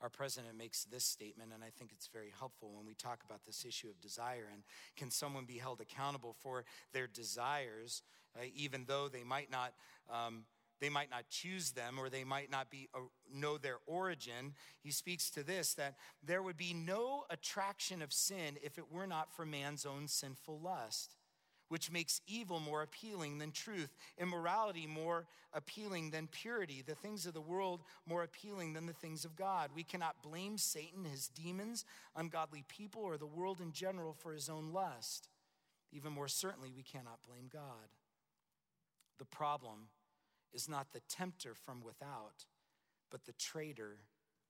Our 0.00 0.08
president 0.08 0.56
makes 0.56 0.84
this 0.84 1.04
statement, 1.04 1.50
and 1.52 1.64
I 1.64 1.70
think 1.76 1.90
it's 1.92 2.06
very 2.06 2.32
helpful 2.38 2.70
when 2.72 2.86
we 2.86 2.94
talk 2.94 3.24
about 3.24 3.44
this 3.44 3.64
issue 3.64 3.88
of 3.88 4.00
desire. 4.00 4.46
And 4.52 4.62
can 4.96 5.10
someone 5.10 5.44
be 5.44 5.58
held 5.58 5.80
accountable 5.80 6.36
for 6.40 6.64
their 6.92 7.08
desires, 7.08 8.02
uh, 8.36 8.44
even 8.54 8.84
though 8.86 9.08
they 9.08 9.24
might 9.24 9.50
not? 9.50 9.74
Um, 10.08 10.44
they 10.80 10.88
might 10.88 11.10
not 11.10 11.28
choose 11.28 11.72
them 11.72 11.98
or 11.98 12.08
they 12.08 12.24
might 12.24 12.50
not 12.50 12.70
be 12.70 12.88
uh, 12.94 13.00
know 13.32 13.58
their 13.58 13.78
origin 13.86 14.54
he 14.82 14.90
speaks 14.90 15.30
to 15.30 15.42
this 15.42 15.74
that 15.74 15.96
there 16.22 16.42
would 16.42 16.56
be 16.56 16.74
no 16.74 17.24
attraction 17.30 18.02
of 18.02 18.12
sin 18.12 18.56
if 18.62 18.78
it 18.78 18.90
were 18.90 19.06
not 19.06 19.34
for 19.34 19.44
man's 19.44 19.86
own 19.86 20.08
sinful 20.08 20.58
lust 20.60 21.16
which 21.70 21.90
makes 21.90 22.20
evil 22.26 22.58
more 22.58 22.82
appealing 22.82 23.38
than 23.38 23.52
truth, 23.52 23.96
immorality 24.18 24.88
more 24.88 25.26
appealing 25.52 26.10
than 26.10 26.26
purity, 26.26 26.82
the 26.84 26.96
things 26.96 27.26
of 27.26 27.32
the 27.32 27.40
world 27.40 27.80
more 28.06 28.24
appealing 28.24 28.72
than 28.72 28.86
the 28.86 28.92
things 28.92 29.24
of 29.24 29.36
God. 29.36 29.70
We 29.74 29.84
cannot 29.84 30.20
blame 30.20 30.58
Satan, 30.58 31.04
his 31.04 31.28
demons, 31.28 31.84
ungodly 32.16 32.64
people, 32.68 33.02
or 33.02 33.16
the 33.16 33.24
world 33.24 33.60
in 33.60 33.70
general 33.70 34.12
for 34.12 34.32
his 34.32 34.48
own 34.48 34.72
lust. 34.72 35.28
Even 35.92 36.12
more 36.12 36.26
certainly, 36.26 36.72
we 36.74 36.82
cannot 36.82 37.22
blame 37.24 37.48
God. 37.52 37.88
The 39.20 39.24
problem 39.24 39.90
is 40.52 40.68
not 40.68 40.92
the 40.92 41.00
tempter 41.08 41.54
from 41.54 41.82
without, 41.82 42.46
but 43.10 43.24
the 43.24 43.32
traitor 43.32 43.98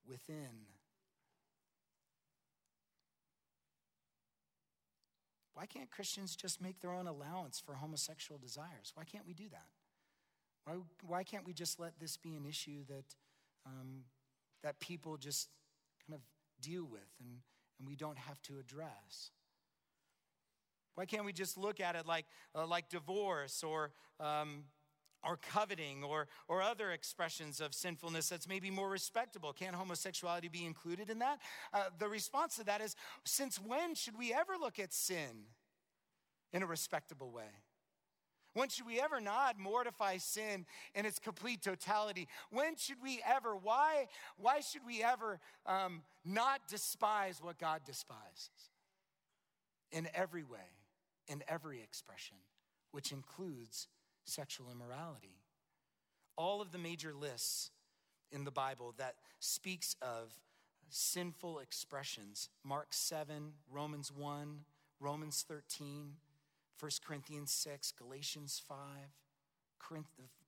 within. 0.07 0.67
Why 5.53 5.65
can't 5.65 5.91
Christians 5.91 6.35
just 6.35 6.61
make 6.61 6.79
their 6.79 6.93
own 6.93 7.07
allowance 7.07 7.61
for 7.63 7.75
homosexual 7.75 8.39
desires? 8.39 8.93
Why 8.95 9.03
can't 9.03 9.27
we 9.27 9.33
do 9.33 9.49
that? 9.49 9.67
Why, 10.65 10.75
why 11.05 11.23
can't 11.23 11.45
we 11.45 11.53
just 11.53 11.79
let 11.79 11.99
this 11.99 12.17
be 12.17 12.35
an 12.35 12.45
issue 12.45 12.83
that, 12.87 13.05
um, 13.65 14.05
that 14.63 14.79
people 14.79 15.17
just 15.17 15.49
kind 16.07 16.15
of 16.15 16.21
deal 16.61 16.85
with 16.85 17.09
and, 17.19 17.39
and 17.79 17.87
we 17.87 17.95
don't 17.95 18.17
have 18.17 18.41
to 18.43 18.59
address? 18.59 19.31
Why 20.95 21.05
can't 21.05 21.25
we 21.25 21.33
just 21.33 21.57
look 21.57 21.79
at 21.79 21.95
it 21.95 22.05
like, 22.05 22.25
uh, 22.55 22.65
like 22.65 22.89
divorce 22.89 23.63
or, 23.63 23.91
um, 24.19 24.63
or 25.23 25.37
coveting 25.37 26.03
or, 26.03 26.27
or 26.47 26.61
other 26.61 26.91
expressions 26.91 27.61
of 27.61 27.73
sinfulness 27.73 28.29
that's 28.29 28.47
maybe 28.47 28.71
more 28.71 28.89
respectable? 28.89 29.53
Can 29.53 29.73
homosexuality 29.73 30.47
be 30.47 30.65
included 30.65 31.09
in 31.09 31.19
that? 31.19 31.39
Uh, 31.73 31.85
the 31.99 32.07
response 32.07 32.55
to 32.55 32.63
that 32.65 32.81
is 32.81 32.95
since 33.25 33.57
when 33.57 33.95
should 33.95 34.17
we 34.17 34.33
ever 34.33 34.53
look 34.59 34.79
at 34.79 34.93
sin 34.93 35.45
in 36.53 36.63
a 36.63 36.65
respectable 36.65 37.31
way? 37.31 37.51
When 38.53 38.67
should 38.67 38.85
we 38.85 38.99
ever 38.99 39.21
not 39.21 39.57
mortify 39.57 40.17
sin 40.17 40.65
in 40.93 41.05
its 41.05 41.19
complete 41.19 41.61
totality? 41.61 42.27
When 42.49 42.75
should 42.75 42.97
we 43.01 43.21
ever, 43.25 43.55
why, 43.55 44.07
why 44.37 44.59
should 44.59 44.81
we 44.85 45.01
ever 45.01 45.39
um, 45.65 46.01
not 46.25 46.67
despise 46.67 47.39
what 47.41 47.57
God 47.57 47.81
despises? 47.85 48.49
In 49.91 50.07
every 50.13 50.43
way, 50.43 50.59
in 51.27 51.43
every 51.47 51.81
expression, 51.81 52.37
which 52.91 53.11
includes 53.11 53.87
sexual 54.25 54.67
immorality. 54.71 55.37
All 56.37 56.61
of 56.61 56.71
the 56.71 56.77
major 56.77 57.13
lists 57.13 57.71
in 58.31 58.45
the 58.45 58.51
Bible 58.51 58.93
that 58.97 59.15
speaks 59.39 59.95
of 60.01 60.39
sinful 60.89 61.59
expressions 61.59 62.49
Mark 62.63 62.87
7, 62.91 63.53
Romans 63.69 64.11
1, 64.11 64.59
Romans 64.99 65.45
13, 65.47 66.13
1 66.79 66.91
Corinthians 67.05 67.51
6, 67.51 67.93
Galatians 67.97 68.61
5, 68.67 68.77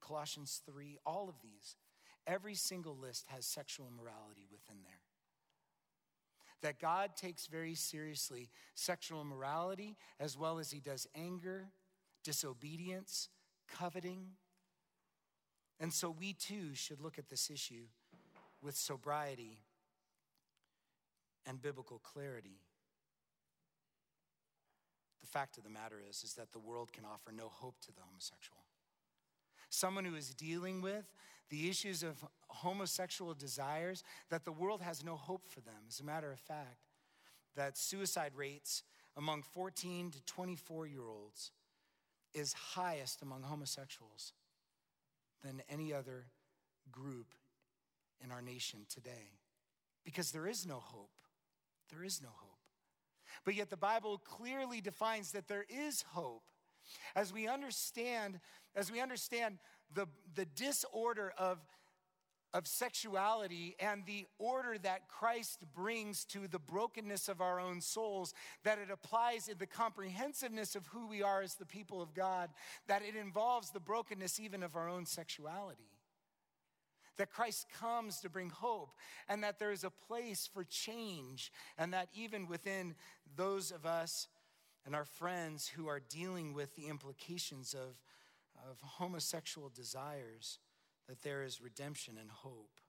Colossians 0.01 0.61
3, 0.65 0.97
all 1.05 1.29
of 1.29 1.35
these. 1.41 1.75
Every 2.25 2.55
single 2.55 2.95
list 2.95 3.25
has 3.27 3.45
sexual 3.45 3.87
immorality 3.87 4.45
within 4.51 4.77
there. 4.83 4.99
That 6.61 6.79
God 6.79 7.17
takes 7.17 7.47
very 7.47 7.75
seriously 7.75 8.49
sexual 8.73 9.21
immorality 9.21 9.97
as 10.19 10.37
well 10.37 10.59
as 10.59 10.71
he 10.71 10.79
does 10.79 11.07
anger, 11.13 11.67
disobedience, 12.23 13.27
coveting. 13.67 14.31
And 15.79 15.93
so 15.93 16.09
we 16.09 16.33
too 16.33 16.73
should 16.73 17.01
look 17.01 17.17
at 17.17 17.29
this 17.29 17.49
issue 17.49 17.85
with 18.61 18.75
sobriety 18.75 19.59
and 21.45 21.61
biblical 21.61 21.99
clarity. 21.99 22.61
The 25.21 25.27
fact 25.27 25.57
of 25.57 25.63
the 25.63 25.69
matter 25.69 25.97
is, 26.09 26.23
is 26.23 26.33
that 26.33 26.51
the 26.51 26.59
world 26.59 26.93
can 26.93 27.03
offer 27.05 27.31
no 27.31 27.49
hope 27.49 27.79
to 27.81 27.91
the 27.91 28.01
homosexual. 28.01 28.61
Someone 29.69 30.05
who 30.05 30.15
is 30.15 30.33
dealing 30.33 30.81
with 30.81 31.05
the 31.49 31.69
issues 31.69 32.01
of 32.01 32.23
homosexual 32.47 33.33
desires, 33.33 34.03
that 34.29 34.43
the 34.43 34.51
world 34.51 34.81
has 34.81 35.03
no 35.03 35.15
hope 35.15 35.47
for 35.47 35.61
them. 35.61 35.85
As 35.87 35.99
a 35.99 36.03
matter 36.03 36.31
of 36.31 36.39
fact, 36.39 36.87
that 37.55 37.77
suicide 37.77 38.31
rates 38.35 38.81
among 39.15 39.43
14 39.43 40.09
to 40.11 40.23
24 40.25 40.87
year 40.87 41.07
olds 41.07 41.51
is 42.33 42.53
highest 42.53 43.21
among 43.21 43.43
homosexuals 43.43 44.33
than 45.43 45.61
any 45.69 45.93
other 45.93 46.25
group 46.91 47.33
in 48.23 48.31
our 48.31 48.41
nation 48.41 48.85
today. 48.89 49.39
Because 50.03 50.31
there 50.31 50.47
is 50.47 50.65
no 50.65 50.79
hope. 50.79 51.11
There 51.89 52.03
is 52.03 52.21
no 52.21 52.29
hope. 52.29 52.49
But 53.45 53.55
yet 53.55 53.69
the 53.69 53.77
Bible 53.77 54.21
clearly 54.23 54.81
defines 54.81 55.31
that 55.31 55.47
there 55.47 55.65
is 55.69 56.03
hope. 56.09 56.43
As 57.15 57.33
we 57.33 57.47
understand, 57.47 58.39
as 58.75 58.91
we 58.91 58.99
understand 58.99 59.59
the, 59.93 60.07
the 60.35 60.45
disorder 60.45 61.33
of 61.37 61.59
of 62.53 62.67
sexuality 62.67 63.75
and 63.79 64.05
the 64.05 64.25
order 64.37 64.77
that 64.77 65.07
Christ 65.07 65.63
brings 65.73 66.23
to 66.25 66.47
the 66.47 66.59
brokenness 66.59 67.27
of 67.27 67.41
our 67.41 67.59
own 67.59 67.81
souls, 67.81 68.33
that 68.63 68.77
it 68.77 68.91
applies 68.91 69.47
in 69.47 69.57
the 69.57 69.65
comprehensiveness 69.65 70.75
of 70.75 70.85
who 70.87 71.07
we 71.07 71.23
are 71.23 71.41
as 71.41 71.55
the 71.55 71.65
people 71.65 72.01
of 72.01 72.13
God, 72.13 72.49
that 72.87 73.01
it 73.01 73.15
involves 73.15 73.71
the 73.71 73.79
brokenness 73.79 74.39
even 74.39 74.61
of 74.61 74.75
our 74.75 74.87
own 74.87 75.05
sexuality. 75.05 75.89
that 77.17 77.29
Christ 77.29 77.67
comes 77.79 78.19
to 78.21 78.29
bring 78.29 78.49
hope, 78.49 78.95
and 79.29 79.43
that 79.43 79.59
there 79.59 79.71
is 79.71 79.83
a 79.83 79.89
place 79.89 80.49
for 80.51 80.63
change, 80.63 81.51
and 81.77 81.93
that 81.93 82.09
even 82.13 82.47
within 82.47 82.95
those 83.35 83.71
of 83.71 83.85
us 83.85 84.27
and 84.85 84.95
our 84.95 85.05
friends 85.05 85.67
who 85.67 85.87
are 85.87 85.99
dealing 85.99 86.53
with 86.53 86.75
the 86.75 86.87
implications 86.87 87.73
of, 87.73 88.01
of 88.69 88.79
homosexual 88.81 89.69
desires, 89.69 90.59
that 91.07 91.21
there 91.21 91.43
is 91.43 91.61
redemption 91.61 92.17
and 92.19 92.29
hope. 92.29 92.79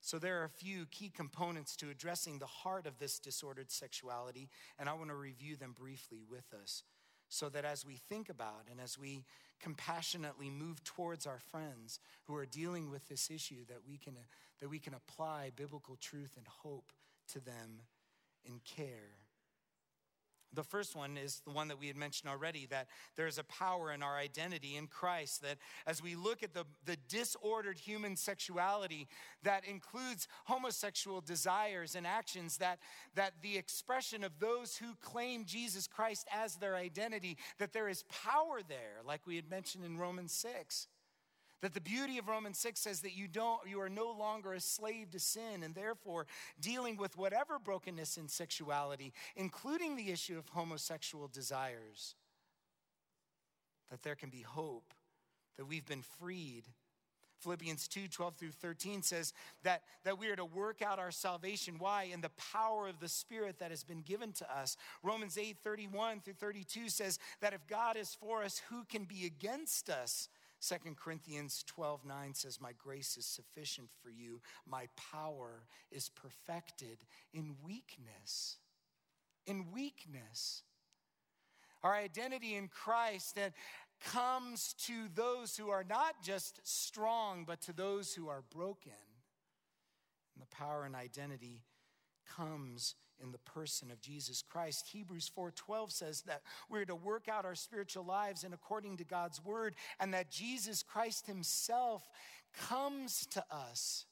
So, 0.00 0.18
there 0.18 0.40
are 0.40 0.44
a 0.44 0.50
few 0.50 0.84
key 0.86 1.08
components 1.08 1.76
to 1.76 1.88
addressing 1.88 2.38
the 2.38 2.46
heart 2.46 2.86
of 2.86 2.98
this 2.98 3.18
disordered 3.18 3.70
sexuality, 3.70 4.50
and 4.78 4.88
I 4.88 4.92
want 4.92 5.08
to 5.08 5.16
review 5.16 5.56
them 5.56 5.72
briefly 5.72 6.22
with 6.28 6.52
us 6.52 6.82
so 7.28 7.48
that 7.48 7.64
as 7.64 7.84
we 7.84 7.96
think 7.96 8.28
about 8.28 8.68
and 8.70 8.80
as 8.80 8.98
we 8.98 9.24
compassionately 9.60 10.50
move 10.50 10.84
towards 10.84 11.26
our 11.26 11.38
friends 11.38 12.00
who 12.24 12.36
are 12.36 12.46
dealing 12.46 12.90
with 12.90 13.08
this 13.08 13.30
issue, 13.30 13.64
that 13.68 13.80
we 13.88 13.96
can, 13.96 14.14
that 14.60 14.68
we 14.68 14.78
can 14.78 14.94
apply 14.94 15.50
biblical 15.56 15.96
truth 15.96 16.34
and 16.36 16.46
hope 16.46 16.92
to 17.32 17.40
them 17.40 17.80
in 18.44 18.60
care. 18.64 19.23
The 20.54 20.62
first 20.62 20.94
one 20.96 21.16
is 21.16 21.42
the 21.44 21.50
one 21.50 21.68
that 21.68 21.78
we 21.78 21.86
had 21.86 21.96
mentioned 21.96 22.30
already 22.30 22.66
that 22.66 22.88
there's 23.16 23.38
a 23.38 23.44
power 23.44 23.92
in 23.92 24.02
our 24.02 24.16
identity 24.16 24.76
in 24.76 24.86
Christ. 24.86 25.42
That 25.42 25.58
as 25.86 26.02
we 26.02 26.14
look 26.14 26.42
at 26.42 26.54
the, 26.54 26.64
the 26.84 26.96
disordered 27.08 27.78
human 27.78 28.16
sexuality 28.16 29.08
that 29.42 29.64
includes 29.64 30.28
homosexual 30.44 31.20
desires 31.20 31.94
and 31.94 32.06
actions, 32.06 32.58
that, 32.58 32.78
that 33.14 33.32
the 33.42 33.56
expression 33.56 34.24
of 34.24 34.38
those 34.38 34.76
who 34.76 34.94
claim 35.00 35.44
Jesus 35.44 35.86
Christ 35.86 36.26
as 36.32 36.56
their 36.56 36.76
identity, 36.76 37.36
that 37.58 37.72
there 37.72 37.88
is 37.88 38.04
power 38.04 38.60
there, 38.66 39.02
like 39.04 39.26
we 39.26 39.36
had 39.36 39.50
mentioned 39.50 39.84
in 39.84 39.98
Romans 39.98 40.32
6. 40.32 40.88
That 41.64 41.72
the 41.72 41.80
beauty 41.80 42.18
of 42.18 42.28
Romans 42.28 42.58
6 42.58 42.78
says 42.78 43.00
that 43.00 43.16
you 43.16 43.26
don't 43.26 43.58
you 43.66 43.80
are 43.80 43.88
no 43.88 44.10
longer 44.12 44.52
a 44.52 44.60
slave 44.60 45.12
to 45.12 45.18
sin 45.18 45.62
and 45.62 45.74
therefore 45.74 46.26
dealing 46.60 46.98
with 46.98 47.16
whatever 47.16 47.58
brokenness 47.58 48.18
in 48.18 48.28
sexuality, 48.28 49.14
including 49.34 49.96
the 49.96 50.10
issue 50.10 50.36
of 50.36 50.46
homosexual 50.50 51.26
desires. 51.26 52.16
That 53.90 54.02
there 54.02 54.14
can 54.14 54.28
be 54.28 54.42
hope, 54.42 54.92
that 55.56 55.64
we've 55.64 55.86
been 55.86 56.02
freed. 56.02 56.64
Philippians 57.38 57.88
2 57.88 58.08
12 58.08 58.36
through 58.36 58.50
13 58.50 59.00
says 59.00 59.32
that, 59.62 59.84
that 60.04 60.18
we 60.18 60.28
are 60.28 60.36
to 60.36 60.44
work 60.44 60.82
out 60.82 60.98
our 60.98 61.10
salvation. 61.10 61.76
Why? 61.78 62.10
In 62.12 62.20
the 62.20 62.30
power 62.52 62.88
of 62.88 63.00
the 63.00 63.08
Spirit 63.08 63.60
that 63.60 63.70
has 63.70 63.84
been 63.84 64.02
given 64.02 64.32
to 64.32 64.54
us. 64.54 64.76
Romans 65.02 65.38
8 65.38 65.56
31 65.64 66.20
through 66.20 66.34
32 66.34 66.90
says 66.90 67.18
that 67.40 67.54
if 67.54 67.66
God 67.66 67.96
is 67.96 68.14
for 68.14 68.42
us, 68.42 68.60
who 68.68 68.84
can 68.84 69.04
be 69.04 69.24
against 69.24 69.88
us? 69.88 70.28
2 70.66 70.94
Corinthians 70.96 71.62
12 71.66 72.04
9 72.04 72.34
says, 72.34 72.60
My 72.60 72.72
grace 72.72 73.16
is 73.16 73.26
sufficient 73.26 73.88
for 74.02 74.10
you. 74.10 74.40
My 74.66 74.88
power 75.12 75.66
is 75.90 76.08
perfected 76.08 76.98
in 77.32 77.56
weakness. 77.64 78.58
In 79.46 79.72
weakness. 79.72 80.62
Our 81.82 81.94
identity 81.94 82.54
in 82.54 82.68
Christ 82.68 83.34
that 83.34 83.52
comes 84.00 84.74
to 84.86 85.08
those 85.14 85.56
who 85.56 85.68
are 85.68 85.84
not 85.84 86.22
just 86.22 86.60
strong, 86.62 87.44
but 87.46 87.60
to 87.62 87.72
those 87.72 88.14
who 88.14 88.28
are 88.28 88.42
broken. 88.54 88.92
And 90.34 90.42
the 90.42 90.54
power 90.54 90.84
and 90.84 90.96
identity 90.96 91.62
comes 92.36 92.94
in 93.24 93.32
the 93.32 93.38
person 93.38 93.90
of 93.90 94.00
Jesus 94.00 94.42
Christ. 94.42 94.88
Hebrews 94.88 95.28
4:12 95.28 95.90
says 95.90 96.22
that 96.22 96.42
we're 96.68 96.84
to 96.84 96.94
work 96.94 97.28
out 97.28 97.44
our 97.44 97.54
spiritual 97.54 98.04
lives 98.04 98.44
and 98.44 98.54
according 98.54 98.98
to 98.98 99.04
God's 99.04 99.42
word 99.42 99.74
and 99.98 100.12
that 100.14 100.30
Jesus 100.30 100.82
Christ 100.82 101.26
himself 101.26 102.08
comes 102.52 103.26
to 103.28 103.44
us 103.50 104.06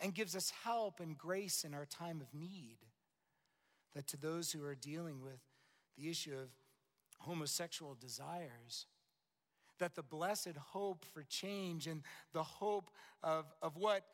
and 0.00 0.14
gives 0.14 0.34
us 0.34 0.50
help 0.64 0.98
and 0.98 1.16
grace 1.16 1.64
in 1.64 1.74
our 1.74 1.86
time 1.86 2.20
of 2.20 2.34
need. 2.34 2.78
That 3.94 4.08
to 4.08 4.16
those 4.16 4.50
who 4.50 4.64
are 4.64 4.74
dealing 4.74 5.20
with 5.20 5.40
the 5.96 6.08
issue 6.08 6.34
of 6.34 6.48
homosexual 7.20 7.94
desires, 7.94 8.86
that 9.78 9.94
the 9.94 10.02
blessed 10.02 10.56
hope 10.56 11.04
for 11.04 11.22
change 11.22 11.86
and 11.86 12.02
the 12.32 12.42
hope 12.42 12.90
of, 13.22 13.44
of 13.62 13.76
what 13.76 14.04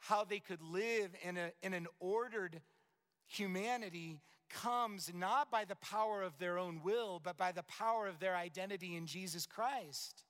how 0.00 0.24
they 0.24 0.38
could 0.38 0.62
live 0.62 1.10
in, 1.22 1.36
a, 1.36 1.50
in 1.62 1.74
an 1.74 1.86
ordered 1.98 2.60
humanity 3.28 4.20
comes 4.48 5.12
not 5.14 5.50
by 5.50 5.64
the 5.64 5.76
power 5.76 6.22
of 6.22 6.38
their 6.38 6.58
own 6.58 6.80
will, 6.82 7.20
but 7.22 7.36
by 7.36 7.52
the 7.52 7.62
power 7.62 8.06
of 8.06 8.18
their 8.18 8.34
identity 8.34 8.96
in 8.96 9.06
Jesus 9.06 9.46
Christ. 9.46 10.24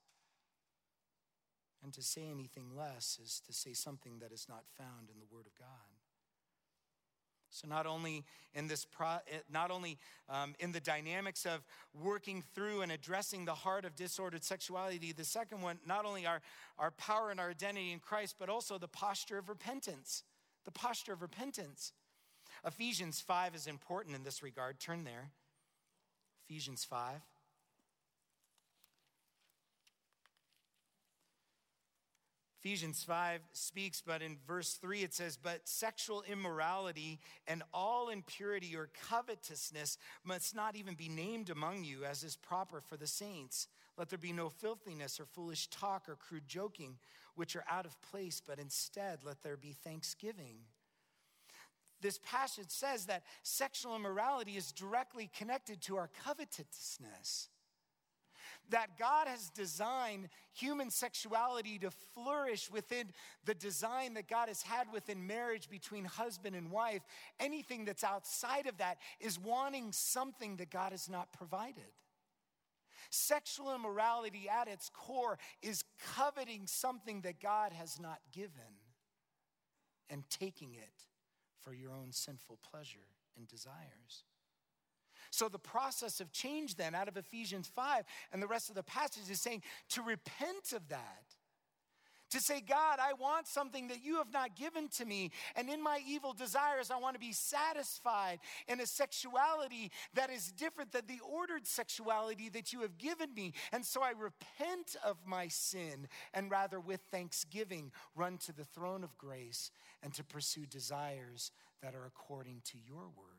And 1.82 1.92
to 1.94 2.02
say 2.02 2.28
anything 2.28 2.76
less 2.76 3.18
is 3.22 3.40
to 3.46 3.52
say 3.52 3.72
something 3.72 4.18
that 4.18 4.32
is 4.32 4.46
not 4.48 4.64
found 4.76 5.10
in 5.12 5.20
the 5.20 5.26
Word 5.32 5.46
of 5.46 5.54
God. 5.58 5.68
So 7.50 7.66
not 7.66 7.86
only 7.86 8.24
in 8.52 8.68
this, 8.68 8.84
pro, 8.84 9.18
not 9.50 9.70
only 9.70 9.98
um, 10.28 10.54
in 10.58 10.72
the 10.72 10.80
dynamics 10.80 11.46
of 11.46 11.64
working 11.94 12.42
through 12.54 12.82
and 12.82 12.92
addressing 12.92 13.44
the 13.44 13.54
heart 13.54 13.84
of 13.84 13.96
disordered 13.96 14.44
sexuality, 14.44 15.12
the 15.12 15.24
second 15.24 15.62
one, 15.62 15.78
not 15.86 16.04
only 16.04 16.26
our, 16.26 16.42
our 16.78 16.90
power 16.90 17.30
and 17.30 17.40
our 17.40 17.50
identity 17.50 17.92
in 17.92 18.00
Christ, 18.00 18.36
but 18.38 18.48
also 18.48 18.76
the 18.76 18.88
posture 18.88 19.38
of 19.38 19.48
repentance. 19.48 20.24
The 20.64 20.72
posture 20.72 21.14
of 21.14 21.22
repentance. 21.22 21.92
Ephesians 22.64 23.20
5 23.20 23.54
is 23.54 23.66
important 23.66 24.16
in 24.16 24.24
this 24.24 24.42
regard. 24.42 24.80
Turn 24.80 25.04
there. 25.04 25.30
Ephesians 26.48 26.84
5. 26.84 27.20
Ephesians 32.60 33.04
5 33.04 33.40
speaks, 33.52 34.02
but 34.04 34.20
in 34.20 34.36
verse 34.46 34.74
3 34.74 35.02
it 35.02 35.14
says, 35.14 35.36
But 35.36 35.68
sexual 35.68 36.24
immorality 36.28 37.20
and 37.46 37.62
all 37.72 38.08
impurity 38.08 38.74
or 38.74 38.90
covetousness 39.08 39.96
must 40.24 40.56
not 40.56 40.74
even 40.74 40.94
be 40.94 41.08
named 41.08 41.50
among 41.50 41.84
you, 41.84 42.04
as 42.04 42.24
is 42.24 42.34
proper 42.34 42.80
for 42.80 42.96
the 42.96 43.06
saints. 43.06 43.68
Let 43.96 44.08
there 44.08 44.18
be 44.18 44.32
no 44.32 44.48
filthiness 44.48 45.20
or 45.20 45.26
foolish 45.26 45.68
talk 45.68 46.08
or 46.08 46.16
crude 46.16 46.48
joking, 46.48 46.98
which 47.36 47.54
are 47.54 47.64
out 47.70 47.86
of 47.86 48.00
place, 48.02 48.42
but 48.44 48.58
instead 48.58 49.20
let 49.24 49.42
there 49.42 49.56
be 49.56 49.72
thanksgiving 49.84 50.56
this 52.00 52.18
passage 52.24 52.70
says 52.70 53.06
that 53.06 53.24
sexual 53.42 53.96
immorality 53.96 54.56
is 54.56 54.72
directly 54.72 55.30
connected 55.36 55.80
to 55.82 55.96
our 55.96 56.10
covetousness. 56.24 57.48
That 58.70 58.98
God 58.98 59.28
has 59.28 59.48
designed 59.50 60.28
human 60.52 60.90
sexuality 60.90 61.78
to 61.78 61.90
flourish 61.90 62.70
within 62.70 63.08
the 63.46 63.54
design 63.54 64.14
that 64.14 64.28
God 64.28 64.48
has 64.48 64.62
had 64.62 64.92
within 64.92 65.26
marriage 65.26 65.70
between 65.70 66.04
husband 66.04 66.54
and 66.54 66.70
wife. 66.70 67.02
Anything 67.40 67.86
that's 67.86 68.04
outside 68.04 68.66
of 68.66 68.76
that 68.76 68.98
is 69.20 69.38
wanting 69.38 69.92
something 69.92 70.56
that 70.56 70.70
God 70.70 70.92
has 70.92 71.08
not 71.08 71.32
provided. 71.32 71.92
Sexual 73.10 73.74
immorality 73.74 74.48
at 74.50 74.68
its 74.68 74.90
core 74.92 75.38
is 75.62 75.82
coveting 76.14 76.66
something 76.66 77.22
that 77.22 77.40
God 77.40 77.72
has 77.72 77.98
not 77.98 78.18
given 78.32 78.52
and 80.10 80.28
taking 80.28 80.74
it 80.74 81.07
for 81.62 81.72
your 81.72 81.92
own 81.92 82.12
sinful 82.12 82.58
pleasure 82.70 83.06
and 83.36 83.46
desires. 83.46 84.24
So, 85.30 85.48
the 85.48 85.58
process 85.58 86.20
of 86.20 86.32
change, 86.32 86.76
then, 86.76 86.94
out 86.94 87.08
of 87.08 87.16
Ephesians 87.16 87.68
5 87.68 88.04
and 88.32 88.42
the 88.42 88.46
rest 88.46 88.68
of 88.68 88.74
the 88.74 88.82
passage 88.82 89.30
is 89.30 89.40
saying 89.40 89.62
to 89.90 90.02
repent 90.02 90.72
of 90.74 90.88
that. 90.88 91.36
To 92.30 92.40
say, 92.40 92.60
God, 92.60 92.98
I 93.00 93.14
want 93.14 93.46
something 93.46 93.88
that 93.88 94.04
you 94.04 94.16
have 94.16 94.32
not 94.32 94.54
given 94.54 94.88
to 94.96 95.04
me. 95.04 95.30
And 95.56 95.70
in 95.70 95.82
my 95.82 96.00
evil 96.06 96.32
desires, 96.32 96.90
I 96.90 96.98
want 96.98 97.14
to 97.14 97.20
be 97.20 97.32
satisfied 97.32 98.40
in 98.66 98.80
a 98.80 98.86
sexuality 98.86 99.90
that 100.14 100.30
is 100.30 100.52
different 100.52 100.92
than 100.92 101.06
the 101.06 101.20
ordered 101.26 101.66
sexuality 101.66 102.48
that 102.50 102.72
you 102.72 102.80
have 102.82 102.98
given 102.98 103.32
me. 103.34 103.54
And 103.72 103.84
so 103.84 104.02
I 104.02 104.10
repent 104.10 104.96
of 105.04 105.16
my 105.26 105.48
sin 105.48 106.08
and 106.34 106.50
rather, 106.50 106.80
with 106.80 107.00
thanksgiving, 107.10 107.92
run 108.14 108.38
to 108.38 108.52
the 108.52 108.64
throne 108.64 109.04
of 109.04 109.16
grace 109.16 109.70
and 110.02 110.12
to 110.14 110.24
pursue 110.24 110.66
desires 110.66 111.50
that 111.82 111.94
are 111.94 112.06
according 112.06 112.60
to 112.64 112.78
your 112.86 113.04
word. 113.16 113.37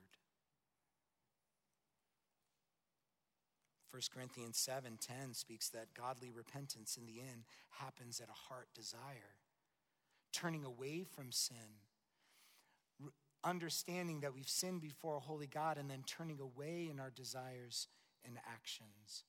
1 3.92 4.02
Corinthians 4.14 4.58
7:10 4.58 5.34
speaks 5.34 5.70
that 5.70 5.94
godly 5.94 6.32
repentance 6.32 6.98
in 6.98 7.06
the 7.06 7.22
end 7.22 7.46
happens 7.70 8.20
at 8.20 8.30
a 8.30 8.34
heart 8.34 8.68
desire. 8.74 9.36
Turning 10.32 10.64
away 10.64 11.04
from 11.04 11.32
sin, 11.32 11.82
understanding 13.44 14.20
that 14.20 14.34
we've 14.34 14.50
sinned 14.50 14.82
before 14.82 15.16
a 15.16 15.20
holy 15.20 15.48
God 15.48 15.78
and 15.78 15.90
then 15.90 16.04
turning 16.04 16.40
away 16.40 16.88
in 16.90 17.00
our 17.00 17.10
desires 17.10 17.88
and 18.26 18.38
actions. 18.46 19.24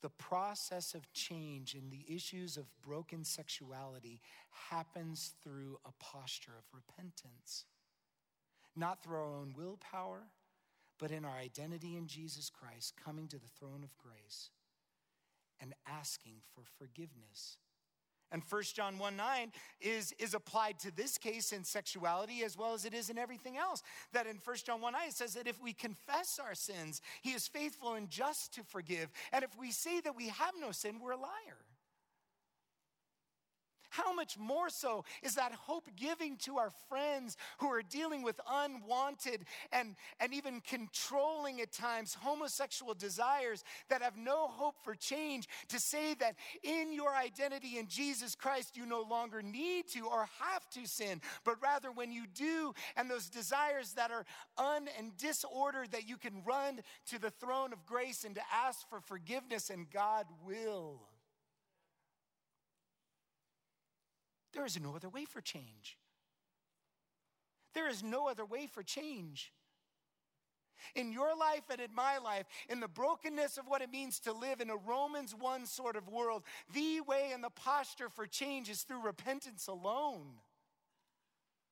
The 0.00 0.10
process 0.10 0.94
of 0.94 1.12
change 1.12 1.74
in 1.74 1.90
the 1.90 2.04
issues 2.14 2.56
of 2.56 2.66
broken 2.82 3.24
sexuality 3.24 4.20
happens 4.50 5.34
through 5.42 5.78
a 5.84 5.92
posture 5.98 6.56
of 6.56 6.64
repentance. 6.72 7.64
Not 8.76 9.02
through 9.02 9.16
our 9.16 9.34
own 9.34 9.54
willpower, 9.56 10.30
but 10.98 11.10
in 11.10 11.24
our 11.24 11.36
identity 11.36 11.96
in 11.96 12.06
Jesus 12.06 12.50
Christ, 12.50 12.94
coming 13.02 13.28
to 13.28 13.38
the 13.38 13.48
throne 13.58 13.82
of 13.84 13.96
grace 13.98 14.50
and 15.60 15.74
asking 15.86 16.34
for 16.54 16.62
forgiveness 16.78 17.58
And 18.30 18.42
1 18.48 18.62
John 18.74 18.98
1 18.98 19.16
9 19.16 19.52
is, 19.80 20.12
is 20.18 20.34
applied 20.34 20.78
to 20.80 20.94
this 20.94 21.16
case 21.16 21.52
in 21.52 21.64
sexuality 21.64 22.42
as 22.44 22.58
well 22.58 22.74
as 22.74 22.84
it 22.84 22.92
is 22.92 23.08
in 23.10 23.18
everything 23.18 23.56
else. 23.56 23.82
That 24.12 24.26
in 24.26 24.38
1 24.44 24.56
John 24.66 24.80
1 24.80 24.92
9 24.92 25.08
it 25.08 25.14
says 25.14 25.34
that 25.34 25.46
if 25.46 25.62
we 25.62 25.72
confess 25.72 26.38
our 26.38 26.54
sins, 26.54 27.00
he 27.22 27.30
is 27.30 27.48
faithful 27.48 27.94
and 27.94 28.10
just 28.10 28.52
to 28.54 28.62
forgive. 28.64 29.08
And 29.32 29.44
if 29.44 29.50
we 29.58 29.70
say 29.70 30.00
that 30.00 30.16
we 30.16 30.28
have 30.28 30.54
no 30.60 30.72
sin, 30.72 31.00
we're 31.00 31.12
a 31.12 31.16
liar. 31.16 31.64
How 33.90 34.12
much 34.12 34.38
more 34.38 34.68
so 34.68 35.04
is 35.22 35.34
that 35.36 35.52
hope 35.52 35.88
giving 35.96 36.36
to 36.38 36.58
our 36.58 36.70
friends 36.88 37.36
who 37.58 37.68
are 37.68 37.82
dealing 37.82 38.22
with 38.22 38.40
unwanted 38.50 39.44
and, 39.72 39.96
and 40.20 40.34
even 40.34 40.60
controlling 40.60 41.60
at 41.60 41.72
times 41.72 42.14
homosexual 42.14 42.94
desires 42.94 43.64
that 43.88 44.02
have 44.02 44.16
no 44.16 44.48
hope 44.48 44.76
for 44.82 44.94
change 44.94 45.48
to 45.68 45.78
say 45.78 46.14
that 46.14 46.36
in 46.62 46.92
your 46.92 47.14
identity 47.14 47.78
in 47.78 47.86
Jesus 47.88 48.34
Christ, 48.34 48.76
you 48.76 48.86
no 48.86 49.02
longer 49.02 49.42
need 49.42 49.88
to 49.94 50.06
or 50.06 50.28
have 50.40 50.68
to 50.70 50.86
sin, 50.86 51.20
but 51.44 51.56
rather 51.62 51.90
when 51.90 52.12
you 52.12 52.26
do, 52.26 52.74
and 52.96 53.10
those 53.10 53.28
desires 53.28 53.92
that 53.94 54.10
are 54.10 54.24
un 54.56 54.88
and 54.98 55.16
disordered, 55.16 55.92
that 55.92 56.08
you 56.08 56.16
can 56.16 56.42
run 56.44 56.80
to 57.06 57.18
the 57.18 57.30
throne 57.30 57.72
of 57.72 57.86
grace 57.86 58.24
and 58.24 58.34
to 58.34 58.42
ask 58.52 58.88
for 58.88 59.00
forgiveness, 59.00 59.70
and 59.70 59.90
God 59.90 60.26
will. 60.44 61.00
There 64.52 64.64
is 64.64 64.80
no 64.80 64.94
other 64.96 65.08
way 65.08 65.24
for 65.24 65.40
change. 65.40 65.98
There 67.74 67.88
is 67.88 68.02
no 68.02 68.28
other 68.28 68.44
way 68.44 68.66
for 68.66 68.82
change. 68.82 69.52
In 70.94 71.12
your 71.12 71.36
life 71.36 71.64
and 71.70 71.80
in 71.80 71.94
my 71.94 72.18
life, 72.18 72.46
in 72.68 72.80
the 72.80 72.88
brokenness 72.88 73.58
of 73.58 73.66
what 73.66 73.82
it 73.82 73.90
means 73.90 74.20
to 74.20 74.32
live 74.32 74.60
in 74.60 74.70
a 74.70 74.76
Romans 74.76 75.34
1 75.34 75.66
sort 75.66 75.96
of 75.96 76.08
world, 76.08 76.44
the 76.72 77.00
way 77.00 77.30
and 77.32 77.42
the 77.42 77.50
posture 77.50 78.08
for 78.08 78.26
change 78.26 78.70
is 78.70 78.82
through 78.82 79.02
repentance 79.02 79.66
alone 79.66 80.34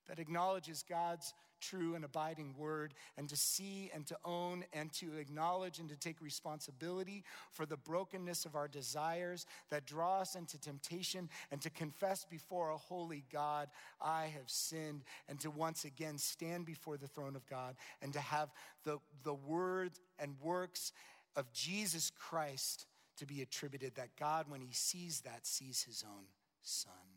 that 0.09 0.19
acknowledges 0.19 0.85
God's 0.89 1.33
true 1.61 1.95
and 1.95 2.05
abiding 2.05 2.55
word, 2.57 2.95
and 3.17 3.29
to 3.29 3.37
see 3.37 3.91
and 3.95 4.07
to 4.07 4.17
own 4.25 4.65
and 4.73 4.93
to 4.95 5.17
acknowledge 5.19 5.79
and 5.79 5.89
to 5.89 5.97
take 5.97 6.21
responsibility 6.21 7.25
for 7.51 7.67
the 7.67 7.77
brokenness 7.77 8.45
of 8.45 8.55
our 8.55 8.69
desires 8.69 9.47
that 9.71 9.87
draw 9.87 10.21
us 10.21 10.35
into 10.35 10.61
temptation, 10.61 11.29
and 11.51 11.61
to 11.61 11.71
confess 11.71 12.25
before 12.25 12.71
a 12.71 12.77
holy 12.77 13.25
God, 13.33 13.69
I 14.01 14.25
have 14.27 14.49
sinned, 14.49 15.03
and 15.29 15.39
to 15.41 15.51
once 15.51 15.85
again 15.85 16.19
stand 16.19 16.67
before 16.67 16.97
the 16.97 17.09
throne 17.09 17.37
of 17.37 17.47
God 17.47 17.77
and 18.03 18.13
to 18.13 18.21
have 18.21 18.51
the, 18.85 18.99
the 19.25 19.35
word 19.35 19.93
and 20.19 20.35
works 20.41 20.93
of 21.35 21.53
Jesus 21.53 22.11
Christ 22.11 22.87
to 23.19 23.27
be 23.27 23.43
attributed, 23.43 23.95
that 23.97 24.17
God, 24.19 24.47
when 24.49 24.61
he 24.61 24.73
sees 24.73 25.23
that, 25.23 25.47
sees 25.47 25.83
his 25.83 26.05
own 26.07 26.25
son. 26.63 27.16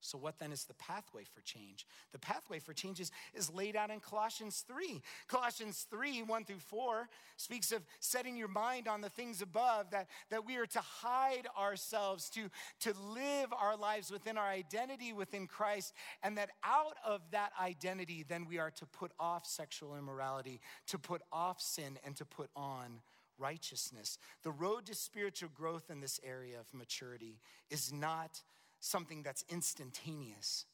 So, 0.00 0.16
what 0.16 0.38
then 0.38 0.52
is 0.52 0.64
the 0.64 0.74
pathway 0.74 1.24
for 1.24 1.40
change? 1.40 1.86
The 2.12 2.18
pathway 2.18 2.60
for 2.60 2.72
change 2.72 3.00
is, 3.00 3.10
is 3.34 3.52
laid 3.52 3.74
out 3.74 3.90
in 3.90 3.98
Colossians 4.00 4.64
3. 4.68 5.02
Colossians 5.26 5.86
3, 5.90 6.22
1 6.22 6.44
through 6.44 6.58
4, 6.58 7.08
speaks 7.36 7.72
of 7.72 7.82
setting 7.98 8.36
your 8.36 8.48
mind 8.48 8.86
on 8.86 9.00
the 9.00 9.08
things 9.08 9.42
above, 9.42 9.90
that, 9.90 10.08
that 10.30 10.46
we 10.46 10.56
are 10.56 10.66
to 10.66 10.80
hide 10.80 11.48
ourselves, 11.58 12.30
to, 12.30 12.48
to 12.80 12.94
live 13.12 13.52
our 13.52 13.76
lives 13.76 14.10
within 14.10 14.38
our 14.38 14.48
identity 14.48 15.12
within 15.12 15.46
Christ, 15.46 15.92
and 16.22 16.38
that 16.38 16.50
out 16.62 16.96
of 17.04 17.20
that 17.32 17.52
identity, 17.60 18.24
then 18.26 18.46
we 18.48 18.58
are 18.58 18.70
to 18.70 18.86
put 18.86 19.12
off 19.18 19.46
sexual 19.46 19.96
immorality, 19.96 20.60
to 20.86 20.98
put 20.98 21.22
off 21.32 21.60
sin, 21.60 21.98
and 22.04 22.14
to 22.16 22.24
put 22.24 22.50
on 22.54 23.00
righteousness. 23.38 24.18
The 24.42 24.50
road 24.50 24.86
to 24.86 24.94
spiritual 24.94 25.50
growth 25.54 25.90
in 25.90 26.00
this 26.00 26.20
area 26.24 26.58
of 26.58 26.72
maturity 26.72 27.40
is 27.70 27.92
not 27.92 28.42
something 28.80 29.22
that's 29.22 29.44
instantaneous. 29.48 30.66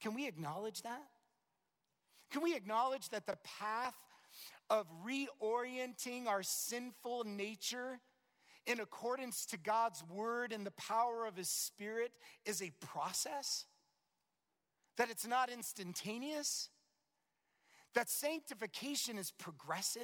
Can 0.00 0.14
we 0.14 0.26
acknowledge 0.26 0.82
that? 0.82 1.08
Can 2.30 2.42
we 2.42 2.54
acknowledge 2.54 3.08
that 3.10 3.26
the 3.26 3.38
path 3.58 3.94
of 4.68 4.86
reorienting 5.06 6.26
our 6.26 6.42
sinful 6.42 7.24
nature 7.24 8.00
in 8.66 8.80
accordance 8.80 9.46
to 9.46 9.56
God's 9.56 10.02
word 10.04 10.52
and 10.52 10.66
the 10.66 10.72
power 10.72 11.24
of 11.26 11.36
his 11.36 11.48
spirit 11.48 12.12
is 12.44 12.60
a 12.60 12.72
process? 12.84 13.64
That 14.98 15.10
it's 15.10 15.26
not 15.26 15.50
instantaneous? 15.50 16.68
That 17.94 18.10
sanctification 18.10 19.18
is 19.18 19.30
progressive? 19.30 20.02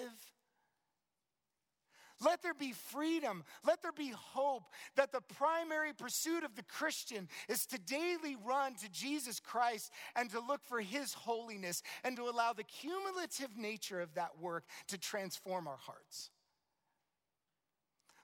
Let 2.25 2.43
there 2.43 2.55
be 2.55 2.73
freedom. 2.73 3.45
Let 3.67 3.83
there 3.83 3.93
be 3.93 4.13
hope 4.17 4.65
that 4.97 5.13
the 5.13 5.21
primary 5.21 5.93
pursuit 5.93 6.45
of 6.45 6.55
the 6.55 6.63
Christian 6.63 7.29
is 7.49 7.67
to 7.67 7.79
daily 7.79 8.37
run 8.45 8.75
to 8.77 8.91
Jesus 8.91 9.41
Christ 9.41 9.91
and 10.15 10.31
to 10.31 10.41
look 10.41 10.65
for 10.65 10.81
his 10.81 11.15
holiness 11.15 11.83
and 12.05 12.17
to 12.17 12.29
allow 12.29 12.53
the 12.53 12.65
cumulative 12.65 13.57
nature 13.57 14.01
of 14.01 14.15
that 14.15 14.39
work 14.41 14.65
to 14.89 14.99
transform 14.99 15.67
our 15.67 15.79
hearts. 15.79 16.31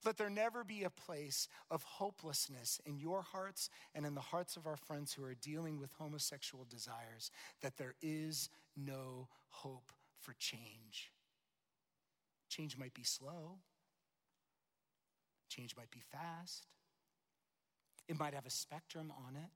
Let 0.05 0.17
there 0.17 0.31
never 0.31 0.63
be 0.63 0.85
a 0.85 0.91
place 0.91 1.49
of 1.71 1.83
hopelessness 1.83 2.81
in 2.87 2.99
your 2.99 3.23
hearts 3.23 3.69
and 3.95 4.07
in 4.07 4.15
the 4.15 4.21
hearts 4.21 4.57
of 4.57 4.67
our 4.67 4.77
friends 4.77 5.13
who 5.13 5.25
are 5.25 5.35
dealing 5.35 5.79
with 5.79 5.93
homosexual 5.99 6.65
desires, 6.71 7.31
that 7.63 7.77
there 7.77 7.95
is 8.01 8.49
no 8.77 9.29
hope 9.49 9.93
for 10.21 10.35
change. 10.39 11.11
Change 12.49 12.79
might 12.79 12.95
be 12.95 13.03
slow, 13.03 13.59
Change 15.49 15.77
might 15.77 15.91
be 15.91 16.01
fast, 16.01 16.67
it 18.09 18.19
might 18.19 18.35
have 18.35 18.47
a 18.47 18.51
spectrum 18.51 19.13
on 19.27 19.37
it. 19.37 19.51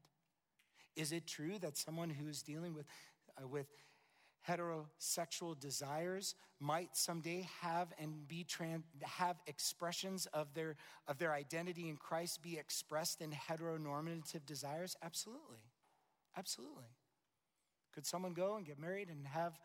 Is 0.96 1.12
it 1.12 1.26
true 1.26 1.58
that 1.60 1.76
someone 1.76 2.10
who 2.10 2.28
is 2.28 2.42
dealing 2.42 2.74
with, 2.74 2.86
uh, 3.42 3.48
with 3.48 3.66
heterosexual 4.48 5.58
desires 5.58 6.34
might 6.60 6.96
someday 6.96 7.48
have 7.60 7.92
and 7.98 8.26
be 8.28 8.44
trans, 8.44 8.84
have 9.02 9.36
expressions 9.46 10.26
of 10.26 10.54
their, 10.54 10.76
of 11.08 11.18
their 11.18 11.32
identity 11.32 11.88
in 11.88 11.96
Christ 11.96 12.42
be 12.42 12.58
expressed 12.58 13.20
in 13.20 13.30
heteronormative 13.32 14.44
desires? 14.46 14.96
Absolutely. 15.02 15.60
Absolutely. 16.36 16.86
Could 17.92 18.06
someone 18.06 18.32
go 18.32 18.56
and 18.56 18.66
get 18.66 18.78
married 18.78 19.08
and 19.08 19.26
have, 19.26 19.58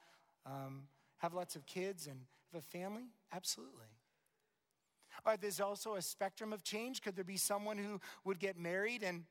um, 0.45 0.87
have 1.17 1.33
lots 1.33 1.55
of 1.55 1.65
kids 1.65 2.07
and 2.07 2.21
have 2.51 2.61
a 2.61 2.65
family? 2.65 3.05
Absolutely. 3.33 3.87
Or 5.25 5.37
there's 5.37 5.59
also 5.59 5.95
a 5.95 6.01
spectrum 6.01 6.53
of 6.53 6.63
change. 6.63 7.01
Could 7.01 7.15
there 7.15 7.23
be 7.23 7.37
someone 7.37 7.77
who 7.77 7.99
would 8.23 8.39
get 8.39 8.57
married 8.57 9.03
and 9.03 9.23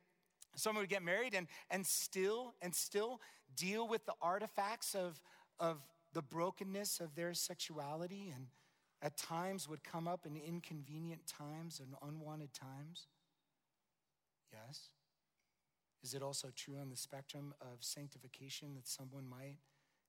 someone 0.55 0.83
would 0.83 0.91
get 0.91 1.03
married 1.03 1.35
and, 1.35 1.47
and 1.71 1.87
still 1.87 2.55
and 2.63 2.75
still 2.75 3.21
deal 3.55 3.87
with 3.89 4.05
the 4.07 4.15
artifacts 4.21 4.95
of, 4.95 5.21
of 5.59 5.79
the 6.13 6.23
brokenness 6.23 7.01
of 7.01 7.15
their 7.15 7.35
sexuality 7.35 8.33
and 8.35 8.47
at 9.03 9.17
times 9.17 9.69
would 9.69 9.85
come 9.85 10.09
up 10.09 10.27
in 10.27 10.37
inconvenient 10.37 11.27
times 11.27 11.81
and 11.81 11.95
unwanted 12.03 12.53
times? 12.53 13.07
Yes. 14.53 14.89
Is 16.03 16.15
it 16.15 16.23
also 16.23 16.49
true 16.55 16.77
on 16.81 16.89
the 16.89 16.97
spectrum 16.97 17.55
of 17.61 17.79
sanctification 17.81 18.75
that 18.75 18.87
someone 18.87 19.27
might 19.29 19.59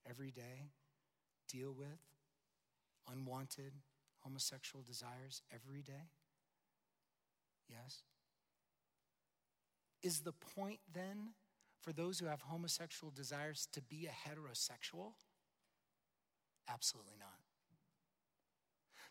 every 0.08 0.32
day 0.32 0.72
deal 1.50 1.74
with 1.74 2.00
unwanted 3.12 3.74
homosexual 4.28 4.84
desires 4.84 5.42
every 5.54 5.82
day? 5.82 6.12
Yes. 7.70 8.04
Is 10.04 10.20
the 10.22 10.34
point 10.34 10.80
then 10.94 11.30
for 11.82 11.94
those 11.94 12.20
who 12.20 12.26
have 12.26 12.42
homosexual 12.42 13.12
desires 13.16 13.68
to 13.72 13.82
be 13.82 14.08
a 14.08 14.10
heterosexual? 14.10 15.14
Absolutely 16.70 17.16
not. 17.18 17.47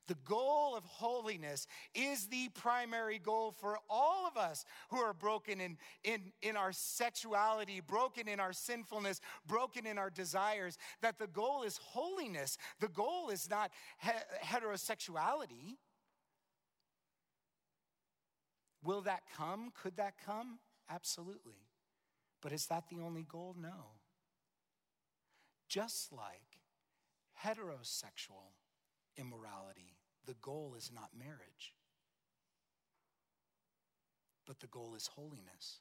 The 0.07 0.17
goal 0.25 0.77
of 0.77 0.85
holiness 0.85 1.67
is 1.95 2.27
the 2.27 2.49
primary 2.55 3.19
goal 3.19 3.51
for 3.51 3.79
all 3.91 4.27
of 4.27 4.37
us 4.37 4.65
who 4.91 4.99
are 4.99 5.13
broken 5.13 5.61
in, 5.61 5.77
in, 6.05 6.33
in 6.43 6.57
our 6.57 6.73
sexuality, 6.73 7.81
broken 7.81 8.29
in 8.29 8.39
our 8.39 8.53
sinfulness, 8.53 9.21
broken 9.47 9.87
in 9.87 9.99
our 9.99 10.11
desires. 10.11 10.79
That 11.03 11.19
the 11.19 11.27
goal 11.27 11.63
is 11.65 11.79
holiness. 11.79 12.57
The 12.81 12.89
goal 12.89 13.31
is 13.31 13.51
not 13.51 13.71
he- 13.99 14.47
heterosexuality. 14.47 15.77
Will 18.85 19.01
that 19.03 19.23
come? 19.37 19.73
Could 19.83 19.97
that 19.97 20.15
come? 20.25 20.61
Absolutely. 20.89 21.67
But 22.41 22.53
is 22.53 22.67
that 22.67 22.85
the 22.89 23.01
only 23.01 23.25
goal? 23.25 23.57
No. 23.59 23.97
Just 25.69 26.13
like 26.13 26.61
heterosexual 27.43 28.53
immorality 29.17 29.96
the 30.27 30.35
goal 30.43 30.75
is 30.77 30.91
not 30.95 31.11
marriage, 31.19 31.75
but 34.47 34.61
the 34.61 34.67
goal 34.67 34.95
is 34.97 35.07
holiness. 35.07 35.81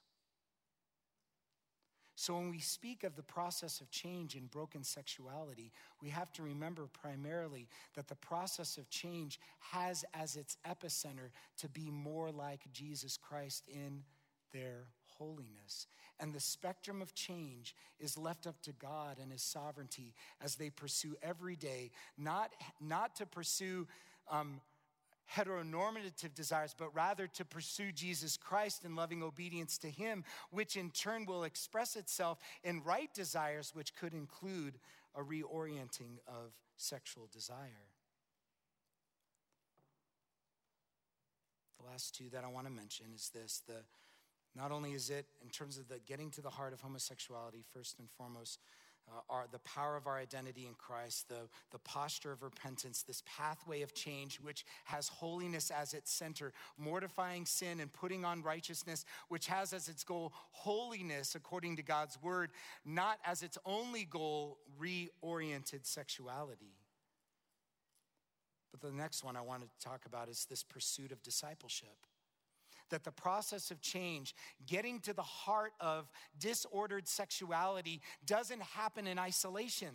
So, 2.18 2.34
when 2.34 2.50
we 2.50 2.60
speak 2.60 3.04
of 3.04 3.14
the 3.14 3.22
process 3.22 3.82
of 3.82 3.90
change 3.90 4.36
in 4.36 4.46
broken 4.46 4.82
sexuality, 4.82 5.70
we 6.00 6.08
have 6.08 6.32
to 6.32 6.42
remember 6.42 6.86
primarily 6.86 7.68
that 7.94 8.08
the 8.08 8.14
process 8.16 8.78
of 8.78 8.88
change 8.88 9.38
has 9.60 10.02
as 10.14 10.36
its 10.36 10.56
epicenter 10.66 11.28
to 11.58 11.68
be 11.68 11.90
more 11.90 12.30
like 12.30 12.72
Jesus 12.72 13.18
Christ 13.18 13.68
in 13.68 14.02
their 14.54 14.86
holiness. 15.18 15.86
And 16.18 16.32
the 16.32 16.40
spectrum 16.40 17.02
of 17.02 17.14
change 17.14 17.76
is 18.00 18.16
left 18.16 18.46
up 18.46 18.62
to 18.62 18.72
God 18.72 19.18
and 19.20 19.30
His 19.30 19.42
sovereignty 19.42 20.14
as 20.40 20.54
they 20.54 20.70
pursue 20.70 21.16
every 21.22 21.56
day, 21.56 21.90
not, 22.16 22.50
not 22.80 23.16
to 23.16 23.26
pursue. 23.26 23.86
Um, 24.30 24.60
heteronormative 25.34 26.34
desires, 26.34 26.74
but 26.76 26.94
rather 26.94 27.26
to 27.26 27.44
pursue 27.44 27.92
Jesus 27.92 28.36
Christ 28.36 28.84
in 28.84 28.94
loving 28.94 29.22
obedience 29.22 29.78
to 29.78 29.90
Him, 29.90 30.24
which 30.50 30.76
in 30.76 30.90
turn 30.90 31.26
will 31.26 31.44
express 31.44 31.96
itself 31.96 32.38
in 32.62 32.82
right 32.82 33.12
desires, 33.12 33.72
which 33.74 33.94
could 33.96 34.14
include 34.14 34.78
a 35.14 35.22
reorienting 35.22 36.18
of 36.28 36.52
sexual 36.76 37.28
desire. 37.32 37.88
The 41.80 41.86
last 41.86 42.14
two 42.14 42.28
that 42.30 42.44
I 42.44 42.48
want 42.48 42.66
to 42.66 42.72
mention 42.72 43.06
is 43.14 43.30
this 43.34 43.62
the 43.66 43.82
not 44.54 44.72
only 44.72 44.92
is 44.92 45.10
it 45.10 45.26
in 45.42 45.50
terms 45.50 45.76
of 45.76 45.88
the 45.88 45.98
getting 46.06 46.30
to 46.32 46.40
the 46.40 46.50
heart 46.50 46.72
of 46.72 46.80
homosexuality 46.80 47.62
first 47.74 47.98
and 47.98 48.08
foremost 48.16 48.58
uh, 49.08 49.20
our, 49.30 49.44
the 49.52 49.58
power 49.60 49.96
of 49.96 50.06
our 50.06 50.18
identity 50.18 50.66
in 50.66 50.74
Christ, 50.74 51.28
the, 51.28 51.48
the 51.70 51.78
posture 51.78 52.32
of 52.32 52.42
repentance, 52.42 53.02
this 53.02 53.22
pathway 53.24 53.82
of 53.82 53.94
change, 53.94 54.40
which 54.40 54.64
has 54.84 55.08
holiness 55.08 55.70
as 55.70 55.94
its 55.94 56.12
center, 56.12 56.52
mortifying 56.76 57.46
sin 57.46 57.80
and 57.80 57.92
putting 57.92 58.24
on 58.24 58.42
righteousness, 58.42 59.04
which 59.28 59.46
has 59.46 59.72
as 59.72 59.88
its 59.88 60.02
goal 60.02 60.32
holiness 60.50 61.34
according 61.34 61.76
to 61.76 61.82
God's 61.82 62.20
word, 62.20 62.50
not 62.84 63.18
as 63.24 63.42
its 63.42 63.58
only 63.64 64.04
goal 64.04 64.58
reoriented 64.80 65.86
sexuality. 65.86 66.74
But 68.72 68.80
the 68.80 68.94
next 68.94 69.24
one 69.24 69.36
I 69.36 69.40
want 69.40 69.62
to 69.62 69.68
talk 69.84 70.04
about 70.04 70.28
is 70.28 70.46
this 70.50 70.62
pursuit 70.62 71.12
of 71.12 71.22
discipleship 71.22 71.96
that 72.90 73.04
the 73.04 73.12
process 73.12 73.70
of 73.70 73.80
change, 73.80 74.34
getting 74.66 75.00
to 75.00 75.12
the 75.12 75.22
heart 75.22 75.72
of 75.80 76.10
disordered 76.38 77.08
sexuality, 77.08 78.00
doesn't 78.24 78.62
happen 78.62 79.06
in 79.06 79.18
isolation. 79.18 79.94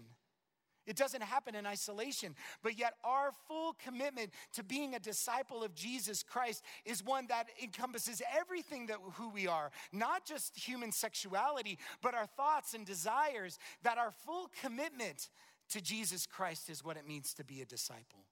It 0.87 0.95
doesn't 0.95 1.21
happen 1.21 1.53
in 1.53 1.67
isolation, 1.67 2.35
but 2.63 2.77
yet 2.77 2.95
our 3.03 3.31
full 3.47 3.73
commitment 3.73 4.31
to 4.53 4.63
being 4.63 4.95
a 4.95 4.99
disciple 4.99 5.63
of 5.63 5.75
Jesus 5.75 6.23
Christ 6.23 6.63
is 6.85 7.03
one 7.05 7.27
that 7.27 7.49
encompasses 7.61 8.21
everything 8.35 8.87
that 8.87 8.97
who 9.13 9.29
we 9.29 9.47
are, 9.47 9.71
not 9.93 10.25
just 10.25 10.57
human 10.57 10.91
sexuality, 10.91 11.77
but 12.01 12.15
our 12.15 12.25
thoughts 12.25 12.73
and 12.73 12.85
desires, 12.85 13.59
that 13.83 13.99
our 13.99 14.11
full 14.25 14.49
commitment 14.61 15.29
to 15.69 15.81
Jesus 15.81 16.25
Christ 16.25 16.69
is 16.69 16.83
what 16.83 16.97
it 16.97 17.07
means 17.07 17.33
to 17.35 17.43
be 17.43 17.61
a 17.61 17.65
disciple. 17.65 18.25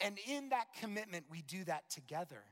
And 0.00 0.18
in 0.26 0.48
that 0.48 0.66
commitment, 0.80 1.26
we 1.30 1.42
do 1.42 1.62
that 1.64 1.88
together. 1.88 2.42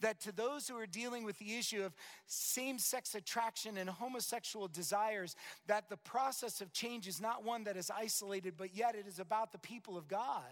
That 0.00 0.20
to 0.22 0.32
those 0.32 0.68
who 0.68 0.76
are 0.76 0.86
dealing 0.86 1.24
with 1.24 1.38
the 1.38 1.56
issue 1.56 1.84
of 1.84 1.94
same 2.26 2.78
sex 2.78 3.14
attraction 3.14 3.76
and 3.76 3.88
homosexual 3.88 4.68
desires, 4.68 5.36
that 5.66 5.88
the 5.88 5.96
process 5.96 6.60
of 6.60 6.72
change 6.72 7.06
is 7.06 7.20
not 7.20 7.44
one 7.44 7.64
that 7.64 7.76
is 7.76 7.90
isolated, 7.90 8.54
but 8.56 8.74
yet 8.74 8.94
it 8.94 9.06
is 9.06 9.18
about 9.18 9.52
the 9.52 9.58
people 9.58 9.96
of 9.96 10.08
God. 10.08 10.42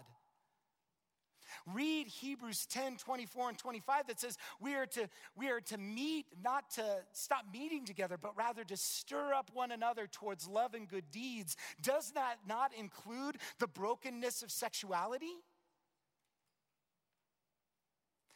Read 1.73 2.07
Hebrews 2.07 2.65
10 2.67 2.97
24 2.97 3.49
and 3.49 3.57
25 3.57 4.07
that 4.07 4.19
says 4.19 4.37
we 4.59 4.75
are, 4.75 4.85
to, 4.87 5.09
we 5.35 5.49
are 5.49 5.61
to 5.61 5.77
meet, 5.77 6.25
not 6.43 6.69
to 6.71 6.83
stop 7.11 7.45
meeting 7.51 7.85
together, 7.85 8.17
but 8.17 8.35
rather 8.37 8.63
to 8.63 8.77
stir 8.77 9.33
up 9.33 9.51
one 9.53 9.71
another 9.71 10.07
towards 10.07 10.47
love 10.47 10.73
and 10.73 10.87
good 10.87 11.09
deeds. 11.11 11.55
Does 11.81 12.11
that 12.11 12.37
not 12.47 12.71
include 12.77 13.37
the 13.59 13.67
brokenness 13.67 14.43
of 14.43 14.51
sexuality? 14.51 15.33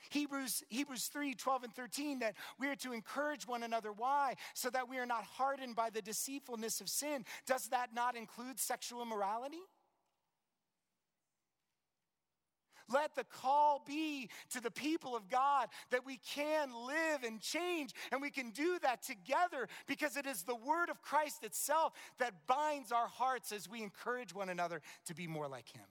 Hebrews, 0.09 0.63
Hebrews 0.69 1.07
3 1.07 1.33
12 1.33 1.63
and 1.63 1.73
13, 1.73 2.19
that 2.19 2.35
we 2.59 2.67
are 2.67 2.75
to 2.77 2.93
encourage 2.93 3.47
one 3.47 3.63
another. 3.63 3.91
Why? 3.91 4.35
So 4.53 4.69
that 4.69 4.89
we 4.89 4.97
are 4.97 5.05
not 5.05 5.23
hardened 5.23 5.75
by 5.75 5.89
the 5.89 6.01
deceitfulness 6.01 6.81
of 6.81 6.89
sin. 6.89 7.25
Does 7.45 7.69
that 7.69 7.93
not 7.93 8.15
include 8.15 8.59
sexual 8.59 9.01
immorality? 9.01 9.61
Let 12.89 13.15
the 13.15 13.25
call 13.25 13.83
be 13.85 14.29
to 14.51 14.61
the 14.61 14.71
people 14.71 15.15
of 15.15 15.29
God 15.29 15.67
that 15.91 16.05
we 16.05 16.19
can 16.33 16.69
live 16.85 17.23
and 17.25 17.41
change, 17.41 17.93
and 18.11 18.21
we 18.21 18.29
can 18.29 18.51
do 18.51 18.79
that 18.81 19.03
together 19.03 19.67
because 19.87 20.15
it 20.15 20.25
is 20.25 20.43
the 20.43 20.55
word 20.55 20.89
of 20.89 21.01
Christ 21.01 21.43
itself 21.43 21.93
that 22.19 22.47
binds 22.47 22.91
our 22.91 23.07
hearts 23.07 23.51
as 23.51 23.69
we 23.69 23.83
encourage 23.83 24.33
one 24.33 24.49
another 24.49 24.81
to 25.05 25.13
be 25.13 25.27
more 25.27 25.47
like 25.47 25.67
Him. 25.67 25.85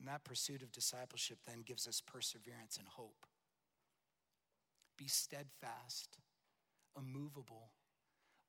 And 0.00 0.08
that 0.08 0.24
pursuit 0.24 0.62
of 0.62 0.72
discipleship 0.72 1.40
then 1.46 1.60
gives 1.60 1.86
us 1.86 2.00
perseverance 2.00 2.78
and 2.78 2.88
hope. 2.88 3.26
Be 4.96 5.06
steadfast, 5.06 6.16
immovable, 6.98 7.72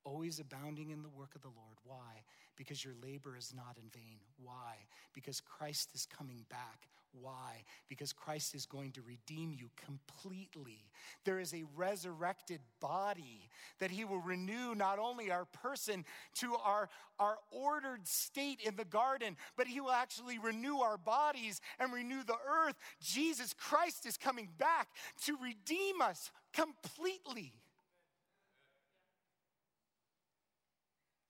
always 0.03 0.39
abounding 0.39 0.89
in 0.89 1.01
the 1.01 1.09
work 1.09 1.35
of 1.35 1.41
the 1.41 1.47
Lord. 1.47 1.77
Why? 1.85 2.23
Because 2.55 2.83
your 2.83 2.93
labor 3.03 3.35
is 3.37 3.53
not 3.55 3.77
in 3.77 3.89
vain. 3.89 4.19
Why? 4.41 4.75
Because 5.13 5.41
Christ 5.41 5.89
is 5.93 6.05
coming 6.05 6.45
back. 6.49 6.87
Why? 7.19 7.63
Because 7.89 8.13
Christ 8.13 8.55
is 8.55 8.65
going 8.65 8.91
to 8.93 9.01
redeem 9.01 9.53
you 9.57 9.69
completely. 9.85 10.85
There 11.25 11.39
is 11.39 11.53
a 11.53 11.65
resurrected 11.75 12.61
body 12.79 13.49
that 13.79 13.91
he 13.91 14.05
will 14.05 14.21
renew 14.21 14.75
not 14.75 14.97
only 14.97 15.29
our 15.29 15.45
person 15.45 16.05
to 16.35 16.55
our, 16.63 16.89
our 17.19 17.37
ordered 17.51 18.07
state 18.07 18.61
in 18.65 18.75
the 18.77 18.85
garden, 18.85 19.35
but 19.57 19.67
he 19.67 19.81
will 19.81 19.91
actually 19.91 20.39
renew 20.39 20.77
our 20.77 20.97
bodies 20.97 21.59
and 21.79 21.91
renew 21.91 22.23
the 22.23 22.37
earth. 22.47 22.75
Jesus 23.01 23.53
Christ 23.53 24.05
is 24.05 24.15
coming 24.15 24.47
back 24.57 24.87
to 25.25 25.37
redeem 25.41 26.01
us 26.01 26.31
completely. 26.53 27.53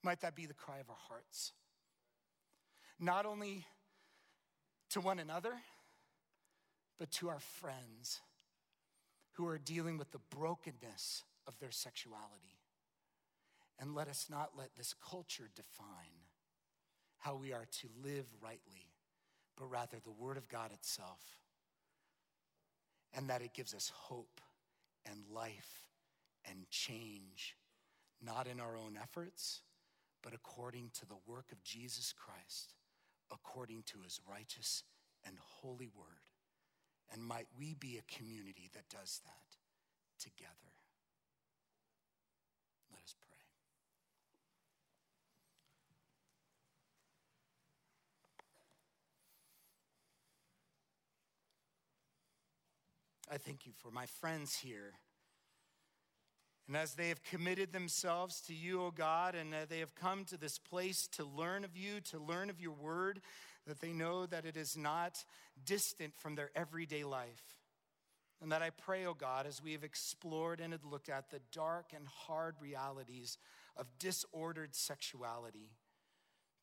Might 0.04 0.22
that 0.22 0.36
be 0.36 0.46
the 0.46 0.54
cry 0.54 0.80
of 0.80 0.90
our 0.90 0.96
hearts? 1.08 1.52
Not 3.00 3.26
only 3.26 3.66
to 4.92 5.02
one 5.02 5.20
another, 5.20 5.54
but 6.98 7.12
to 7.12 7.30
our 7.30 7.40
friends 7.40 8.20
who 9.34 9.48
are 9.48 9.58
dealing 9.58 9.98
with 9.98 10.12
the 10.12 10.20
brokenness 10.36 11.24
of 11.48 11.58
their 11.60 11.72
sexuality. 11.72 12.60
And 13.80 13.96
let 13.96 14.08
us 14.08 14.28
not 14.30 14.52
let 14.58 14.76
this 14.76 14.94
culture 15.10 15.50
define 15.56 16.28
how 17.18 17.36
we 17.36 17.54
are 17.54 17.66
to 17.80 17.88
live 18.04 18.26
rightly, 18.42 18.92
but 19.58 19.66
rather 19.66 19.98
the 20.04 20.12
Word 20.12 20.38
of 20.38 20.50
God 20.50 20.72
itself. 20.72 21.22
And 23.16 23.30
that 23.30 23.42
it 23.42 23.54
gives 23.54 23.74
us 23.74 23.92
hope 23.94 24.42
and 25.06 25.24
life 25.34 25.86
and 26.50 26.70
change, 26.70 27.56
not 28.24 28.48
in 28.48 28.60
our 28.60 28.76
own 28.76 28.98
efforts, 29.02 29.62
but 30.24 30.34
according 30.34 30.92
to 31.00 31.06
the 31.06 31.18
work 31.26 31.52
of 31.52 31.64
Jesus 31.64 32.14
Christ, 32.14 32.74
according 33.32 33.84
to 33.88 34.02
his 34.04 34.20
righteous 34.30 34.84
and 35.26 35.38
holy 35.40 35.88
word. 35.88 36.06
And 37.12 37.24
might 37.24 37.48
we 37.58 37.74
be 37.74 37.98
a 37.98 38.16
community 38.16 38.70
that 38.74 38.88
does 38.90 39.20
that 39.26 39.58
together. 40.20 40.50
Let 42.92 43.02
us 43.04 43.16
pray. 43.20 43.38
I 53.34 53.38
thank 53.38 53.66
you 53.66 53.74
for 53.74 53.92
my 53.92 54.06
friends 54.06 54.56
here 54.56 54.94
and 56.68 56.78
as 56.78 56.94
they 56.94 57.10
have 57.10 57.24
committed 57.24 57.74
themselves 57.74 58.42
to 58.42 58.54
you, 58.54 58.82
O 58.82 58.92
God, 58.92 59.36
and 59.36 59.54
uh, 59.54 59.58
they 59.68 59.80
have 59.80 59.96
come 59.96 60.26
to 60.26 60.38
this 60.38 60.58
place 60.58 61.08
to 61.14 61.26
learn 61.26 61.64
of 61.64 61.76
you, 61.76 62.00
to 62.12 62.20
learn 62.20 62.50
of 62.50 62.62
your 62.62 62.74
word, 62.74 63.22
that 63.68 63.82
they 63.82 63.92
know 63.92 64.26
that 64.26 64.46
it 64.46 64.58
is 64.58 64.78
not 64.78 65.24
distant 65.66 66.14
from 66.16 66.36
their 66.36 66.50
everyday 66.56 67.04
life. 67.04 67.58
And 68.42 68.52
that 68.52 68.62
I 68.62 68.72
pray, 68.72 69.06
O 69.06 69.14
God, 69.14 69.46
as 69.46 69.62
we 69.62 69.74
have 69.74 69.84
explored 69.84 70.60
and 70.60 70.74
had 70.74 70.84
looked 70.84 71.10
at 71.10 71.30
the 71.30 71.42
dark 71.52 71.92
and 71.96 72.08
hard 72.08 72.56
realities 72.60 73.38
of 73.78 73.86
disordered 74.00 74.74
sexuality, 74.74 75.72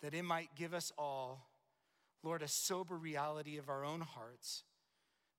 that 0.03 0.15
it 0.15 0.25
might 0.25 0.55
give 0.57 0.75
us 0.75 0.93
all, 0.99 1.47
Lord, 2.25 2.43
a 2.43 2.49
sober 2.49 2.97
reality 2.97 3.59
of 3.59 3.69
our 3.69 3.85
own 3.85 4.01
hearts 4.01 4.65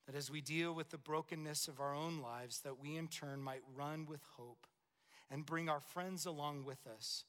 that 0.10 0.18
as 0.18 0.32
we 0.32 0.42
deal 0.42 0.74
with 0.74 0.90
the 0.90 0.98
brokenness 0.98 1.68
of 1.68 1.80
our 1.80 1.94
own 1.94 2.20
lives, 2.20 2.62
that 2.62 2.80
we 2.80 2.96
in 2.96 3.08
turn 3.08 3.44
might 3.44 3.62
run 3.76 4.08
with 4.08 4.22
hope 4.38 4.66
and 5.30 5.46
bring 5.46 5.70
our 5.70 5.80
friends 5.80 6.26
along 6.26 6.66
with 6.66 6.88
us 6.88 7.26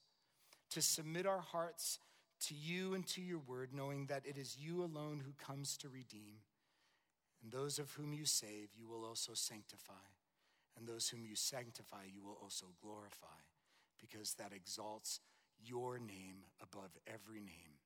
to 0.71 0.81
submit 0.81 1.27
our 1.27 1.41
hearts 1.41 1.99
to 2.47 2.55
you 2.55 2.95
and 2.95 3.07
to 3.09 3.21
your 3.21 3.41
word, 3.41 3.69
knowing 3.75 4.07
that 4.07 4.25
it 4.25 4.39
is 4.39 4.57
you 4.59 4.83
alone 4.83 5.21
who 5.23 5.33
comes 5.45 5.77
to 5.77 5.91
redeem. 5.91 6.37
And 7.43 7.53
those 7.53 7.79
of 7.79 7.91
whom 7.91 8.15
you 8.15 8.25
save, 8.25 8.71
you 8.75 8.89
will 8.89 9.05
also 9.05 9.33
sanctify. 9.35 9.93
And 10.79 10.89
those 10.89 11.07
whom 11.11 11.27
you 11.27 11.37
sanctify, 11.37 12.05
you 12.11 12.25
will 12.25 12.39
also 12.43 12.65
glorify, 12.83 13.27
because 14.01 14.33
that 14.37 14.55
exalts 14.55 15.21
your 15.63 15.99
name 15.99 16.45
above 16.63 16.97
every 17.07 17.41
name, 17.41 17.77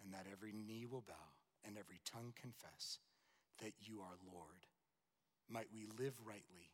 and 0.00 0.14
that 0.14 0.26
every 0.30 0.52
knee 0.52 0.86
will 0.88 1.02
bow 1.08 1.34
and 1.66 1.76
every 1.76 1.98
tongue 2.04 2.32
confess 2.40 3.00
that 3.58 3.72
you 3.80 4.00
are 4.00 4.16
Lord. 4.32 4.66
Might 5.48 5.68
we 5.74 5.86
live 5.98 6.14
rightly 6.24 6.70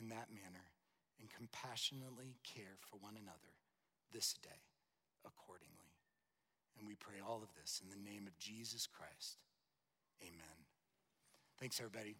in 0.00 0.08
that 0.08 0.32
manner 0.32 0.72
and 1.20 1.28
compassionately 1.28 2.38
care 2.42 2.78
for 2.80 2.96
one 2.96 3.14
another 3.20 3.54
this 4.12 4.34
day 4.42 4.62
accordingly. 5.26 5.92
And 6.78 6.86
we 6.86 6.94
pray 6.94 7.18
all 7.18 7.42
of 7.42 7.54
this 7.60 7.82
in 7.82 7.90
the 7.90 8.10
name 8.10 8.26
of 8.26 8.38
Jesus 8.38 8.86
Christ. 8.86 9.38
Amen. 10.22 10.58
Thanks, 11.58 11.80
everybody. 11.80 12.18